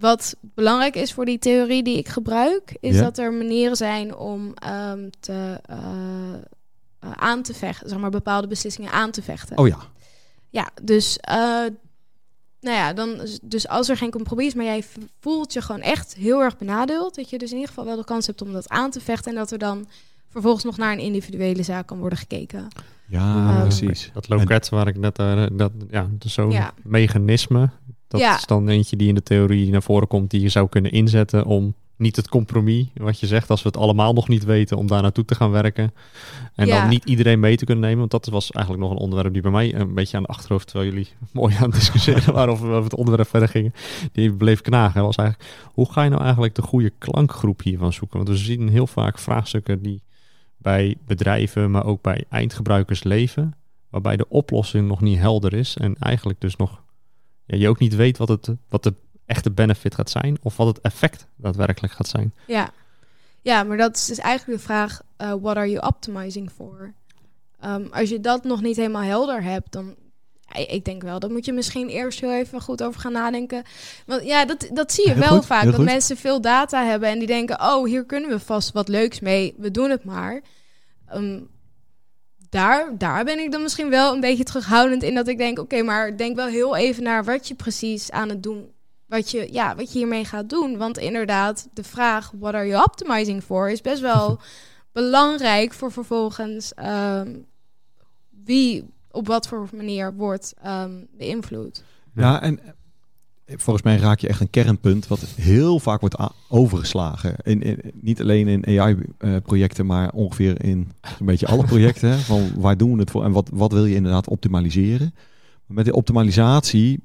wat 0.00 0.36
belangrijk 0.40 0.94
is 0.96 1.12
voor 1.12 1.24
die 1.24 1.38
theorie 1.38 1.82
die 1.82 1.98
ik 1.98 2.08
gebruik, 2.08 2.76
is 2.80 2.94
Ja. 2.96 3.02
dat 3.02 3.18
er 3.18 3.32
manieren 3.32 3.76
zijn 3.76 4.16
om 4.16 4.54
ehm, 4.54 5.08
te, 5.20 5.60
eh, 5.66 5.78
eh, 6.98 7.10
aan 7.12 7.42
te 7.42 7.54
vechten, 7.54 7.88
zeg 7.88 7.98
maar 7.98 8.10
bepaalde 8.10 8.46
beslissingen 8.46 8.92
aan 8.92 9.10
te 9.10 9.22
vechten. 9.22 9.58
Oh 9.58 9.68
ja. 9.68 9.78
Ja, 10.50 10.70
dus, 10.82 11.16
eh, 11.18 11.34
nou 12.60 12.76
ja, 12.76 12.92
dan, 12.92 13.20
dus 13.42 13.68
als 13.68 13.88
er 13.88 13.96
geen 13.96 14.10
compromis 14.10 14.46
is, 14.46 14.54
maar 14.54 14.64
jij 14.64 14.84
voelt 15.20 15.52
je 15.52 15.62
gewoon 15.62 15.80
echt 15.80 16.14
heel 16.14 16.40
erg 16.42 16.58
benadeeld, 16.58 17.14
dat 17.14 17.30
je 17.30 17.38
dus 17.38 17.48
in 17.50 17.54
ieder 17.56 17.68
geval 17.68 17.84
wel 17.84 17.96
de 17.96 18.04
kans 18.04 18.26
hebt 18.26 18.42
om 18.42 18.52
dat 18.52 18.68
aan 18.68 18.90
te 18.90 19.00
vechten 19.00 19.30
en 19.32 19.38
dat 19.38 19.50
er 19.50 19.58
dan 19.58 19.86
vervolgens 20.28 20.64
nog 20.64 20.76
naar 20.76 20.92
een 20.92 20.98
individuele 20.98 21.62
zaak 21.62 21.86
kan 21.86 21.98
worden 21.98 22.18
gekeken. 22.18 22.68
Ja, 23.08 23.48
Ehm, 23.50 23.60
precies. 23.62 24.10
Dat 24.14 24.28
loket 24.28 24.68
waar 24.68 24.86
ik 24.88 24.96
net, 24.98 25.18
eh, 25.18 25.46
dat, 25.52 25.72
ja, 25.90 26.06
dus 26.10 26.32
zo'n 26.34 26.50
Ja. 26.50 26.72
mechanisme. 26.82 27.70
Dat 28.10 28.20
Ja. 28.20 28.36
is 28.36 28.46
dan 28.46 28.68
eentje 28.68 28.96
die 28.96 29.08
in 29.08 29.14
de 29.14 29.22
theorie 29.22 29.70
naar 29.70 29.82
voren 29.82 30.08
komt, 30.08 30.30
die 30.30 30.40
je 30.40 30.48
zou 30.48 30.68
kunnen 30.68 30.90
inzetten 30.92 31.44
om 31.44 31.74
niet 31.96 32.16
het 32.16 32.28
compromis, 32.28 32.86
wat 32.94 33.20
je 33.20 33.26
zegt, 33.26 33.50
als 33.50 33.62
we 33.62 33.68
het 33.68 33.76
allemaal 33.76 34.12
nog 34.12 34.28
niet 34.28 34.44
weten, 34.44 34.76
om 34.76 34.86
daar 34.86 35.02
naartoe 35.02 35.24
te 35.24 35.34
gaan 35.34 35.50
werken. 35.50 35.92
En 36.54 36.66
Ja. 36.66 36.80
dan 36.80 36.88
niet 36.88 37.04
iedereen 37.04 37.40
mee 37.40 37.56
te 37.56 37.64
kunnen 37.64 37.84
nemen, 37.84 37.98
want 37.98 38.10
dat 38.10 38.26
was 38.26 38.50
eigenlijk 38.50 38.84
nog 38.86 38.94
een 38.94 39.02
onderwerp 39.02 39.32
die 39.32 39.42
bij 39.42 39.50
mij 39.50 39.74
een 39.74 39.94
beetje 39.94 40.16
aan 40.16 40.22
de 40.22 40.28
achterhoofd, 40.28 40.66
terwijl 40.68 40.90
jullie 40.90 41.08
mooi 41.32 41.54
aan 41.54 41.62
het 41.62 41.74
discussiëren 41.74 42.32
waren 42.34 42.52
of 42.52 42.60
we 42.60 42.66
over 42.66 42.82
het 42.82 42.94
onderwerp 42.94 43.28
verder 43.28 43.48
gingen, 43.48 43.72
die 44.12 44.32
bleef 44.34 44.60
knagen. 44.60 45.02
Was 45.02 45.16
eigenlijk, 45.16 45.50
hoe 45.72 45.92
ga 45.92 46.02
je 46.02 46.10
nou 46.10 46.22
eigenlijk 46.22 46.54
de 46.54 46.62
goede 46.62 46.92
klankgroep 46.98 47.62
hiervan 47.62 47.92
zoeken? 47.92 48.16
Want 48.16 48.28
we 48.28 48.36
zien 48.36 48.68
heel 48.68 48.86
vaak 48.86 49.18
vraagstukken 49.18 49.82
die 49.82 50.02
bij 50.56 50.96
bedrijven, 51.06 51.70
maar 51.70 51.84
ook 51.84 52.02
bij 52.02 52.24
eindgebruikers 52.28 53.02
leven, 53.02 53.54
waarbij 53.90 54.16
de 54.16 54.28
oplossing 54.28 54.88
nog 54.88 55.00
niet 55.00 55.18
helder 55.18 55.52
is 55.54 55.76
en 55.76 55.94
eigenlijk 55.98 56.40
dus 56.40 56.56
nog 56.56 56.82
ja, 57.50 57.56
je 57.56 57.68
ook 57.68 57.78
niet 57.78 57.94
weet 57.94 58.18
wat, 58.18 58.28
het, 58.28 58.48
wat 58.68 58.82
de 58.82 58.94
echte 59.26 59.50
benefit 59.50 59.94
gaat 59.94 60.10
zijn 60.10 60.38
of 60.42 60.56
wat 60.56 60.66
het 60.66 60.80
effect 60.80 61.26
daadwerkelijk 61.36 61.92
gaat 61.92 62.08
zijn. 62.08 62.32
Ja, 62.46 62.70
ja 63.42 63.62
maar 63.62 63.76
dat 63.76 63.96
is 63.96 64.06
dus 64.06 64.18
eigenlijk 64.18 64.58
de 64.58 64.64
vraag, 64.64 65.00
eh 65.16 65.34
what 65.40 65.56
are 65.56 65.70
you 65.70 65.86
optimizing 65.86 66.50
for? 66.50 66.92
Ehm, 67.60 67.86
als 67.90 68.08
je 68.08 68.20
dat 68.20 68.44
nog 68.44 68.60
niet 68.60 68.76
helemaal 68.76 69.02
helder 69.02 69.42
hebt, 69.42 69.72
dan... 69.72 69.94
ja, 70.48 70.68
Ik 70.68 70.84
denk 70.84 71.02
wel, 71.02 71.18
dan 71.18 71.32
moet 71.32 71.44
je 71.44 71.52
misschien 71.52 71.88
eerst 71.88 72.20
heel 72.20 72.32
even 72.32 72.60
goed 72.60 72.82
over 72.82 73.00
gaan 73.00 73.12
nadenken. 73.12 73.62
Want 74.06 74.24
ja, 74.24 74.44
dat, 74.44 74.68
dat 74.72 74.92
zie 74.92 75.06
je 75.06 75.12
Heel 75.12 75.20
wel 75.20 75.36
goed, 75.36 75.46
vaak. 75.46 75.64
Dat 75.64 75.74
goed. 75.74 75.84
mensen 75.84 76.16
veel 76.16 76.40
data 76.40 76.84
hebben 76.84 77.08
en 77.08 77.18
die 77.18 77.26
denken... 77.26 77.60
oh, 77.60 77.86
hier 77.86 78.04
kunnen 78.04 78.30
we 78.30 78.38
vast 78.38 78.72
wat 78.72 78.88
leuks 78.88 79.20
mee. 79.20 79.54
We 79.56 79.70
doen 79.70 79.90
het 79.90 80.04
maar. 80.04 80.40
Ehm, 81.08 81.40
daar, 82.50 82.98
daar 82.98 83.24
ben 83.24 83.38
ik 83.38 83.52
dan 83.52 83.62
misschien 83.62 83.90
wel 83.90 84.14
een 84.14 84.20
beetje 84.20 84.44
terughoudend 84.44 85.02
in 85.02 85.14
dat 85.14 85.28
ik 85.28 85.38
denk... 85.38 85.58
oké, 85.58 85.82
maar 85.82 86.16
denk 86.16 86.36
wel 86.36 86.46
heel 86.46 86.76
even 86.76 87.02
naar 87.02 87.24
wat 87.24 87.48
je 87.48 87.54
precies 87.54 88.10
aan 88.10 88.28
het 88.28 88.42
doen... 88.42 88.70
Wat 89.06 89.30
je, 89.30 89.52
ja, 89.52 89.76
wat 89.76 89.92
je 89.92 89.98
hiermee 89.98 90.24
gaat 90.24 90.48
doen. 90.48 90.76
Want 90.76 90.98
inderdaad, 90.98 91.68
de 91.72 91.84
vraag... 91.84 92.32
what 92.38 92.54
are 92.54 92.66
you 92.66 92.82
optimizing 92.82 93.42
for? 93.42 93.70
is 93.70 93.80
best 93.80 94.00
wel 94.00 94.40
belangrijk 94.92 95.72
voor 95.72 95.92
vervolgens... 95.92 96.74
ehm, 96.74 97.36
wie 98.44 98.84
op 99.10 99.26
wat 99.26 99.48
voor 99.48 99.68
manier 99.72 100.14
wordt 100.14 100.54
ehm, 100.62 101.04
beïnvloed. 101.10 101.82
Ja, 102.14 102.42
en 102.42 102.60
volgens 103.56 103.84
mij 103.84 103.96
raak 103.96 104.18
je 104.18 104.28
echt 104.28 104.40
een 104.40 104.50
kernpunt 104.50 105.06
wat 105.06 105.20
heel 105.20 105.78
vaak 105.78 106.00
wordt 106.00 106.16
overgeslagen. 106.48 107.36
In, 107.42 107.80
niet 107.94 108.20
alleen 108.20 108.48
in 108.48 108.80
AI-projecten, 108.80 109.86
maar 109.86 110.10
ongeveer 110.12 110.64
in 110.64 110.92
een 111.18 111.26
beetje 111.26 111.46
alle 111.46 111.64
projecten. 111.64 112.18
Van 112.18 112.50
waar 112.56 112.76
doen 112.76 112.92
we 112.92 113.00
het 113.00 113.10
voor 113.10 113.24
en 113.24 113.32
wat, 113.32 113.50
wat 113.52 113.72
wil 113.72 113.84
je 113.84 113.94
inderdaad 113.94 114.28
optimaliseren? 114.28 115.14
Met 115.66 115.84
die 115.84 115.94
optimalisatie 115.94 117.00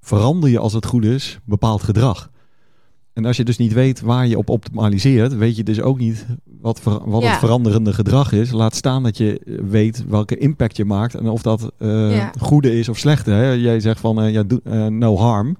verander 0.00 0.50
je, 0.50 0.58
als 0.58 0.72
het 0.72 0.86
goed 0.86 1.04
is, 1.04 1.38
bepaald 1.44 1.82
gedrag. 1.82 2.30
En 3.18 3.24
als 3.24 3.36
je 3.36 3.44
dus 3.44 3.56
niet 3.56 3.72
weet 3.72 4.00
waar 4.00 4.26
je 4.26 4.38
op 4.38 4.48
optimaliseert, 4.48 5.36
weet 5.36 5.56
je 5.56 5.62
dus 5.62 5.80
ook 5.80 5.98
niet 5.98 6.26
wat, 6.60 6.80
ver- 6.80 7.10
wat 7.10 7.22
Ja. 7.22 7.28
het 7.30 7.38
veranderende 7.38 7.92
gedrag 7.92 8.32
is. 8.32 8.50
Laat 8.50 8.74
staan 8.74 9.02
dat 9.02 9.16
je 9.16 9.40
eh, 9.46 9.54
weet 9.64 10.04
welke 10.08 10.36
impact 10.36 10.76
je 10.76 10.84
maakt 10.84 11.14
en 11.14 11.28
of 11.28 11.42
dat 11.42 11.72
eh, 11.78 12.16
Ja. 12.16 12.32
goede 12.40 12.78
is 12.78 12.88
of 12.88 12.98
slechte. 12.98 13.30
Hè? 13.30 13.50
Jij 13.52 13.80
zegt 13.80 14.00
van 14.00 14.20
eh, 14.22 14.32
ja, 14.32 14.42
doe, 14.42 14.60
eh, 14.64 14.86
no 14.86 15.16
harm. 15.16 15.56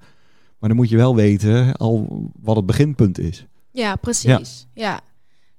Maar 0.59 0.69
dan 0.69 0.79
moet 0.79 0.89
je 0.89 0.97
wel 0.97 1.15
weten 1.17 1.77
al 1.77 2.23
wat 2.43 2.57
het 2.57 2.67
beginpunt 2.67 3.19
is. 3.19 3.47
Ja, 3.73 3.97
precies. 3.97 4.67
Ja. 4.75 5.01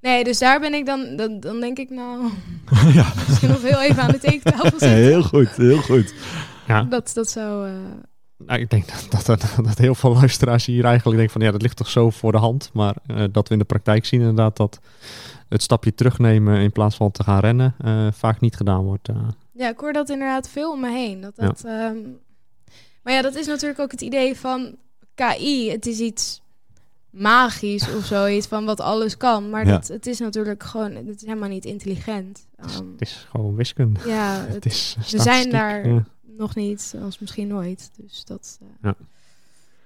Nee, 0.01 0.23
dus 0.23 0.39
daar 0.39 0.59
ben 0.59 0.73
ik 0.73 0.85
dan, 0.85 1.05
dan, 1.15 1.39
dan 1.39 1.59
denk 1.59 1.77
ik 1.77 1.89
nou, 1.89 2.21
ja, 2.93 3.13
misschien 3.27 3.49
nog 3.49 3.61
heel 3.61 3.81
even 3.81 4.03
aan 4.03 4.11
de 4.11 4.19
tekentafel 4.27 4.69
zitten. 4.69 4.89
heel 4.89 5.23
goed, 5.23 5.49
heel 5.55 5.81
goed. 5.81 6.13
Ja, 6.67 6.83
Dat, 6.83 7.11
dat 7.13 7.29
zou... 7.29 7.69
nou, 8.45 8.59
ik 8.59 8.69
denk 8.69 8.83
dat, 9.11 9.25
dat, 9.25 9.55
dat, 9.63 9.77
heel 9.77 9.95
veel 9.95 10.13
luisteraars 10.13 10.65
hier 10.65 10.85
eigenlijk 10.85 11.17
denken 11.17 11.33
van 11.33 11.41
ja, 11.45 11.51
dat 11.51 11.61
ligt 11.61 11.77
toch 11.77 11.89
zo 11.89 12.09
voor 12.09 12.31
de 12.31 12.37
hand. 12.37 12.69
Maar 12.73 12.95
eh, 13.05 13.23
dat 13.31 13.47
we 13.47 13.53
in 13.53 13.59
de 13.59 13.65
praktijk 13.65 14.05
zien 14.05 14.19
inderdaad 14.19 14.57
dat 14.57 14.79
het 15.49 15.61
stapje 15.61 15.93
terugnemen 15.95 16.59
in 16.61 16.71
plaats 16.71 16.95
van 16.95 17.11
te 17.11 17.23
gaan 17.23 17.39
rennen 17.39 17.75
eh, 17.77 18.07
vaak 18.11 18.39
niet 18.39 18.55
gedaan 18.55 18.83
wordt. 18.83 19.07
eh. 19.09 19.15
Ja, 19.51 19.69
ik 19.69 19.79
hoor 19.79 19.93
dat 19.93 20.09
inderdaad 20.09 20.49
veel 20.49 20.71
om 20.71 20.79
me 20.79 20.89
heen. 20.91 21.21
Dat 21.21 21.35
dat, 21.35 21.63
ehm, 21.65 21.97
maar 23.03 23.13
ja, 23.13 23.21
dat 23.21 23.35
is 23.35 23.47
natuurlijk 23.47 23.79
ook 23.79 23.91
het 23.91 24.01
idee 24.01 24.35
van 24.37 24.75
KI. 25.15 25.69
Het 25.71 25.85
is 25.85 25.99
iets 25.99 26.41
magisch 27.09 27.95
of 27.95 28.05
zoiets 28.05 28.47
van 28.47 28.65
wat 28.65 28.79
alles 28.79 29.17
kan. 29.17 29.49
Maar 29.49 29.65
Ja. 29.65 29.71
dat, 29.71 29.87
het 29.87 30.07
is 30.07 30.19
natuurlijk 30.19 30.63
gewoon, 30.63 30.91
het 30.95 31.07
is 31.15 31.21
helemaal 31.25 31.49
niet 31.49 31.65
intelligent. 31.65 32.45
Ehm, 32.55 32.69
Het 32.91 33.01
is 33.01 33.27
gewoon 33.29 33.55
wiskunde. 33.55 33.99
ja, 34.05 34.33
Het 34.45 34.53
het, 34.53 34.65
is 34.65 34.95
we 35.11 35.21
zijn 35.21 35.49
daar 35.49 35.87
ja. 35.87 36.03
Nog 36.39 36.55
niet, 36.55 36.95
als 37.03 37.19
misschien 37.19 37.47
nooit. 37.47 37.91
Dus 37.97 38.23
dat... 38.25 38.59
eh, 38.61 38.67
Ja. 38.83 38.95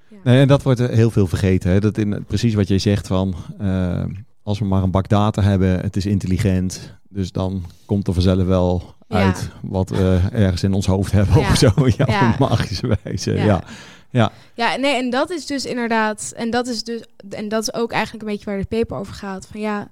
ja. 0.07 0.17
Nee, 0.23 0.39
en 0.41 0.47
dat 0.47 0.63
wordt 0.63 0.79
eh, 0.79 0.87
heel 0.89 1.11
veel 1.11 1.27
vergeten. 1.27 1.71
Hè? 1.71 1.79
Dat 1.79 1.97
in, 1.97 2.23
precies 2.27 2.53
wat 2.53 2.67
jij 2.67 2.79
zegt 2.79 3.07
van 3.07 3.35
eh, 3.59 4.03
als 4.43 4.59
we 4.59 4.65
maar 4.65 4.83
een 4.83 4.91
bak 4.91 5.09
data 5.09 5.41
hebben, 5.41 5.79
het 5.79 5.95
is 5.95 6.05
intelligent. 6.05 6.93
Dus 7.09 7.31
dan 7.31 7.63
komt 7.85 8.07
er 8.07 8.13
vanzelf 8.13 8.45
wel 8.45 8.93
Ja. 9.07 9.15
uit 9.25 9.49
wat 9.61 9.89
we 9.89 10.21
ergens 10.31 10.63
in 10.63 10.73
ons 10.73 10.85
hoofd 10.85 11.11
hebben 11.11 11.39
Ja. 11.39 11.49
of 11.49 11.57
zo. 11.57 11.71
Ja, 11.97 12.05
Ja. 12.07 12.31
op 12.31 12.37
magische 12.49 12.97
wijze. 13.03 13.31
Ja. 13.33 13.43
Ja. 13.45 13.63
Ja. 14.09 14.31
Ja, 14.53 14.75
nee, 14.75 14.95
en 14.95 15.09
dat 15.09 15.29
is 15.29 15.45
dus 15.45 15.65
inderdaad, 15.65 16.33
en 16.35 16.49
dat 16.49 16.67
is 16.67 16.83
dus, 16.83 17.01
en 17.29 17.49
dat 17.49 17.61
is 17.61 17.73
ook 17.73 17.91
eigenlijk 17.91 18.23
een 18.23 18.29
beetje 18.29 18.45
waar 18.45 18.59
de 18.59 18.65
paper 18.77 18.97
over 18.97 19.13
gaat. 19.13 19.47
Van 19.51 19.59
ja, 19.59 19.89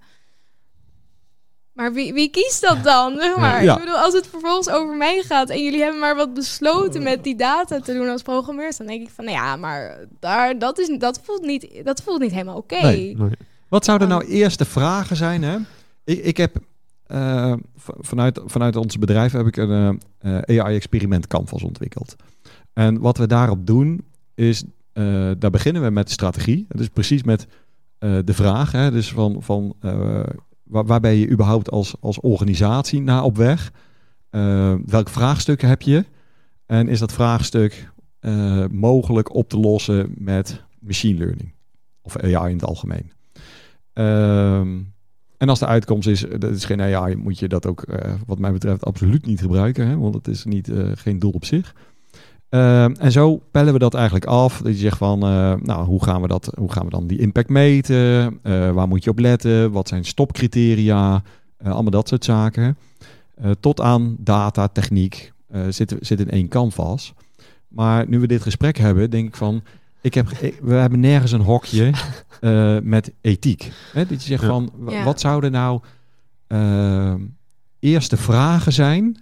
Maar 1.74 1.94
wie, 1.94 2.14
wie 2.14 2.30
kiest 2.30 2.62
dat 2.62 2.84
dan? 2.84 3.16
Zeg 3.22 3.36
maar. 3.38 3.64
Ja. 3.64 3.74
Ik 3.74 3.80
bedoel, 3.80 3.98
als 3.98 4.14
het 4.14 4.28
vervolgens 4.28 4.70
over 4.70 4.96
mij 4.96 5.22
gaat 5.22 5.50
en 5.50 5.64
jullie 5.64 5.82
hebben 5.82 6.00
maar 6.00 6.16
wat 6.16 6.34
besloten 6.34 7.04
met 7.04 7.24
die 7.24 7.36
data 7.36 7.80
te 7.80 7.94
doen 7.94 8.10
als 8.10 8.22
programmeurs, 8.22 8.78
dan 8.78 8.88
denk 8.88 9.02
ik 9.02 9.10
van, 9.10 9.26
nou 9.26 9.38
ja, 9.38 9.56
maar 9.56 9.98
daar, 10.20 10.60
dat, 10.60 10.80
is, 10.80 10.98
dat, 10.98 11.20
voelt 11.24 11.42
niet, 11.42 11.82
dat 11.84 12.02
voelt 12.02 12.22
niet 12.22 12.32
helemaal 12.32 12.58
oké. 12.58 12.82
Nee. 12.82 13.18
Nee. 13.18 13.30
Wat 13.70 13.86
zouden 13.86 14.08
nou 14.08 14.26
eerste 14.26 14.66
vragen 14.66 15.16
zijn? 15.16 15.44
Hè? 15.44 15.58
Ik, 16.04 16.24
ik 16.24 16.38
heb 16.38 16.56
eh, 17.06 17.54
vanuit, 17.84 18.42
vanuit 18.46 18.76
ons 18.76 18.98
bedrijf 18.98 19.32
heb 19.32 19.48
ik 19.48 19.58
een 19.58 20.02
eh, 20.20 20.38
eh, 20.38 20.66
AI-experiment 20.66 21.28
Canvas 21.28 21.64
ontwikkeld. 21.64 22.16
En 22.74 23.00
wat 23.00 23.18
we 23.18 23.28
daarop 23.28 23.68
doen 23.68 24.06
is, 24.36 24.64
eh, 24.94 25.32
daar 25.38 25.52
beginnen 25.52 25.82
we 25.82 25.90
met 25.90 26.06
de 26.06 26.14
strategie. 26.14 26.66
Dus 26.70 26.88
precies 26.88 27.24
met 27.24 27.48
eh, 27.98 28.18
de 28.26 28.34
vraag, 28.34 28.72
hè? 28.72 28.92
dus 28.92 29.12
van, 29.12 29.44
van 29.44 29.74
eh, 29.80 30.24
waar, 30.72 31.00
ben 31.00 31.14
je 31.14 31.30
überhaupt 31.30 31.72
als, 31.72 31.96
als 32.00 32.20
organisatie 32.20 33.02
naar 33.02 33.24
op 33.24 33.38
weg? 33.38 33.72
Eh, 34.30 34.74
welk 34.86 35.10
vraagstuk 35.10 35.62
heb 35.62 35.82
je? 35.82 36.06
En 36.66 36.88
is 36.88 37.00
dat 37.00 37.14
vraagstuk 37.14 37.92
eh, 38.20 38.66
mogelijk 38.72 39.34
op 39.36 39.50
te 39.50 39.58
lossen 39.58 40.12
met 40.18 40.64
machine 40.80 41.18
learning? 41.18 41.54
Of 42.02 42.18
AI 42.18 42.50
in 42.50 42.56
het 42.56 42.66
algemeen. 42.66 43.12
Ehm, 43.94 44.80
en 45.38 45.50
als 45.50 45.60
de 45.60 45.66
uitkomst 45.66 46.08
is, 46.08 46.26
eh, 46.26 46.40
dat 46.40 46.56
is 46.56 46.66
geen 46.66 46.82
AI, 46.82 47.16
moet 47.16 47.40
je 47.40 47.48
dat 47.48 47.66
ook, 47.66 47.86
wat 48.26 48.40
mij 48.40 48.52
betreft, 48.52 48.86
absoluut 48.86 49.26
niet 49.26 49.42
gebruiken. 49.42 49.88
Hè? 49.88 49.98
Want 49.98 50.16
het 50.16 50.28
is 50.28 50.44
niet, 50.44 50.72
geen 50.94 51.20
doel 51.20 51.32
op 51.32 51.46
zich. 51.46 51.76
Ehm, 52.52 52.92
en 53.00 53.12
zo 53.12 53.42
pellen 53.52 53.74
we 53.74 53.80
dat 53.80 53.94
eigenlijk 53.94 54.26
af. 54.26 54.62
Dat 54.62 54.74
je 54.74 54.80
zegt 54.80 54.98
van, 54.98 55.24
eh, 55.24 55.54
nou, 55.64 55.86
hoe 55.86 56.04
gaan, 56.04 56.22
we 56.22 56.28
dat, 56.28 56.52
hoe 56.58 56.72
gaan 56.72 56.84
we 56.84 56.90
dan 56.90 57.08
die 57.08 57.20
impact 57.20 57.50
meten? 57.50 58.40
Eh, 58.44 58.72
waar 58.72 58.88
moet 58.88 59.04
je 59.04 59.10
op 59.10 59.20
letten? 59.20 59.72
Wat 59.72 59.88
zijn 59.88 60.06
stopcriteria? 60.06 61.22
Eh, 61.58 61.72
allemaal 61.72 61.92
dat 61.92 62.08
soort 62.08 62.26
zaken. 62.26 62.78
Eh, 63.36 63.52
tot 63.60 63.82
aan 63.82 64.16
data, 64.20 64.68
techniek, 64.68 65.32
eh, 65.48 65.62
zit, 65.70 65.96
zit 66.00 66.20
in 66.20 66.30
één 66.30 66.48
canvas. 66.48 67.14
Maar 67.68 68.06
nu 68.08 68.20
we 68.20 68.28
dit 68.28 68.42
gesprek 68.42 68.78
hebben, 68.78 69.10
denk 69.10 69.28
ik 69.28 69.36
van, 69.36 69.62
ik 70.02 70.14
heb, 70.14 70.30
ik- 70.30 70.60
we 70.62 70.74
hebben 70.74 71.00
nergens 71.00 71.32
een 71.32 71.42
hokje 71.42 71.92
eh, 72.42 72.78
met 72.84 73.12
ethiek. 73.22 73.72
Hè? 73.94 74.06
Dat 74.06 74.22
je 74.22 74.28
zegt 74.28 74.42
Ja. 74.42 74.48
van, 74.48 74.72
Ja. 74.90 75.04
wat 75.04 75.20
zouden 75.20 75.52
nou 75.52 75.80
ehm, 76.48 77.20
eerste 77.80 78.18
vragen 78.18 78.74
zijn 78.74 79.18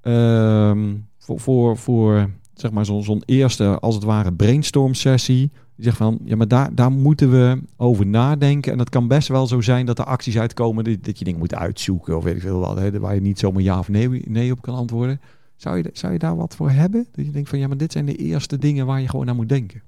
ehm, 0.00 0.94
voor, 1.18 1.40
voor, 1.40 1.76
voor 1.76 2.30
zeg 2.60 2.70
maar 2.70 2.84
zo'n 2.84 3.02
zo'n 3.02 3.22
eerste, 3.26 3.78
als 3.78 3.94
het 3.94 4.04
ware, 4.04 4.32
brainstorm 4.32 4.94
sessie. 4.94 5.50
Je 5.74 5.82
zegt 5.82 5.96
van, 5.96 6.18
ja, 6.24 6.36
maar 6.36 6.48
daar, 6.48 6.74
daar 6.74 6.92
moeten 6.92 7.30
we 7.30 7.62
over 7.76 8.06
nadenken. 8.06 8.72
En 8.72 8.78
het 8.78 8.88
kan 8.88 9.08
best 9.08 9.28
wel 9.28 9.46
zo 9.46 9.60
zijn 9.60 9.86
dat 9.86 9.98
er 9.98 10.04
acties 10.04 10.38
uitkomen 10.38 10.84
dat, 10.84 11.04
dat 11.04 11.18
je 11.18 11.24
dingen 11.24 11.40
moet 11.40 11.54
uitzoeken 11.54 12.16
of 12.16 12.24
weet 12.24 12.34
ik 12.34 12.40
veel 12.40 12.58
wat, 12.58 12.78
hè, 12.78 13.00
waar 13.00 13.14
je 13.14 13.20
niet 13.20 13.38
zomaar 13.38 13.62
ja 13.62 13.78
of 13.78 13.88
nee, 13.88 14.08
nee 14.28 14.52
op 14.52 14.62
kan 14.62 14.74
antwoorden. 14.74 15.20
Zou 15.56 15.76
je, 15.76 15.90
zou 15.92 16.12
je 16.12 16.18
daar 16.18 16.36
wat 16.36 16.54
voor 16.54 16.70
hebben? 16.70 17.06
Dat 17.12 17.24
je 17.24 17.30
denkt 17.30 17.48
van, 17.48 17.58
ja, 17.58 17.68
maar 17.68 17.76
dit 17.76 17.92
zijn 17.92 18.06
de 18.06 18.16
eerste 18.16 18.58
dingen 18.58 18.86
waar 18.86 19.00
je 19.00 19.08
gewoon 19.08 19.28
aan 19.28 19.36
moet 19.36 19.48
denken. 19.48 19.82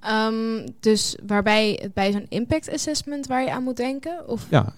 Ehm, 0.00 0.66
dus 0.80 1.18
waarbij 1.26 1.78
het 1.82 1.94
bij 1.94 2.12
zo'n 2.12 2.26
impact 2.28 2.72
assessment 2.72 3.26
waar 3.26 3.42
je 3.42 3.52
aan 3.52 3.62
moet 3.62 3.76
denken? 3.76 4.28
Of, 4.28 4.46
Ja, 4.50 4.74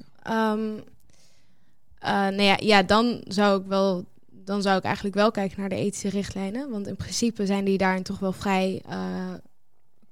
eh, 2.04 2.10
nou 2.10 2.42
ja, 2.42 2.56
ja, 2.60 2.82
dan 2.82 3.20
zou 3.26 3.60
ik 3.60 3.66
wel, 3.66 4.04
dan 4.44 4.62
zou 4.62 4.76
ik 4.78 4.84
eigenlijk 4.84 5.14
wel 5.14 5.30
kijken 5.30 5.60
naar 5.60 5.68
de 5.68 5.74
ethische 5.74 6.08
richtlijnen, 6.08 6.70
want 6.70 6.86
in 6.86 6.96
principe 6.96 7.46
zijn 7.46 7.64
die 7.64 7.78
daarin 7.78 8.02
toch 8.02 8.18
wel 8.18 8.32
vrij 8.32 8.82
eh, 8.88 9.34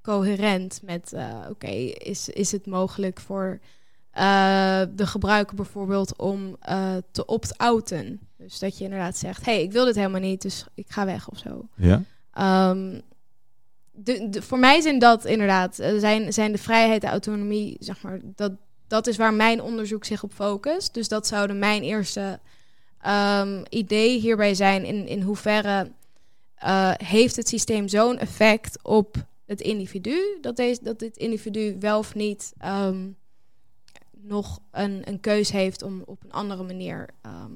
coherent 0.03 0.81
met, 0.85 1.13
eh, 1.13 1.39
oké, 1.51 1.67
is, 1.67 2.29
is 2.29 2.53
het 2.53 2.67
mogelijk 2.67 3.21
voor 3.21 3.61
eh, 4.11 4.83
de 4.95 5.07
gebruiker 5.07 5.57
bijvoorbeeld 5.57 6.17
om 6.19 6.57
te 7.11 7.27
opt-outen? 7.27 8.21
Dus 8.37 8.59
dat 8.59 8.79
je 8.79 8.85
inderdaad 8.85 9.17
zegt, 9.17 9.45
hey, 9.45 9.63
ik 9.63 9.73
wil 9.73 9.85
dit 9.85 9.95
helemaal 9.95 10.21
niet, 10.21 10.43
dus 10.43 10.65
ik 10.75 10.87
ga 10.89 11.05
weg 11.05 11.29
of 11.31 11.39
zo. 11.39 11.69
ja. 11.77 12.03
Ehm, 12.33 13.01
de, 13.95 14.29
de- 14.31 14.43
voor 14.43 14.59
mij 14.59 14.81
zijn 14.81 14.99
dat 14.99 15.25
inderdaad, 15.25 15.75
zijn, 15.99 16.33
zijn 16.33 16.53
de 16.53 16.59
vrijheid, 16.59 17.01
de 17.01 17.07
autonomie, 17.07 17.77
zeg 17.81 18.03
maar, 18.03 18.21
dat, 18.23 18.53
dat 18.87 19.07
is 19.07 19.17
waar 19.17 19.35
mijn 19.35 19.61
onderzoek 19.63 20.05
zich 20.05 20.23
op 20.23 20.33
focust. 20.33 20.95
Dus 20.95 21.09
dat 21.09 21.27
zouden 21.27 21.59
mijn 21.59 21.83
eerste 21.83 22.41
ehm, 23.03 23.63
idee 23.69 24.19
hierbij 24.21 24.55
zijn. 24.55 24.85
In, 24.85 25.07
in 25.07 25.23
hoeverre 25.23 25.91
eh, 26.55 26.93
heeft 26.97 27.37
het 27.37 27.49
systeem 27.49 27.89
zo'n 27.89 28.19
effect 28.19 28.83
op 28.83 29.27
het 29.47 29.61
individu, 29.61 30.39
dat, 30.41 30.57
deze, 30.57 30.83
dat 30.83 30.99
dit 30.99 31.17
individu 31.17 31.77
wel 31.81 31.99
of 31.99 32.15
niet 32.15 32.53
ehm, 32.59 33.09
nog 34.11 34.61
een, 34.71 35.09
een 35.09 35.21
keus 35.21 35.51
heeft 35.53 35.83
om 35.83 36.03
op 36.07 36.25
een 36.25 36.33
andere 36.33 36.63
manier 36.63 37.09
ehm, 37.23 37.53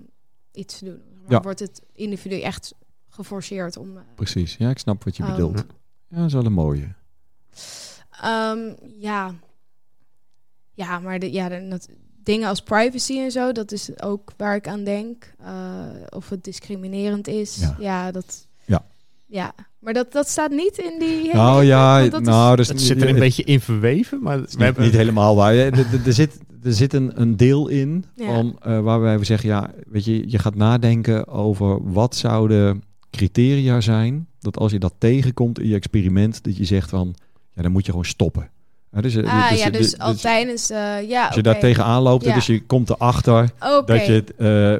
iets 0.53 0.78
te 0.78 0.84
doen. 0.84 1.03
Maar 1.22 1.30
Ja. 1.32 1.40
Wordt 1.40 1.61
het 1.61 1.82
individu 1.92 2.40
echt 2.40 2.74
geforceerd 3.09 3.76
om... 3.76 3.97
eh, 3.97 4.03
Precies. 4.14 4.57
Ja, 4.57 4.70
ik 4.70 4.78
snap 4.78 5.05
wat 5.05 5.16
je 5.16 5.24
bedoelt. 5.24 5.64
Ja, 6.09 6.16
dat 6.16 6.26
is 6.26 6.32
wel 6.32 6.44
een 6.44 6.53
mooie. 6.53 6.94
Ehm, 8.22 8.74
ja. 8.99 9.34
Ja, 10.72 10.99
maar 10.99 11.18
de, 11.18 11.32
ja, 11.32 11.49
de, 11.49 11.68
dat, 11.68 11.88
dingen 12.27 12.49
als 12.49 12.61
privacy 12.62 13.18
en 13.18 13.31
zo, 13.31 13.53
dat 13.53 13.72
is 13.72 14.01
ook 14.03 14.33
waar 14.37 14.57
ik 14.57 14.68
aan 14.68 14.85
denk. 14.85 15.35
Eh, 15.45 15.53
of 16.09 16.29
het 16.29 16.45
discriminerend 16.45 17.29
is. 17.29 17.57
Ja. 17.61 17.77
Ja, 17.81 18.11
dat. 18.11 18.47
Ja. 18.64 18.85
Ja, 19.27 19.55
maar 19.79 19.93
dat, 19.93 20.12
dat 20.12 20.29
staat 20.29 20.51
niet 20.51 20.79
in 20.79 20.99
die. 20.99 21.09
hele 21.09 21.33
Nou 21.33 21.64
ja, 21.64 22.09
dat 22.09 22.20
is- 22.20 22.27
nou, 22.27 22.57
dus 22.57 22.68
Het 22.68 22.81
zit 22.81 23.03
er 23.03 23.09
een 23.09 23.18
beetje 23.18 23.43
in 23.45 23.61
verweven, 23.61 24.22
maar 24.22 24.37
we 24.37 24.47
niet, 24.51 24.59
hebben 24.59 24.85
niet 24.85 24.93
helemaal 24.93 25.37
waar. 25.37 25.55
Er, 25.55 26.12
zit, 26.12 26.39
er 26.62 26.72
zit 26.72 26.93
een, 26.93 27.20
een 27.20 27.37
deel 27.37 27.68
in 27.68 28.05
Ja. 28.14 28.27
van, 28.35 28.57
eh, 28.62 28.81
waar 28.81 29.01
wij 29.01 29.24
zeggen, 29.24 29.49
ja, 29.49 29.70
weet 29.87 30.05
je, 30.05 30.31
je 30.31 30.39
gaat 30.39 30.55
nadenken 30.55 31.27
over 31.29 31.93
wat 31.93 32.16
zouden 32.16 32.83
criteria 33.11 33.81
zijn, 33.81 34.29
dat 34.41 34.57
als 34.59 34.72
je 34.72 34.79
dat 34.79 34.95
tegenkomt 34.99 35.59
in 35.61 35.68
je 35.68 35.74
experiment, 35.74 36.43
dat 36.45 36.57
je 36.57 36.64
zegt 36.64 36.91
van, 36.91 37.14
ja, 37.55 37.62
dan 37.62 37.72
moet 37.72 37.85
je 37.85 37.91
gewoon 37.91 38.07
stoppen. 38.07 38.51
Dus, 38.91 39.16
Ah 39.16 39.51
dus- 39.51 39.62
ja, 39.62 39.70
dus, 39.70 39.99
al 39.99 40.14
tijdens. 40.14 40.68
ja, 41.09 41.26
als 41.26 41.34
je 41.34 41.43
daar 41.43 41.59
tegenaan 41.59 42.03
loopt, 42.03 42.24
Ja. 42.24 42.34
dus 42.34 42.47
je 42.47 42.61
komt 42.66 42.91
erachter 42.91 43.51
dat 43.87 44.07
je 44.07 44.24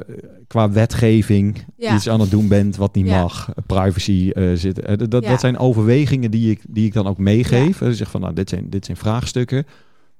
eh, 0.07 0.15
qua 0.47 0.71
wetgeving 0.71 1.65
Ja. 1.77 1.95
iets 1.95 2.09
aan 2.09 2.19
het 2.19 2.31
doen 2.31 2.47
bent 2.47 2.75
wat 2.75 2.95
niet 2.95 3.07
Ja. 3.07 3.21
mag, 3.21 3.49
privacy 3.65 4.29
eh 4.33 4.43
zit. 4.53 4.79
eh, 4.79 4.97
dat, 4.97 5.11
dat, 5.23 5.39
zijn 5.39 5.57
overwegingen 5.57 6.31
die 6.31 6.51
ik, 6.51 6.61
die 6.67 6.85
ik 6.85 6.93
dan 6.93 7.07
ook 7.07 7.17
meegeef. 7.17 7.77
Dus 7.77 7.89
ik 7.91 7.95
zeg 7.97 8.09
van, 8.11 8.21
nou, 8.21 8.33
dit 8.33 8.49
zijn, 8.49 8.69
dit 8.69 8.85
zijn 8.85 8.97
vraagstukken. 8.97 9.65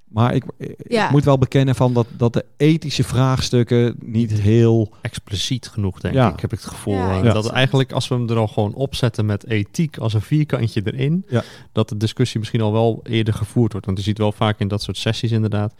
Maar 0.07 0.33
ik, 0.35 0.43
ik 0.57 0.75
Ja. 0.87 1.11
moet 1.11 1.23
wel 1.23 1.37
bekennen 1.37 1.75
van 1.75 1.93
dat, 1.93 2.07
dat 2.17 2.33
de 2.33 2.45
ethische 2.57 3.03
vraagstukken 3.03 3.95
niet 3.99 4.31
heel... 4.31 4.93
expliciet 5.01 5.67
genoeg, 5.67 5.99
denk 5.99 6.13
Ja. 6.13 6.33
ik. 6.33 6.39
Heb 6.39 6.53
ik 6.53 6.59
het 6.59 6.67
gevoel 6.69 6.93
Ja, 6.93 7.17
eh, 7.17 7.23
Ja. 7.23 7.33
dat 7.33 7.49
eigenlijk 7.49 7.91
als 7.91 8.07
we 8.07 8.15
hem 8.15 8.29
er 8.29 8.37
al 8.37 8.47
gewoon 8.47 8.73
opzetten 8.73 9.25
met 9.25 9.45
ethiek 9.47 9.97
als 9.97 10.13
een 10.13 10.21
vierkantje 10.21 10.81
erin, 10.83 11.25
Ja. 11.29 11.43
dat 11.71 11.89
de 11.89 11.97
discussie 11.97 12.39
misschien 12.39 12.61
al 12.61 12.71
wel 12.71 12.99
eerder 13.03 13.33
gevoerd 13.33 13.71
wordt. 13.71 13.85
Want 13.85 13.97
je 13.97 14.03
ziet 14.03 14.17
wel 14.17 14.31
vaak 14.31 14.59
in 14.59 14.67
dat 14.67 14.81
soort 14.81 14.97
sessies 14.97 15.31
inderdaad 15.31 15.73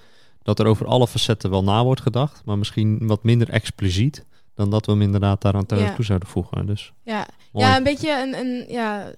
dat 0.44 0.60
er 0.60 0.66
over 0.66 0.86
alle 0.86 1.08
facetten 1.08 1.50
wel 1.50 1.64
na 1.64 1.84
wordt 1.84 2.02
gedacht, 2.02 2.42
maar 2.46 2.58
misschien 2.58 3.08
wat 3.08 3.24
minder 3.24 3.50
expliciet 3.50 4.26
dan 4.54 4.70
dat 4.70 4.86
we 4.86 4.92
hem 4.92 5.02
inderdaad 5.02 5.42
daaraan 5.42 5.66
toe 5.66 5.78
Ja. 5.78 5.94
toe 5.94 6.06
zouden 6.06 6.28
voegen. 6.28 6.66
Dus 6.66 6.94
Ja. 7.04 7.28
mooi. 7.52 7.66
ja, 7.66 7.78
een 7.78 7.84
beetje 7.84 8.22
een, 8.22 8.34
een. 8.40 8.66
Ja, 8.70 9.12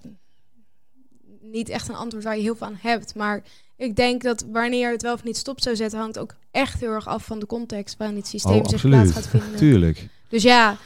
niet 1.42 1.70
echt 1.70 1.88
een 1.88 1.96
antwoord 1.96 2.24
waar 2.24 2.36
je 2.36 2.42
heel 2.42 2.56
veel 2.56 2.68
aan 2.68 2.78
hebt. 2.82 3.16
Maar 3.16 3.44
ik 3.76 3.96
denk 3.96 4.22
dat 4.22 4.46
wanneer 4.52 4.92
het 4.92 5.02
wel 5.02 5.14
of 5.14 5.24
niet 5.24 5.38
stop 5.38 5.62
zou 5.62 5.76
zetten, 5.76 6.00
hangt 6.00 6.20
ook 6.20 6.36
echt 6.52 6.80
heel 6.80 6.92
erg 6.92 7.08
af 7.08 7.26
van 7.26 7.40
de 7.40 7.46
context 7.46 7.98
waarin 7.98 8.18
het 8.18 8.28
systeem 8.28 8.60
Oh, 8.60 8.68
zich 8.68 8.82
plaats 8.82 9.12
gaat 9.12 9.28
vinden. 9.28 9.56
Tuurlijk. 9.66 10.08
Dus 10.28 10.44
ja, 10.44 10.78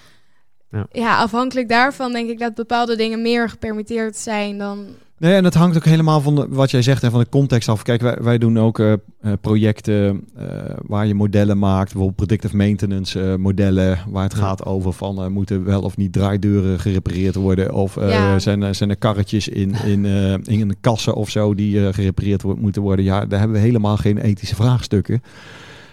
Ja. 0.73 0.85
ja. 0.91 1.17
afhankelijk 1.17 1.69
daarvan 1.69 2.11
denk 2.11 2.29
ik 2.29 2.39
dat 2.39 2.53
bepaalde 2.55 2.95
dingen 2.95 3.21
meer 3.21 3.49
gepermitteerd 3.49 4.15
zijn 4.17 4.57
dan. 4.57 4.85
Nee, 5.17 5.33
en 5.35 5.43
het 5.43 5.53
hangt 5.53 5.75
ook 5.77 5.85
helemaal 5.85 6.21
van 6.21 6.35
de, 6.35 6.45
wat 6.49 6.71
jij 6.71 6.81
zegt 6.81 7.03
en 7.03 7.11
van 7.11 7.19
de 7.19 7.29
context 7.29 7.69
af. 7.69 7.81
Kijk, 7.83 8.01
wij, 8.01 8.17
wij 8.21 8.37
doen 8.37 8.59
ook 8.59 8.79
eh, 8.79 8.91
eh, 8.93 8.97
projecten 9.41 10.23
eh, 10.35 10.45
waar 10.85 11.07
je 11.07 11.13
modellen 11.13 11.57
maakt. 11.59 11.83
Bijvoorbeeld 11.91 12.15
predictive 12.15 12.55
maintenance 12.55 13.21
eh, 13.21 13.35
modellen. 13.35 13.99
Waar 14.07 14.23
het 14.23 14.31
Ja. 14.33 14.37
gaat 14.39 14.65
over 14.65 14.93
van 14.93 15.31
moeten 15.31 15.63
wel 15.63 15.81
of 15.81 15.97
niet 15.97 16.13
draaideuren 16.13 16.79
gerepareerd 16.79 17.35
worden. 17.35 17.73
Of 17.73 17.97
eh, 17.97 18.09
Ja. 18.09 18.39
zijn, 18.39 18.61
er, 18.61 18.75
zijn 18.75 18.89
er 18.89 18.97
karretjes 18.97 19.47
in, 19.47 19.75
in, 19.85 20.05
eh, 20.05 20.33
in 20.33 20.61
een 20.61 20.75
kassen 20.81 21.13
of 21.15 21.29
zo 21.29 21.55
die 21.55 21.87
eh, 21.87 21.93
gerepareerd 21.93 22.43
moeten 22.43 22.81
worden. 22.81 23.05
Ja, 23.05 23.25
daar 23.25 23.39
hebben 23.39 23.57
we 23.57 23.63
helemaal 23.67 23.97
geen 23.97 24.17
ethische 24.17 24.55
vraagstukken. 24.55 25.21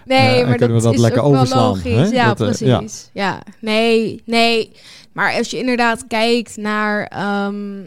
Nee, 0.04 0.40
en 0.40 0.48
maar 0.48 0.56
kunnen 0.56 0.76
dat, 0.76 0.82
we 0.82 0.88
dat 0.88 0.94
is 0.94 1.00
lekker 1.00 1.22
ook 1.22 1.32
wel 1.32 1.46
logisch. 1.66 1.92
hè? 1.92 2.04
Ja, 2.06 2.34
Dat, 2.34 2.60
eh, 2.60 2.66
ja. 2.68 2.78
precies. 2.78 3.10
ja. 3.12 3.42
nee, 3.60 4.22
nee. 4.24 4.72
Maar 5.12 5.34
als 5.36 5.50
je 5.50 5.58
inderdaad 5.58 6.06
kijkt 6.06 6.56
naar. 6.56 7.04
ehm, 7.06 7.80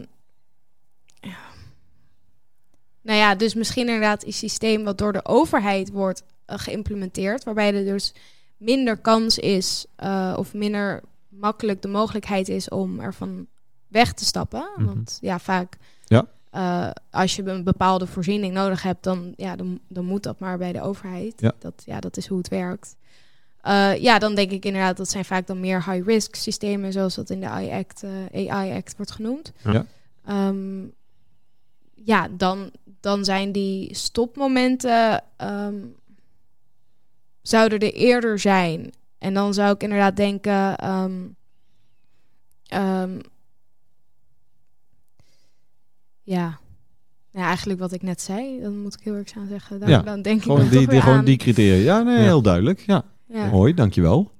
nou 3.02 3.18
ja, 3.18 3.34
dus 3.34 3.54
misschien 3.54 3.86
inderdaad 3.86 4.24
een 4.26 4.32
systeem 4.32 4.84
wat 4.84 4.98
door 4.98 5.12
de 5.12 5.24
overheid 5.24 5.90
wordt 5.90 6.22
eh, 6.46 6.58
geïmplementeerd, 6.58 7.44
waarbij 7.44 7.74
er 7.74 7.84
dus 7.84 8.12
minder 8.56 8.96
kans 8.96 9.38
is 9.38 9.86
eh, 9.96 10.34
of 10.38 10.54
minder 10.54 11.02
makkelijk 11.28 11.82
de 11.82 11.88
mogelijkheid 11.88 12.48
is 12.48 12.68
om 12.68 13.00
ervan 13.00 13.46
weg 13.88 14.12
te 14.12 14.24
stappen. 14.24 14.68
Mhm. 14.76 14.86
Want 14.86 15.18
ja, 15.20 15.38
vaak 15.38 15.76
Ja. 16.04 16.26
Eh, 16.54 16.90
als 17.10 17.36
je 17.36 17.44
een 17.44 17.64
bepaalde 17.64 18.06
voorziening 18.06 18.54
nodig 18.54 18.82
hebt, 18.82 19.02
dan, 19.02 19.32
ja, 19.36 19.56
dan, 19.56 19.80
dan 19.88 20.04
moet 20.04 20.22
dat 20.22 20.38
maar 20.38 20.58
bij 20.58 20.72
de 20.72 20.82
overheid. 20.82 21.40
Ja. 21.40 21.52
Dat, 21.58 21.82
ja, 21.86 22.00
dat 22.00 22.16
is 22.16 22.26
hoe 22.26 22.38
het 22.38 22.48
werkt. 22.48 22.96
Eh, 23.60 23.96
ja, 23.96 24.18
dan 24.18 24.34
denk 24.34 24.50
ik 24.50 24.64
inderdaad 24.64 24.96
dat 24.96 25.08
zijn 25.10 25.24
vaak 25.24 25.46
dan 25.46 25.60
meer 25.60 25.90
high-risk 25.90 26.34
systemen, 26.34 26.92
zoals 26.92 27.14
dat 27.14 27.30
in 27.30 27.40
de 27.40 27.46
AI-Act, 27.48 28.02
eh, 28.32 28.50
AI-Act 28.50 28.96
wordt 28.96 29.12
genoemd. 29.12 29.52
Ja. 29.64 29.86
Ehm, 30.24 30.82
ja, 31.94 32.28
dan, 32.30 32.70
dan 33.00 33.24
zijn 33.24 33.52
die 33.52 33.94
stopmomenten 33.94 35.22
ehm, 35.36 35.76
zouden 37.42 37.78
er 37.78 37.92
eerder 37.92 38.38
zijn. 38.38 38.92
En 39.18 39.34
dan 39.34 39.54
zou 39.54 39.74
ik 39.74 39.82
inderdaad 39.82 40.16
denken. 40.16 40.76
ehm, 40.76 41.22
ja. 46.24 46.58
ja, 47.32 47.46
eigenlijk 47.46 47.80
wat 47.80 47.92
ik 47.92 48.02
net 48.02 48.20
zei, 48.20 48.60
dan 48.62 48.78
moet 48.82 48.94
ik 48.94 49.00
heel 49.04 49.14
erg 49.14 49.32
aan 49.36 49.46
zeggen. 49.48 49.80
Daar, 49.80 49.88
Ja, 49.88 50.02
dan 50.02 50.22
denk 50.22 50.36
ik 50.36 50.42
Gewoon 50.42 50.58
dan 50.58 50.68
die, 50.68 50.74
toch 50.78 50.84
die, 50.84 50.94
weer 50.94 51.02
gewoon 51.02 51.18
aan. 51.18 51.24
die 51.24 51.36
criteria. 51.36 51.82
Ja, 51.96 52.02
nee, 52.02 52.16
Ja. 52.16 52.22
heel 52.22 52.42
duidelijk. 52.42 52.80
Ja, 52.86 53.02
Ja. 53.28 53.46
mooi, 53.50 53.74
dankjewel. 53.74 54.32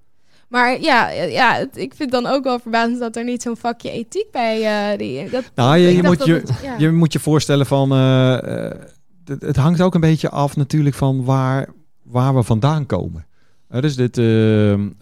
Maar 0.49 0.81
ja, 0.81 1.11
ja 1.11 1.55
het- 1.55 1.77
ik 1.77 1.95
vind 1.95 2.11
dan 2.11 2.27
ook 2.27 2.45
wel 2.45 2.59
verbazend 2.59 3.01
dat 3.01 3.17
er 3.17 3.25
niet 3.25 3.43
zo'n 3.43 3.57
vakje 3.57 3.91
ethiek 3.91 4.31
bij... 4.31 4.63
eh 4.93 4.99
die, 4.99 5.31
dat, 5.31 5.45
Nou, 5.55 5.77
je, 5.77 5.89
ik 5.91 5.97
je, 5.97 6.03
moet 6.03 6.19
dat 6.19 6.27
je, 6.27 6.33
het- 6.35 6.53
ja. 6.63 6.75
je 6.79 6.91
moet 6.91 7.13
je 7.13 7.19
voorstellen 7.19 7.67
van... 7.67 7.93
eh, 7.93 8.67
eh, 8.67 8.79
het, 9.25 9.43
het 9.43 9.57
hangt 9.57 9.81
ook 9.81 9.95
een 9.95 10.01
beetje 10.01 10.31
af 10.31 10.57
natuurlijk 10.57 10.95
van 10.97 11.25
waar, 11.25 11.69
waar 12.03 12.35
we 12.35 12.43
vandaan 12.43 12.87
komen. 12.87 13.27
Eh, 13.69 13.81
dus 13.81 13.97
dit, 13.97 14.19
in, 14.19 14.97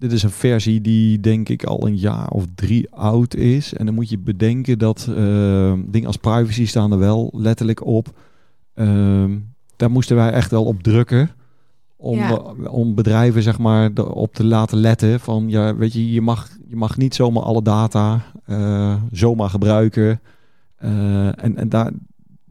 dit 0.00 0.12
is 0.12 0.22
een 0.22 0.30
versie 0.30 0.80
die 0.80 1.20
denk 1.20 1.48
ik 1.48 1.64
al 1.64 1.86
een 1.86 1.96
jaar 1.96 2.28
of 2.28 2.44
drie 2.54 2.90
oud 2.90 3.34
is. 3.34 3.74
En 3.74 3.86
dan 3.86 3.94
moet 3.94 4.08
je 4.10 4.18
bedenken 4.18 4.78
dat 4.78 5.06
eh, 5.08 5.72
dingen 5.86 6.06
als 6.06 6.16
privacy 6.16 6.66
staan 6.66 6.92
er 6.92 6.98
wel 6.98 7.30
letterlijk 7.36 7.84
op. 7.86 8.08
Ehm, 8.74 9.38
daar 9.76 9.90
moesten 9.90 10.16
wij 10.16 10.30
echt 10.30 10.50
wel 10.50 10.64
op 10.64 10.82
drukken. 10.82 11.30
Om, 11.96 12.18
Ja. 12.18 12.30
eh, 12.30 12.72
om 12.72 12.94
bedrijven 12.94 13.42
zeg 13.42 13.58
maar 13.58 13.90
op 13.92 14.34
te 14.34 14.44
laten 14.44 14.78
letten 14.78 15.20
van 15.20 15.48
ja, 15.48 15.76
weet 15.76 15.92
je, 15.92 16.12
je 16.12 16.20
mag, 16.20 16.48
je 16.68 16.76
mag 16.76 16.96
niet 16.96 17.14
zomaar 17.14 17.42
alle 17.42 17.62
data 17.62 18.22
eh, 18.46 18.94
zomaar 19.12 19.50
gebruiken. 19.50 20.20
Eh, 20.76 21.44
en 21.44 21.56
en 21.56 21.68
daar, 21.68 21.90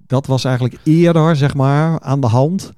dat 0.08 0.26
was 0.26 0.44
eigenlijk 0.44 0.78
eerder 0.84 1.36
zeg 1.36 1.56
maar 1.56 2.00
aan 2.00 2.22
de 2.22 2.28
hand 2.28 2.72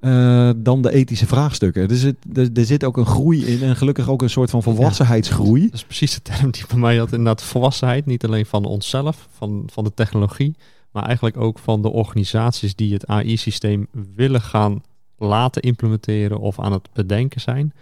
eh, 0.00 0.50
dan 0.56 0.82
de 0.82 0.92
ethische 0.92 1.26
vraagstukken. 1.26 1.88
Dus 1.88 2.02
het, 2.02 2.16
er, 2.32 2.48
er 2.54 2.64
zit 2.64 2.84
ook 2.84 2.96
een 2.96 3.06
groei 3.06 3.44
in 3.44 3.62
en 3.62 3.76
gelukkig 3.76 4.08
ook 4.08 4.22
een 4.22 4.30
soort 4.30 4.50
van 4.50 4.62
volwassenheidsgroei. 4.62 5.62
Dat 5.62 5.74
is 5.74 5.84
precies 5.84 6.14
de 6.14 6.22
term 6.22 6.50
die 6.50 6.64
bij 6.68 6.78
mij 6.78 6.96
had. 6.96 7.12
Inderdaad, 7.12 7.42
volwassenheid. 7.42 8.06
Niet 8.06 8.24
alleen 8.24 8.46
van 8.46 8.64
onszelf, 8.64 9.28
van, 9.30 9.68
van 9.72 9.84
de 9.84 9.94
technologie. 9.94 10.54
Maar 10.90 11.04
eigenlijk 11.04 11.36
ook 11.36 11.58
van 11.58 11.82
de 11.82 11.90
organisaties 11.90 12.74
die 12.74 12.92
het 12.92 13.06
AI-systeem 13.06 13.86
willen 14.14 14.40
gaan 14.40 14.82
laten 15.18 15.62
implementeren 15.62 16.38
of 16.38 16.60
aan 16.60 16.72
het 16.72 16.88
bedenken 16.92 17.40
zijn. 17.40 17.72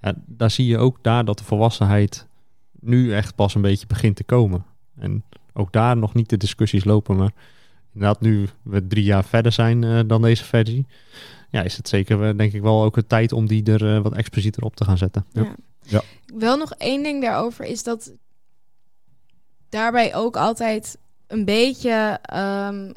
Ja, 0.00 0.14
daar 0.26 0.50
zie 0.50 0.66
je 0.66 0.78
ook 0.78 0.98
daar 1.02 1.24
dat 1.24 1.38
de 1.38 1.44
volwassenheid 1.44 2.26
nu 2.80 3.14
echt 3.14 3.34
pas 3.34 3.54
een 3.54 3.60
beetje 3.60 3.86
begint 3.86 4.16
te 4.16 4.24
komen. 4.24 4.64
En 4.98 5.24
ook 5.52 5.72
daar 5.72 5.96
nog 5.96 6.14
niet 6.14 6.28
de 6.28 6.36
discussies 6.36 6.84
lopen. 6.84 7.16
Maar 7.16 7.32
inderdaad, 7.94 8.20
nu 8.20 8.48
we 8.62 8.86
drie 8.86 9.04
jaar 9.04 9.24
verder 9.24 9.52
zijn 9.52 9.84
eh, 9.84 10.00
dan 10.06 10.22
deze 10.22 10.44
versie. 10.44 10.86
Ja, 11.52 11.62
is 11.62 11.76
het 11.76 11.88
zeker 11.88 12.28
eh, 12.28 12.36
denk 12.36 12.52
ik 12.52 12.62
wel 12.62 12.82
ook 12.84 12.94
de 12.94 13.06
tijd 13.06 13.32
om 13.32 13.46
die 13.46 13.64
er 13.64 13.94
eh, 13.96 14.02
wat 14.02 14.14
explicieter 14.14 14.62
op 14.62 14.76
te 14.76 14.84
gaan 14.84 14.98
zetten. 14.98 15.24
Ja. 15.32 15.42
Ja. 15.42 15.54
Ja. 15.82 16.02
Wel 16.38 16.56
nog 16.56 16.72
één 16.78 17.02
ding 17.02 17.22
daarover 17.22 17.64
is 17.64 17.82
dat 17.82 18.12
daarbij 19.68 20.14
ook 20.14 20.36
altijd 20.36 20.98
een 21.26 21.44
beetje 21.44 22.18
ehm, 22.22 22.90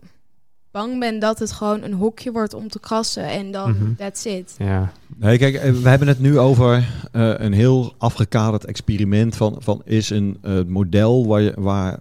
bang 0.72 0.99
ben 0.99 1.20
dat 1.20 1.39
het 1.39 1.51
gewoon 1.51 1.84
een 1.84 1.93
hokje 1.93 2.32
wordt 2.32 2.53
om 2.53 2.70
te 2.70 2.80
krassen 2.80 3.24
en 3.26 3.51
dan 3.51 3.70
Mhm. 3.72 3.95
that's 3.95 4.26
it. 4.26 4.56
ja. 4.58 4.91
Nee, 5.18 5.38
kijk, 5.38 5.56
eh, 5.56 5.72
we 5.72 5.89
hebben 5.89 6.08
het 6.08 6.20
nu 6.20 6.39
over 6.39 6.74
eh, 7.12 7.34
een 7.38 7.53
heel 7.53 7.93
afgekaderd 7.97 8.66
experiment 8.66 9.36
van, 9.36 9.56
van 9.60 9.82
is 9.86 10.10
een 10.10 10.38
eh, 10.41 10.60
model 10.68 11.28
waar 11.28 11.41
je, 11.41 11.53
waar, 11.58 11.99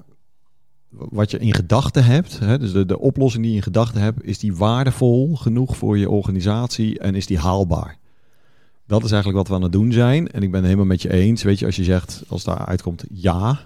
wat 0.97 1.31
je 1.31 1.39
in 1.39 1.55
gedachten 1.55 2.05
hebt. 2.05 2.39
Hè, 2.39 2.59
dus 2.59 2.73
de, 2.73 2.87
de 2.87 2.99
oplossing 2.99 3.43
die 3.43 3.53
je 3.53 3.59
in 3.59 3.63
gedachten 3.63 4.01
hebt, 4.01 4.25
is 4.25 4.39
die 4.39 4.57
waardevol 4.57 5.37
genoeg 5.37 5.77
voor 5.77 5.99
je 5.99 6.11
organisatie 6.11 6.99
en 6.99 7.15
is 7.15 7.27
die 7.27 7.39
haalbaar? 7.39 7.99
Dat 8.87 9.05
is 9.05 9.11
eigenlijk 9.11 9.39
wat 9.39 9.49
we 9.49 9.55
aan 9.55 9.63
het 9.63 9.73
doen 9.73 9.93
zijn. 9.93 10.31
En 10.31 10.43
ik 10.43 10.51
ben 10.51 10.61
het 10.61 10.65
helemaal 10.65 10.87
met 10.87 11.03
je 11.03 11.13
eens. 11.13 11.43
Weet 11.43 11.59
je, 11.59 11.67
als 11.67 11.77
je 11.77 11.85
zegt, 11.85 12.23
als 12.29 12.45
daar 12.45 12.67
uitkomt 12.67 13.05
ja, 13.11 13.61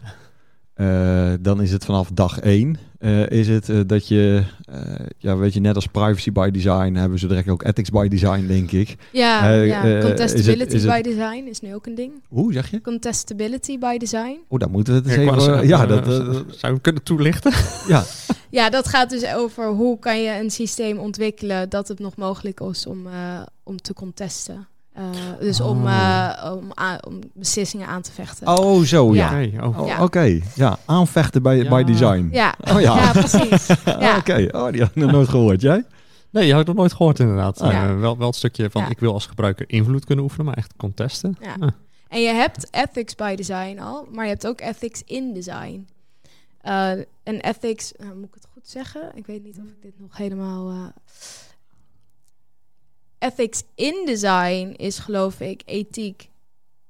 eh, 0.75 1.33
dan 1.41 1.63
is 1.63 1.73
het 1.73 1.85
vanaf 1.85 2.11
dag 2.15 2.39
één. 2.41 2.77
Eh, 2.99 3.31
is 3.31 3.49
het 3.49 3.69
eh, 3.69 3.81
dat 3.87 4.09
je, 4.09 4.43
eh, 4.65 4.81
ja, 5.19 5.37
weet 5.37 5.55
je, 5.55 5.61
net 5.61 5.75
als 5.75 5.87
privacy 5.87 6.33
by 6.33 6.51
design 6.51 6.95
hebben 6.95 7.19
ze 7.19 7.27
direct 7.27 7.49
ook 7.49 7.63
ethics 7.65 7.91
by 7.91 8.09
design, 8.09 8.47
denk 8.47 8.71
ik. 8.73 8.97
Ja, 9.13 9.51
ja. 9.53 10.01
contestability 10.01 10.75
is 10.75 10.83
het- 10.83 10.83
is 10.83 10.85
by 10.85 11.01
design 11.01 11.47
is 11.49 11.61
nu 11.61 11.75
ook 11.75 11.87
een 11.87 11.95
ding. 11.95 12.13
Hoe 12.29 12.53
zeg 12.53 12.71
je? 12.71 12.81
Contestability 12.81 13.79
by 13.79 13.97
design. 13.97 14.37
Oh, 14.49 14.59
daar 14.59 14.71
moeten 14.71 14.93
we 14.93 14.99
het 14.99 15.09
Ja, 15.21 15.33
eens 15.33 15.47
ik 15.47 15.53
even... 15.53 15.69
ja, 15.69 15.87
dat, 15.87 16.05
zou- 16.49 16.75
je 16.75 16.81
kunnen 16.81 17.03
toelichten? 17.03 17.53
ja, 17.95 18.05
Ja, 18.51 18.71
dat 18.71 18.89
gaat 18.89 19.11
dus 19.11 19.35
over 19.35 19.67
hoe 19.69 19.99
kan 19.99 20.23
je 20.23 20.39
een 20.41 20.51
systeem 20.51 20.99
ontwikkelen 20.99 21.69
dat 21.69 21.89
het 21.89 21.99
nog 21.99 22.17
mogelijk 22.17 22.61
is 22.61 22.87
om, 22.87 23.07
eh, 23.07 23.41
om 23.63 23.77
te 23.83 23.93
contesten. 23.95 24.67
Eh, 24.99 25.05
dus 25.41 25.61
om, 25.61 25.87
eh, 25.87 26.53
om, 26.55 26.73
om 27.09 27.21
beslissingen 27.35 27.87
aan 27.87 28.03
te 28.03 28.13
vechten. 28.13 28.47
oh 28.59 28.83
zo, 28.83 29.15
ja. 29.15 29.39
Ja. 29.39 29.49
Oké, 29.67 29.67
oh. 29.67 29.79
Oh, 29.81 29.87
Ja. 29.87 30.03
Oké, 30.03 30.41
ja. 30.55 30.79
Aanvechten 30.85 31.43
bij, 31.43 31.57
Ja. 31.57 31.69
by 31.77 31.83
design. 31.85 32.29
Ja, 32.33 32.55
Oh 32.61 32.81
ja. 32.81 32.97
ja. 32.97 33.13
precies. 33.13 33.67
Ja. 33.85 34.17
Oké, 34.17 34.49
oh, 34.53 34.71
die 34.73 34.81
had 34.81 34.91
ik 34.91 34.95
nog 34.97 35.11
nooit 35.11 35.29
gehoord. 35.29 35.61
Jij? 35.61 35.85
Nee, 36.31 36.45
je 36.47 36.51
had 36.51 36.59
het 36.59 36.69
nog 36.69 36.77
nooit 36.77 36.93
gehoord 36.93 37.19
inderdaad. 37.19 37.59
Ja. 37.59 37.71
Eh, 37.89 38.01
wel, 38.01 38.19
wel 38.19 38.27
het 38.27 38.37
stukje 38.37 38.71
van 38.71 38.83
Ja. 38.83 38.89
ik 38.89 38.99
wil 38.99 39.13
als 39.13 39.27
gebruiker 39.27 39.65
invloed 39.69 40.05
kunnen 40.05 40.25
oefenen, 40.25 40.47
maar 40.47 40.57
echt 40.57 40.73
contesten. 40.77 41.37
Ja. 41.41 41.57
Ah. 41.61 41.69
En 42.09 42.21
je 42.21 42.33
hebt 42.33 42.69
ethics 42.71 43.15
by 43.15 43.35
design 43.35 43.79
al, 43.81 44.07
maar 44.13 44.25
je 44.25 44.31
hebt 44.31 44.47
ook 44.47 44.61
ethics 44.61 45.03
in 45.07 45.35
design. 45.35 45.89
Eh, 46.61 46.91
en 47.23 47.41
ethics, 47.41 47.93
moet 48.15 48.25
ik 48.29 48.35
het 48.35 48.47
goed 48.53 48.69
zeggen? 48.69 49.11
Ik 49.15 49.27
weet 49.27 49.45
niet 49.45 49.57
of 49.59 49.65
ik 49.65 49.83
dit 49.83 49.93
nog 50.01 50.17
helemaal. 50.17 50.93
Ethics 53.19 53.63
in 53.75 54.03
design 54.07 54.75
is 54.77 54.99
geloof 54.99 55.41
ik 55.41 55.63
ethiek 55.65 56.29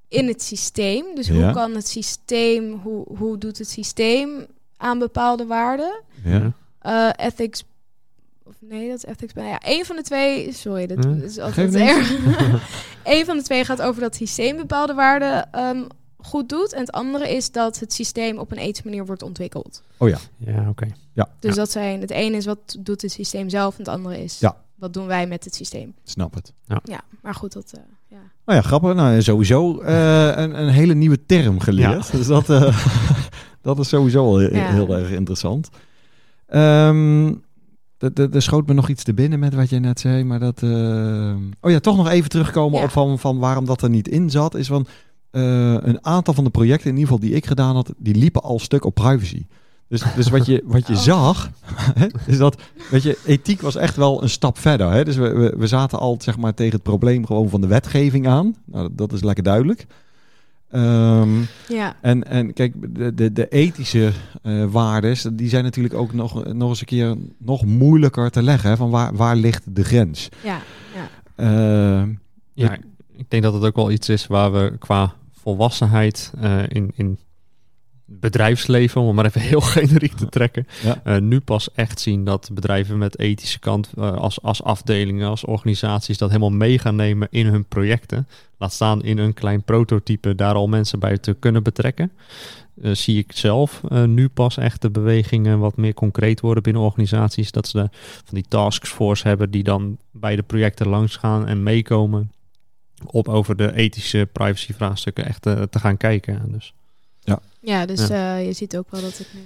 in 0.08 0.26
het 0.28 0.42
systeem. 0.42 1.14
Dus 1.14 1.26
Ja. 1.26 1.34
hoe 1.34 1.52
kan 1.52 1.74
het 1.74 1.88
systeem, 1.88 2.72
hoe, 2.72 3.04
hoe 3.18 3.38
doet 3.38 3.58
het 3.58 3.68
systeem 3.68 4.46
aan 4.76 4.98
bepaalde 4.98 5.46
waarden? 5.46 6.00
Ja. 6.24 6.52
Eh, 6.78 7.26
ethics. 7.26 7.64
Of 8.44 8.54
nee, 8.60 8.88
dat 8.88 8.96
is 8.96 9.04
ethics. 9.04 9.32
bij- 9.32 9.48
Ja, 9.48 9.60
één 9.60 9.84
van 9.86 9.96
de 9.96 10.02
twee. 10.02 10.52
Sorry, 10.52 10.86
dat 10.86 11.04
Hm, 11.04 11.22
is 11.22 11.38
altijd 11.38 11.74
erg. 11.74 12.10
Eén 13.04 13.24
van 13.24 13.36
de 13.36 13.42
twee 13.42 13.64
gaat 13.64 13.82
over 13.82 14.00
dat 14.00 14.18
het 14.18 14.28
systeem 14.28 14.56
bepaalde 14.56 14.94
waarden 14.94 15.52
ehm, 15.52 15.84
goed 16.18 16.48
doet. 16.48 16.72
En 16.72 16.80
het 16.80 16.92
andere 16.92 17.34
is 17.36 17.50
dat 17.52 17.78
het 17.78 17.92
systeem 17.92 18.38
op 18.38 18.50
een 18.52 18.58
ethische 18.58 18.84
manier 18.84 19.06
wordt 19.06 19.22
ontwikkeld. 19.22 19.82
Ja, 19.98 20.18
oké. 20.68 20.86
Dus 21.40 21.54
Ja. 21.54 21.60
dat 21.60 21.70
zijn 21.70 22.00
het 22.00 22.10
ene 22.10 22.36
is 22.36 22.44
wat 22.46 22.76
doet 22.78 23.02
het 23.02 23.12
systeem 23.12 23.48
zelf, 23.48 23.72
en 23.72 23.78
het 23.84 23.88
andere 23.94 24.22
is 24.22 24.38
Ja. 24.38 24.56
Wat 24.78 24.92
doen 24.94 25.06
wij 25.06 25.26
met 25.26 25.44
het 25.44 25.54
systeem. 25.54 25.94
Snap 26.04 26.34
het. 26.34 26.52
Ja, 26.84 27.00
maar 27.22 27.34
goed, 27.34 27.52
dat. 27.52 27.72
eh, 27.74 27.80
ja. 28.08 28.16
Nou 28.44 28.58
ja, 28.58 28.66
grappig. 28.66 28.94
Nou, 28.94 29.22
sowieso 29.22 29.80
eh, 29.80 30.26
een, 30.36 30.62
een 30.62 30.68
hele 30.68 30.94
nieuwe 30.94 31.26
term 31.26 31.60
geleerd. 31.60 32.10
Dus 32.16 32.26
dat, 32.26 32.50
eh, 32.50 32.86
dat 33.62 33.78
is 33.78 33.88
sowieso 33.88 34.24
al 34.24 34.38
heel, 34.38 34.54
Ja. 34.54 34.72
heel 34.72 34.96
erg 34.96 35.10
interessant. 35.10 35.68
Ehm, 36.46 37.32
d- 37.98 38.18
Er 38.34 38.42
schoot 38.42 38.66
me 38.66 38.74
nog 38.74 38.88
iets 38.88 39.02
te 39.04 39.14
binnen 39.14 39.38
met 39.38 39.54
wat 39.54 39.70
jij 39.70 39.78
net 39.78 40.00
zei, 40.00 40.24
maar 40.24 40.38
dat... 40.40 40.62
eh, 40.62 41.34
Oh 41.60 41.70
ja, 41.70 41.78
toch 41.80 41.96
nog 41.96 42.08
even 42.08 42.30
terugkomen 42.30 42.78
Ja. 42.78 42.84
op 42.84 42.90
van, 42.90 43.18
van 43.18 43.38
waarom 43.38 43.64
dat 43.64 43.82
er 43.82 43.90
niet 43.90 44.08
in 44.08 44.30
zat. 44.30 44.54
Is 44.54 44.66
van 44.66 44.86
eh, 45.30 45.74
een 45.80 46.04
aantal 46.04 46.34
van 46.34 46.44
de 46.44 46.50
projecten, 46.50 46.90
in 46.90 46.96
ieder 46.96 47.12
geval 47.12 47.28
die 47.28 47.36
ik 47.36 47.46
gedaan 47.46 47.74
had, 47.74 47.92
die 47.96 48.14
liepen 48.14 48.42
al 48.42 48.58
stuk 48.58 48.84
op 48.84 48.94
privacy. 48.94 49.46
Dus, 49.88 50.02
dus 50.16 50.28
wat 50.28 50.46
je, 50.46 50.62
wat 50.64 50.86
je 50.86 50.92
Oh. 50.92 50.98
zag, 51.00 51.50
hè, 51.98 52.06
is 52.26 52.38
dat, 52.38 52.62
weet 52.90 53.02
je, 53.02 53.18
ethiek 53.26 53.60
was 53.60 53.76
echt 53.76 53.96
wel 53.96 54.22
een 54.22 54.28
stap 54.30 54.58
verder. 54.58 54.90
Hè? 54.90 55.04
Dus 55.04 55.16
we, 55.16 55.28
we, 55.32 55.54
we 55.56 55.66
zaten 55.66 55.98
al, 55.98 56.16
zeg 56.20 56.36
maar, 56.38 56.54
tegen 56.54 56.72
het 56.72 56.82
probleem 56.82 57.26
gewoon 57.26 57.48
van 57.48 57.60
de 57.60 57.66
wetgeving 57.66 58.26
aan. 58.26 58.56
Nou, 58.64 58.88
dat 58.92 59.12
is 59.12 59.22
lekker 59.22 59.44
duidelijk. 59.44 59.86
Ehm, 60.70 61.28
ja, 61.68 61.96
en, 62.00 62.24
en 62.24 62.52
kijk, 62.52 62.74
de, 62.94 63.14
de, 63.14 63.32
de 63.32 63.48
ethische 63.48 64.12
eh 64.42 64.64
waardes, 64.64 65.26
die 65.32 65.48
zijn 65.48 65.64
natuurlijk 65.64 65.94
ook 65.94 66.12
nog, 66.12 66.52
nog 66.52 66.68
eens 66.68 66.80
een 66.80 66.86
keer 66.86 67.16
nog 67.38 67.64
moeilijker 67.64 68.30
te 68.30 68.42
leggen. 68.42 68.70
Hè? 68.70 68.76
Van 68.76 68.90
waar, 68.90 69.16
waar 69.16 69.36
ligt 69.36 69.62
de 69.74 69.84
grens? 69.84 70.28
ja, 70.44 70.58
ja. 70.94 71.08
Ehm, 71.36 72.08
Ja, 72.54 72.76
ik 73.16 73.30
denk 73.30 73.42
dat 73.42 73.52
het 73.54 73.64
ook 73.64 73.76
wel 73.76 73.90
iets 73.90 74.08
is 74.08 74.26
waar 74.26 74.52
we 74.52 74.72
qua 74.78 75.12
volwassenheid 75.42 76.32
eh, 76.40 76.62
in, 76.68 76.90
in 76.94 77.18
bedrijfsleven, 78.10 79.00
om 79.00 79.14
maar 79.14 79.24
even 79.24 79.40
heel 79.40 79.60
generiek 79.78 80.12
te 80.12 80.28
trekken, 80.28 80.66
Ja. 80.82 81.00
eh, 81.04 81.18
nu 81.18 81.40
pas 81.40 81.72
echt 81.72 82.00
zien 82.00 82.24
dat 82.24 82.50
bedrijven 82.52 82.98
met 82.98 83.18
ethische 83.18 83.58
kant 83.58 83.90
eh, 83.96 84.12
als, 84.12 84.42
als 84.42 84.62
afdelingen, 84.62 85.28
als 85.28 85.44
organisaties 85.44 86.18
dat 86.18 86.28
helemaal 86.28 86.50
mee 86.50 86.78
gaan 86.78 86.96
nemen 86.96 87.28
in 87.30 87.46
hun 87.46 87.64
projecten. 87.64 88.28
Laat 88.58 88.72
staan 88.72 89.02
in 89.02 89.18
een 89.18 89.34
klein 89.34 89.62
prototype 89.62 90.34
daar 90.34 90.54
al 90.54 90.68
mensen 90.68 90.98
bij 90.98 91.18
te 91.18 91.36
kunnen 91.38 91.62
betrekken. 91.62 92.12
Eh, 92.82 92.94
zie 92.94 93.18
ik 93.18 93.32
zelf 93.32 93.82
nu 94.06 94.28
pas 94.28 94.56
echt 94.56 94.82
de 94.82 94.90
bewegingen 94.90 95.58
wat 95.58 95.76
meer 95.76 95.94
concreet 95.94 96.40
worden 96.40 96.62
binnen 96.62 96.82
organisaties. 96.82 97.50
Dat 97.50 97.68
ze 97.68 97.76
de, 97.78 97.88
van 98.24 98.34
die 98.34 98.44
taskforce 98.48 99.28
hebben 99.28 99.50
die 99.50 99.62
dan 99.62 99.98
bij 100.12 100.36
de 100.36 100.42
projecten 100.42 100.88
langs 100.88 101.16
gaan 101.16 101.46
en 101.46 101.62
meekomen. 101.62 102.32
Om 103.06 103.22
over 103.24 103.56
de 103.56 103.74
ethische 103.74 104.28
privacy 104.32 104.72
vraagstukken 104.72 105.24
echt 105.26 105.42
te 105.42 105.68
gaan 105.78 105.96
kijken. 105.96 106.42
Dus 106.52 106.72
Ja, 107.60 107.86
dus 107.86 108.08
eh, 108.08 108.46
je 108.46 108.52
ziet 108.52 108.76
ook 108.76 108.90
wel 108.90 109.00
dat 109.00 109.18
het 109.18 109.28
nu... 109.34 109.40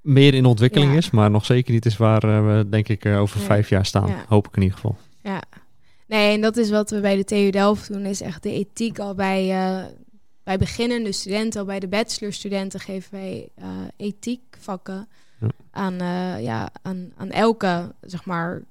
meer 0.00 0.34
in 0.34 0.44
ontwikkeling 0.44 0.90
Ja. 0.90 0.96
is, 0.96 1.10
maar 1.10 1.30
nog 1.30 1.44
zeker 1.44 1.72
niet 1.72 1.86
is 1.86 1.96
waar 1.96 2.24
eh, 2.24 2.46
we 2.46 2.68
denk 2.68 2.88
ik 2.88 3.04
eh, 3.04 3.20
over 3.20 3.36
Nee. 3.38 3.46
vijf 3.46 3.68
jaar 3.68 3.86
staan. 3.86 4.08
Ja. 4.08 4.24
Hoop 4.28 4.46
ik 4.48 4.56
in 4.56 4.62
ieder 4.62 4.76
geval. 4.78 4.96
Ja. 5.22 5.42
Nee, 6.06 6.34
en 6.34 6.40
dat 6.40 6.56
is 6.56 6.70
wat 6.70 6.90
we 6.90 7.00
bij 7.00 7.16
de 7.16 7.24
TU 7.24 7.50
Delft 7.50 7.92
doen, 7.92 8.04
is 8.06 8.20
echt 8.20 8.42
de 8.42 8.52
ethiek 8.52 8.98
al 8.98 9.14
bij, 9.14 9.50
eh, 9.50 9.84
bij 10.44 10.58
beginnende 10.58 11.12
studenten, 11.12 11.60
al 11.60 11.66
bij 11.66 11.80
de 11.80 11.88
bachelorstudenten 11.88 12.80
geven 12.80 13.10
wij 13.12 13.48
eh 13.54 13.66
ethiekvakken 13.96 15.08
Ja. 15.40 15.48
aan, 15.70 16.00
eh, 16.00 16.42
ja, 16.42 16.68
aan, 16.82 17.12
aan 17.16 17.30
elke, 17.30 17.94
zeg 18.00 18.24
maar, 18.24 18.62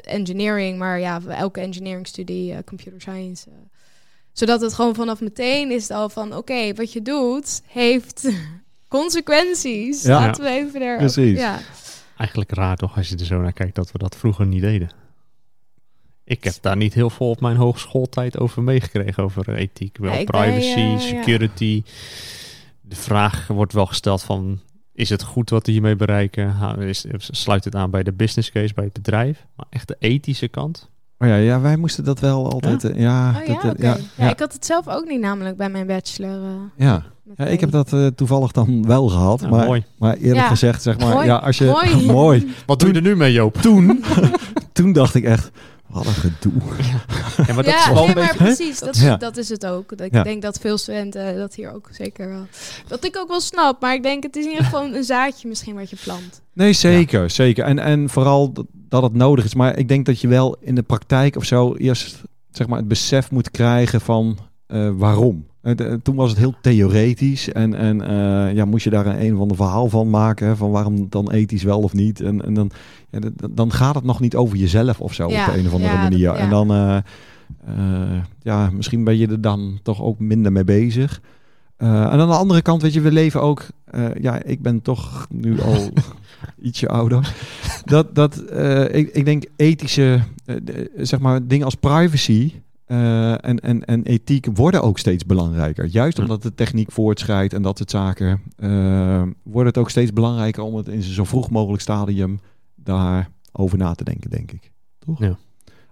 engineering, 0.00 0.78
maar 0.78 1.00
ja, 1.00 1.20
elke 1.28 1.60
engineering 1.60 2.06
studie, 2.06 2.52
eh, 2.52 2.58
computer 2.64 3.00
science. 3.00 3.48
Zodat 4.32 4.60
het 4.60 4.74
gewoon 4.74 4.94
vanaf 4.94 5.20
meteen 5.20 5.70
is 5.70 5.82
het 5.82 5.90
al 5.96 6.08
van, 6.08 6.36
oké, 6.36 6.74
wat 6.74 6.92
je 6.92 7.02
doet 7.02 7.62
heeft 7.66 8.28
consequenties. 8.88 10.02
Ja. 10.02 10.20
Laten 10.20 10.44
we 10.44 10.50
even 10.50 10.82
er... 10.82 10.96
Precies. 10.96 11.38
Ja. 11.38 11.58
Eigenlijk 12.16 12.52
raar 12.54 12.76
toch 12.76 12.96
als 12.96 13.08
je 13.08 13.16
er 13.16 13.24
zo 13.24 13.40
naar 13.40 13.52
kijkt 13.52 13.74
dat 13.74 13.92
we 13.92 13.98
dat 13.98 14.16
vroeger 14.16 14.46
niet 14.46 14.60
deden. 14.62 14.90
Ik 16.24 16.44
heb 16.44 16.54
daar 16.60 16.76
niet 16.76 16.94
heel 16.94 17.10
veel 17.10 17.30
op 17.30 17.40
mijn 17.40 17.56
hogeschooltijd 17.56 18.38
over 18.38 18.62
meegekregen, 18.62 19.22
over 19.22 19.54
ethiek. 19.54 19.96
Wel 19.98 20.12
Ja, 20.12 20.18
ik 20.18 20.30
ben, 20.30 20.40
privacy, 20.40 20.78
ja. 20.80 20.98
security. 20.98 21.82
De 22.80 22.96
vraag 22.96 23.46
wordt 23.46 23.72
wel 23.72 23.86
gesteld 23.86 24.22
van, 24.22 24.60
is 24.94 25.08
het 25.10 25.22
goed 25.22 25.50
wat 25.50 25.66
we 25.66 25.72
hiermee 25.72 25.96
bereiken? 25.96 26.48
Ha- 26.50 26.76
Is, 26.76 27.04
sluit 27.18 27.64
het 27.64 27.74
aan 27.74 27.90
bij 27.90 28.02
de 28.02 28.12
business 28.12 28.50
case, 28.50 28.74
bij 28.74 28.84
het 28.84 28.92
bedrijf? 28.92 29.46
Maar 29.56 29.66
echt 29.70 29.88
de 29.88 29.96
ethische 29.98 30.48
kant? 30.48 30.90
Oh 31.22 31.28
ja, 31.28 31.36
ja, 31.36 31.60
wij 31.60 31.76
moesten 31.76 32.04
dat 32.04 32.20
wel 32.20 32.50
altijd... 32.52 32.84
eh, 32.84 33.00
Ja, 33.00 33.34
Oh 33.40 33.46
ja, 33.46 33.60
dat, 33.62 33.74
eh, 33.74 33.82
ja, 33.84 33.96
Ja, 34.16 34.24
ja, 34.24 34.30
ik 34.30 34.38
had 34.38 34.52
het 34.52 34.66
zelf 34.66 34.88
ook 34.88 35.04
niet 35.08 35.20
namelijk 35.20 35.56
bij 35.56 35.68
mijn 35.68 35.86
bachelor. 35.86 36.40
eh, 36.76 36.86
ja. 36.86 37.02
ik 37.46 37.60
heb 37.60 37.70
dat 37.70 37.92
eh, 37.92 38.06
toevallig 38.06 38.52
dan 38.52 38.86
wel 38.86 39.08
gehad. 39.08 39.40
Ja, 39.40 39.48
maar, 39.48 39.66
mooi. 39.66 39.84
maar 39.98 40.14
eerlijk 40.14 40.34
Ja. 40.36 40.48
gezegd, 40.48 40.82
zeg 40.82 40.98
maar, 40.98 41.14
Mooi. 41.14 41.26
ja, 41.26 41.36
als 41.36 41.58
je... 41.58 41.64
Mooi. 41.64 42.06
mooi. 42.12 42.52
Wat 42.66 42.78
doe 42.80 42.88
je 42.88 42.94
er 42.94 43.02
nu 43.02 43.16
mee, 43.16 43.32
Joop? 43.32 43.54
Toen, 43.56 44.04
toen 44.72 44.92
dacht 44.92 45.14
ik 45.14 45.24
echt, 45.24 45.50
wat 45.92 46.06
een 46.06 46.12
gedoe. 46.12 46.52
Ja, 47.46 47.54
maar 47.54 47.64
dat 47.64 47.66
ja, 47.66 47.78
is 47.78 47.92
wel 47.92 47.94
nee, 47.94 48.08
een 48.08 48.14
maar 48.14 48.28
beetje... 48.36 48.44
precies. 48.44 48.78
Dat, 48.78 48.96
Ja. 48.98 49.16
dat 49.16 49.36
is 49.36 49.48
het 49.48 49.66
ook. 49.66 49.88
Dat, 49.88 50.06
ik 50.06 50.14
Ja. 50.14 50.22
denk 50.22 50.42
dat 50.42 50.58
veel 50.58 50.78
studenten 50.78 51.36
dat 51.36 51.54
hier 51.54 51.72
ook 51.74 51.88
zeker 51.92 52.28
wel... 52.28 52.46
Dat 52.86 53.04
ik 53.04 53.16
ook 53.16 53.28
wel 53.28 53.40
snap, 53.40 53.80
maar 53.80 53.94
ik 53.94 54.02
denk 54.02 54.22
het 54.22 54.36
is 54.36 54.44
in 54.44 54.50
ieder 54.50 54.64
geval 54.64 54.84
een 54.94 55.04
zaadje 55.04 55.48
misschien 55.48 55.74
wat 55.74 55.90
je 55.90 55.96
plant. 56.04 56.42
Nee, 56.52 56.72
zeker, 56.72 57.30
zeker. 57.30 57.64
En, 57.64 57.78
en 57.78 58.08
vooral 58.08 58.52
dat, 58.52 58.66
dat 58.72 59.02
het 59.02 59.14
nodig 59.14 59.44
is. 59.44 59.54
Maar 59.54 59.78
ik 59.78 59.88
denk 59.88 60.06
dat 60.06 60.20
je 60.20 60.28
wel 60.28 60.56
in 60.60 60.74
de 60.74 60.82
praktijk 60.82 61.36
of 61.36 61.44
zo 61.44 61.74
eerst 61.74 62.20
zeg 62.50 62.66
maar, 62.66 62.78
het 62.78 62.88
besef 62.88 63.30
moet 63.30 63.50
krijgen 63.50 64.00
van 64.00 64.38
eh, 64.66 64.90
waarom. 64.92 65.46
Eh, 65.62 65.76
de- 65.76 66.00
toen 66.02 66.14
was 66.14 66.30
het 66.30 66.38
heel 66.38 66.54
theoretisch 66.60 67.52
en, 67.52 67.74
en 67.74 68.00
eh, 68.00 68.54
ja, 68.54 68.64
moest 68.64 68.84
je 68.84 68.90
daar 68.90 69.06
een, 69.06 69.24
een 69.24 69.34
of 69.34 69.40
ander 69.40 69.56
verhaal 69.56 69.88
van 69.88 70.10
maken. 70.10 70.46
hè, 70.46 70.56
Van 70.56 70.70
waarom 70.70 71.06
dan 71.08 71.30
ethisch 71.30 71.62
wel 71.62 71.80
of 71.80 71.92
niet. 71.92 72.20
En, 72.20 72.44
en 72.44 72.54
dan, 72.54 72.70
ja, 73.10 73.18
dan 73.50 73.72
gaat 73.72 73.94
het 73.94 74.04
nog 74.04 74.20
niet 74.20 74.36
over 74.36 74.56
jezelf 74.56 75.00
of 75.00 75.14
zo 75.14 75.28
Ja, 75.30 75.46
op 75.46 75.52
de 75.52 75.58
een 75.60 75.66
of 75.66 75.72
andere 75.72 75.92
ja, 75.92 76.02
manier. 76.02 76.30
En 76.32 76.50
dan, 76.50 76.72
eh, 76.72 76.96
ja, 78.42 78.70
misschien 78.70 79.04
ben 79.04 79.16
je 79.18 79.26
er 79.28 79.40
dan 79.40 79.78
toch 79.82 80.02
ook 80.02 80.18
minder 80.18 80.52
mee 80.52 80.64
bezig. 80.64 81.20
En 81.76 81.88
aan 81.88 82.28
de 82.28 82.34
andere 82.34 82.62
kant, 82.62 82.82
weet 82.82 82.92
je, 82.92 83.00
we 83.00 83.12
leven 83.12 83.42
ook. 83.42 83.66
ja, 84.20 84.42
ik 84.42 84.62
ben 84.62 84.82
toch 84.82 85.26
nu 85.30 85.60
al 85.62 85.90
ietsje 86.60 86.88
ouder. 86.88 87.34
Dat, 87.84 88.14
dat 88.14 88.42
ik, 88.90 89.08
ik 89.12 89.24
denk 89.24 89.44
ethische, 89.56 90.20
de- 90.44 90.90
zeg 90.96 91.20
maar, 91.20 91.46
dingen 91.46 91.64
als 91.64 91.74
privacy. 91.74 92.52
Eh, 92.92 93.44
en, 93.44 93.60
en, 93.60 93.84
en 93.84 94.02
ethiek 94.02 94.46
worden 94.54 94.82
ook 94.82 94.98
steeds 94.98 95.26
belangrijker. 95.26 95.86
Juist 95.86 96.16
Ja. 96.16 96.22
omdat 96.22 96.42
de 96.42 96.54
techniek 96.54 96.92
voortschrijdt 96.92 97.52
en 97.54 97.62
dat 97.62 97.76
soort 97.78 97.90
zaken, 97.90 98.40
eh, 98.56 99.22
wordt 99.42 99.68
het 99.68 99.78
ook 99.78 99.90
steeds 99.90 100.12
belangrijker 100.12 100.62
om 100.62 100.74
het 100.74 100.88
in 100.88 101.02
zo 101.02 101.24
vroeg 101.24 101.50
mogelijk 101.50 101.82
stadium 101.82 102.40
daarover 102.76 103.78
na 103.78 103.94
te 103.94 104.04
denken, 104.04 104.30
denk 104.30 104.52
ik. 104.52 104.70
Toch? 104.98 105.18
Ja. 105.18 105.36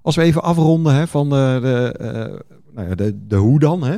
Als 0.02 0.16
we 0.16 0.22
even 0.22 0.42
afronden 0.42 0.94
hè, 0.94 1.06
van 1.06 1.28
de, 1.28 1.58
de, 1.62 1.94
eh, 1.98 2.54
nou 2.74 2.88
ja, 2.88 2.94
de, 2.94 3.26
de 3.26 3.36
hoe 3.36 3.58
dan. 3.58 3.82
Hè? 3.82 3.96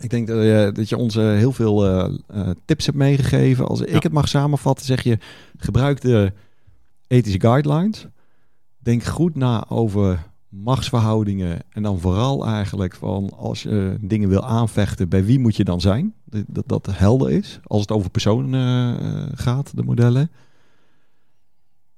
Ik 0.00 0.10
denk 0.10 0.26
dat, 0.26 0.36
je 0.42 0.70
dat 0.74 0.88
je 0.88 0.96
ons 0.96 1.16
eh, 1.16 1.24
heel 1.24 1.52
veel 1.52 1.86
eh, 1.86 2.14
eh, 2.26 2.48
tips 2.64 2.86
hebt 2.86 2.98
meegegeven. 2.98 3.66
Als 3.66 3.78
Ja. 3.78 3.86
ik 3.86 4.02
het 4.02 4.12
mag 4.12 4.28
samenvatten, 4.28 4.86
zeg 4.86 5.02
je 5.02 5.18
gebruik 5.56 6.00
de 6.00 6.32
ethische 7.06 7.40
guidelines. 7.40 8.06
Denk 8.78 9.02
goed 9.04 9.34
na 9.34 9.64
over 9.68 10.26
machtsverhoudingen. 10.48 11.58
En 11.68 11.82
dan 11.82 12.00
vooral 12.00 12.46
eigenlijk 12.46 12.94
van 12.94 13.30
als 13.36 13.62
je 13.62 13.96
dingen 14.00 14.28
wil 14.28 14.44
aanvechten, 14.44 15.08
bij 15.08 15.24
wie 15.24 15.38
moet 15.38 15.56
je 15.56 15.64
dan 15.64 15.80
zijn? 15.80 16.14
Dat 16.46 16.68
dat, 16.68 16.86
helder 16.90 17.30
is. 17.30 17.60
Als 17.64 17.80
het 17.80 17.90
over 17.90 18.10
personen 18.10 18.98
eh, 19.00 19.32
gaat, 19.34 19.76
de 19.76 19.82
modellen. 19.82 20.30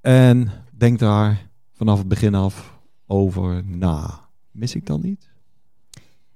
En 0.00 0.50
denk 0.76 0.98
daar 0.98 1.46
vanaf 1.74 1.98
het 1.98 2.08
begin 2.08 2.34
af 2.34 2.78
over 3.06 3.64
na. 3.64 4.20
Mis 4.50 4.74
ik 4.74 4.86
dan 4.86 5.00
niet? 5.02 5.28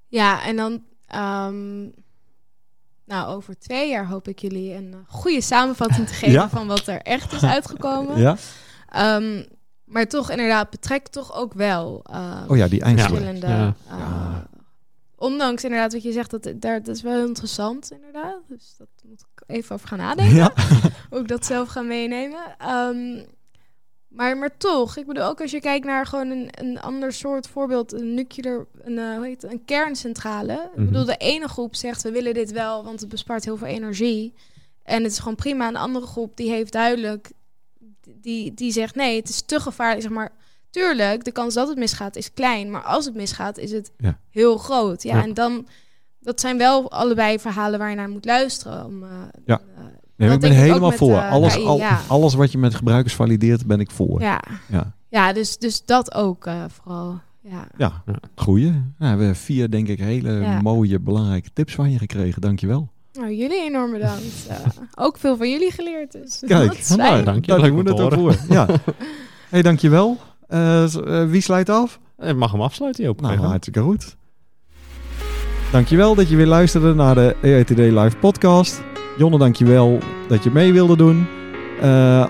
Ja, 0.09 0.45
en 0.45 0.57
dan... 0.57 0.83
ehm, 1.07 1.81
nou, 3.05 3.35
over 3.35 3.59
twee 3.59 3.91
jaar 3.91 4.07
hoop 4.09 4.29
ik 4.29 4.39
jullie 4.39 4.75
een 4.75 4.95
goede 5.07 5.41
samenvatting 5.41 6.07
te 6.07 6.15
geven 6.23 6.33
Ja. 6.33 6.49
van 6.49 6.67
wat 6.67 6.87
er 6.87 7.01
echt 7.01 7.33
is 7.33 7.43
uitgekomen. 7.45 8.19
Ja? 8.21 8.37
Ehm, 8.89 9.43
maar 9.93 10.07
toch 10.07 10.31
inderdaad, 10.31 10.71
betrek 10.71 11.09
toch 11.09 11.35
ook 11.37 11.53
wel 11.55 12.05
eh, 12.11 12.45
Oh 12.49 12.57
ja, 12.57 12.69
die 12.69 12.81
verschillende... 12.85 13.47
Ja. 13.47 13.75
eh, 13.89 13.99
Ja. 13.99 14.51
Ondanks 15.17 15.65
inderdaad 15.65 15.93
wat 15.93 16.03
je 16.03 16.13
zegt, 16.13 16.31
dat, 16.31 16.53
daar, 16.57 16.83
dat 16.83 16.97
is 16.97 17.03
wel 17.03 17.27
interessant 17.27 17.91
inderdaad. 17.91 18.39
Dus 18.49 18.75
dat 18.79 18.87
moet 19.05 19.21
ik 19.35 19.43
even 19.47 19.75
over 19.75 19.89
gaan 19.89 19.99
nadenken. 19.99 20.35
Ja. 20.35 20.53
Hoe 21.11 21.19
ik 21.21 21.29
dat 21.29 21.47
zelf 21.47 21.69
ga 21.69 21.81
meenemen. 21.81 22.55
Ehm, 22.59 23.25
maar, 24.09 24.37
maar 24.37 24.57
toch, 24.57 24.97
ik 24.97 25.07
bedoel 25.07 25.25
ook 25.25 25.41
als 25.41 25.51
je 25.51 25.61
kijkt 25.61 25.87
naar 25.87 26.07
gewoon 26.07 26.31
een, 26.31 26.49
een 26.51 26.81
ander 26.81 27.13
soort 27.13 27.47
voorbeeld, 27.49 27.93
een 27.93 28.15
nuclear, 28.15 28.67
een, 28.81 28.99
eh, 28.99 29.17
hoe 29.17 29.27
heet 29.27 29.43
het, 29.43 29.53
een 29.53 29.65
kerncentrale. 29.65 30.53
Ik 30.53 30.77
Mhm. 30.77 30.87
bedoel, 30.87 31.05
de 31.05 31.17
ene 31.17 31.49
groep 31.49 31.75
zegt 31.75 32.03
we 32.03 32.11
willen 32.11 32.35
dit 32.35 32.53
wel, 32.53 32.85
want 32.85 33.01
het 33.01 33.09
bespaart 33.09 33.45
heel 33.45 33.57
veel 33.57 33.67
energie. 33.67 34.35
En 34.83 35.03
het 35.03 35.13
is 35.13 35.19
gewoon 35.19 35.35
prima. 35.35 35.69
Een 35.69 35.77
andere 35.77 36.07
groep 36.07 36.37
die 36.37 36.51
heeft 36.51 36.73
duidelijk, 36.73 37.33
die, 38.21 38.55
die 38.55 38.73
zegt 38.73 38.95
nee, 38.95 39.17
het 39.21 39.29
is 39.29 39.43
te 39.43 39.61
gevaarlijk. 39.61 40.03
Zeg 40.03 40.11
maar, 40.11 40.31
tuurlijk, 40.71 41.25
de 41.25 41.33
kans 41.33 41.55
dat 41.55 41.69
het 41.69 41.79
misgaat 41.79 42.17
is 42.17 42.33
klein, 42.33 42.71
maar 42.71 42.83
als 42.83 43.05
het 43.05 43.15
misgaat 43.15 43.59
is 43.59 43.73
het 43.73 43.91
Ja. 43.99 44.19
heel 44.31 44.59
groot. 44.59 45.03
Ja, 45.03 45.17
Ja. 45.17 45.23
en 45.23 45.35
dan, 45.35 45.67
dat 46.21 46.41
zijn 46.41 46.59
wel 46.59 46.91
allebei 46.91 47.39
verhalen 47.39 47.79
waar 47.79 47.91
je 47.91 47.97
naar 47.97 48.09
moet 48.09 48.25
luisteren. 48.25 48.85
Om, 48.87 49.03
eh, 49.03 49.09
Ja. 49.47 49.61
eh, 49.77 49.85
Nee, 50.17 50.31
ik 50.31 50.41
ben 50.41 50.51
ik 50.51 50.57
helemaal 50.57 50.89
met, 50.89 50.99
voor. 50.99 51.17
eh, 51.17 51.31
alles, 51.31 51.55
KI, 51.55 51.65
al- 51.65 51.79
ja. 51.79 52.01
alles 52.09 52.35
wat 52.35 52.53
je 52.53 52.59
met 52.59 52.75
gebruikers 52.75 53.15
valideert, 53.15 53.67
ben 53.67 53.81
ik 53.81 53.91
voor. 53.91 54.21
Ja, 54.21 54.41
ja. 54.69 54.95
ja. 55.09 55.33
Dus, 55.33 55.59
dus 55.59 55.85
dat 55.85 56.15
ook 56.15 56.49
vooral. 56.69 57.21
Ja. 57.41 57.67
ja. 57.77 58.03
Goeie. 58.35 58.71
Nou, 58.71 58.83
we 58.99 59.07
hebben 59.07 59.37
vier, 59.37 59.71
denk 59.71 59.89
ik, 59.89 59.99
hele 59.99 60.61
mooie, 60.63 60.99
belangrijke 61.01 61.51
tips 61.53 61.75
van 61.75 61.91
je 61.91 61.99
gekregen. 61.99 62.41
Dankjewel. 62.41 62.92
Nou, 63.13 63.35
jullie 63.35 63.63
enorm 63.63 63.93
bedankt. 63.93 64.23
Eh, 64.49 64.57
ook 64.95 65.19
veel 65.19 65.37
van 65.37 65.51
jullie 65.51 65.71
geleerd. 65.71 66.13
Dus 66.13 66.43
Kijk, 66.47 66.89
nou, 66.97 67.23
dank 67.23 67.45
je. 67.45 67.53
Het 67.53 67.91
ook 67.91 67.99
horen. 67.99 68.19
voor. 68.19 68.37
Ja. 68.49 68.67
hey, 69.51 69.63
dankjewel. 69.63 70.19
Eh, 70.49 70.95
eh, 70.95 71.31
wie 71.31 71.41
sluit 71.41 71.69
af? 71.69 71.99
Ik 72.19 72.37
mag 72.37 72.53
hem 72.53 72.61
afsluiten, 72.61 73.05
Joop. 73.05 73.21
Nou, 73.21 73.39
hartstikke 73.39 73.81
goed. 73.81 74.17
Dankjewel 75.73 76.15
dat 76.15 76.29
je 76.29 76.37
weer 76.37 76.47
luisterde 76.47 76.95
naar 76.95 77.15
de 77.15 77.37
AITD 77.43 77.79
Live 77.79 78.17
podcast. 78.17 78.83
Jonne, 79.19 79.39
dankjewel 79.39 79.99
dat 80.29 80.45
je 80.45 80.51
mee 80.51 80.73
wilde 80.73 80.97
doen. 80.97 81.27
Eh, 81.81 82.27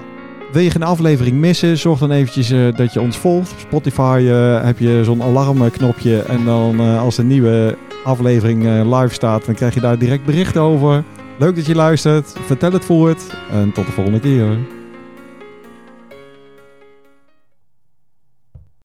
wil 0.53 0.63
je 0.63 0.71
geen 0.71 0.83
aflevering 0.83 1.37
missen? 1.37 1.79
Zorg 1.79 1.99
dan 1.99 2.11
eventjes 2.11 2.77
dat 2.77 2.93
je 2.93 3.01
ons 3.01 3.17
volgt. 3.17 3.53
Op 3.53 3.59
Spotify 3.59 4.25
eh, 4.29 4.65
heb 4.65 4.79
je 4.79 5.05
zo'n 5.05 5.23
alarmknopje. 5.23 6.23
En 6.23 6.45
dan 6.45 6.81
eh, 6.81 7.03
als 7.03 7.17
de 7.17 7.25
nieuwe 7.25 7.77
aflevering 8.05 8.67
eh, 8.67 9.01
live 9.01 9.15
staat, 9.15 9.45
dan 9.45 9.55
krijg 9.55 9.75
je 9.75 9.81
daar 9.81 9.99
direct 9.99 10.25
bericht 10.25 10.57
over. 10.57 11.05
Leuk 11.39 11.57
dat 11.57 11.67
je 11.67 11.75
luistert. 11.75 12.35
Vertel 12.47 12.73
het 12.73 12.85
voort. 12.85 13.23
En 13.51 13.73
tot 13.73 13.87
de 13.87 13.93
volgende 13.93 14.21
keer. 14.21 14.82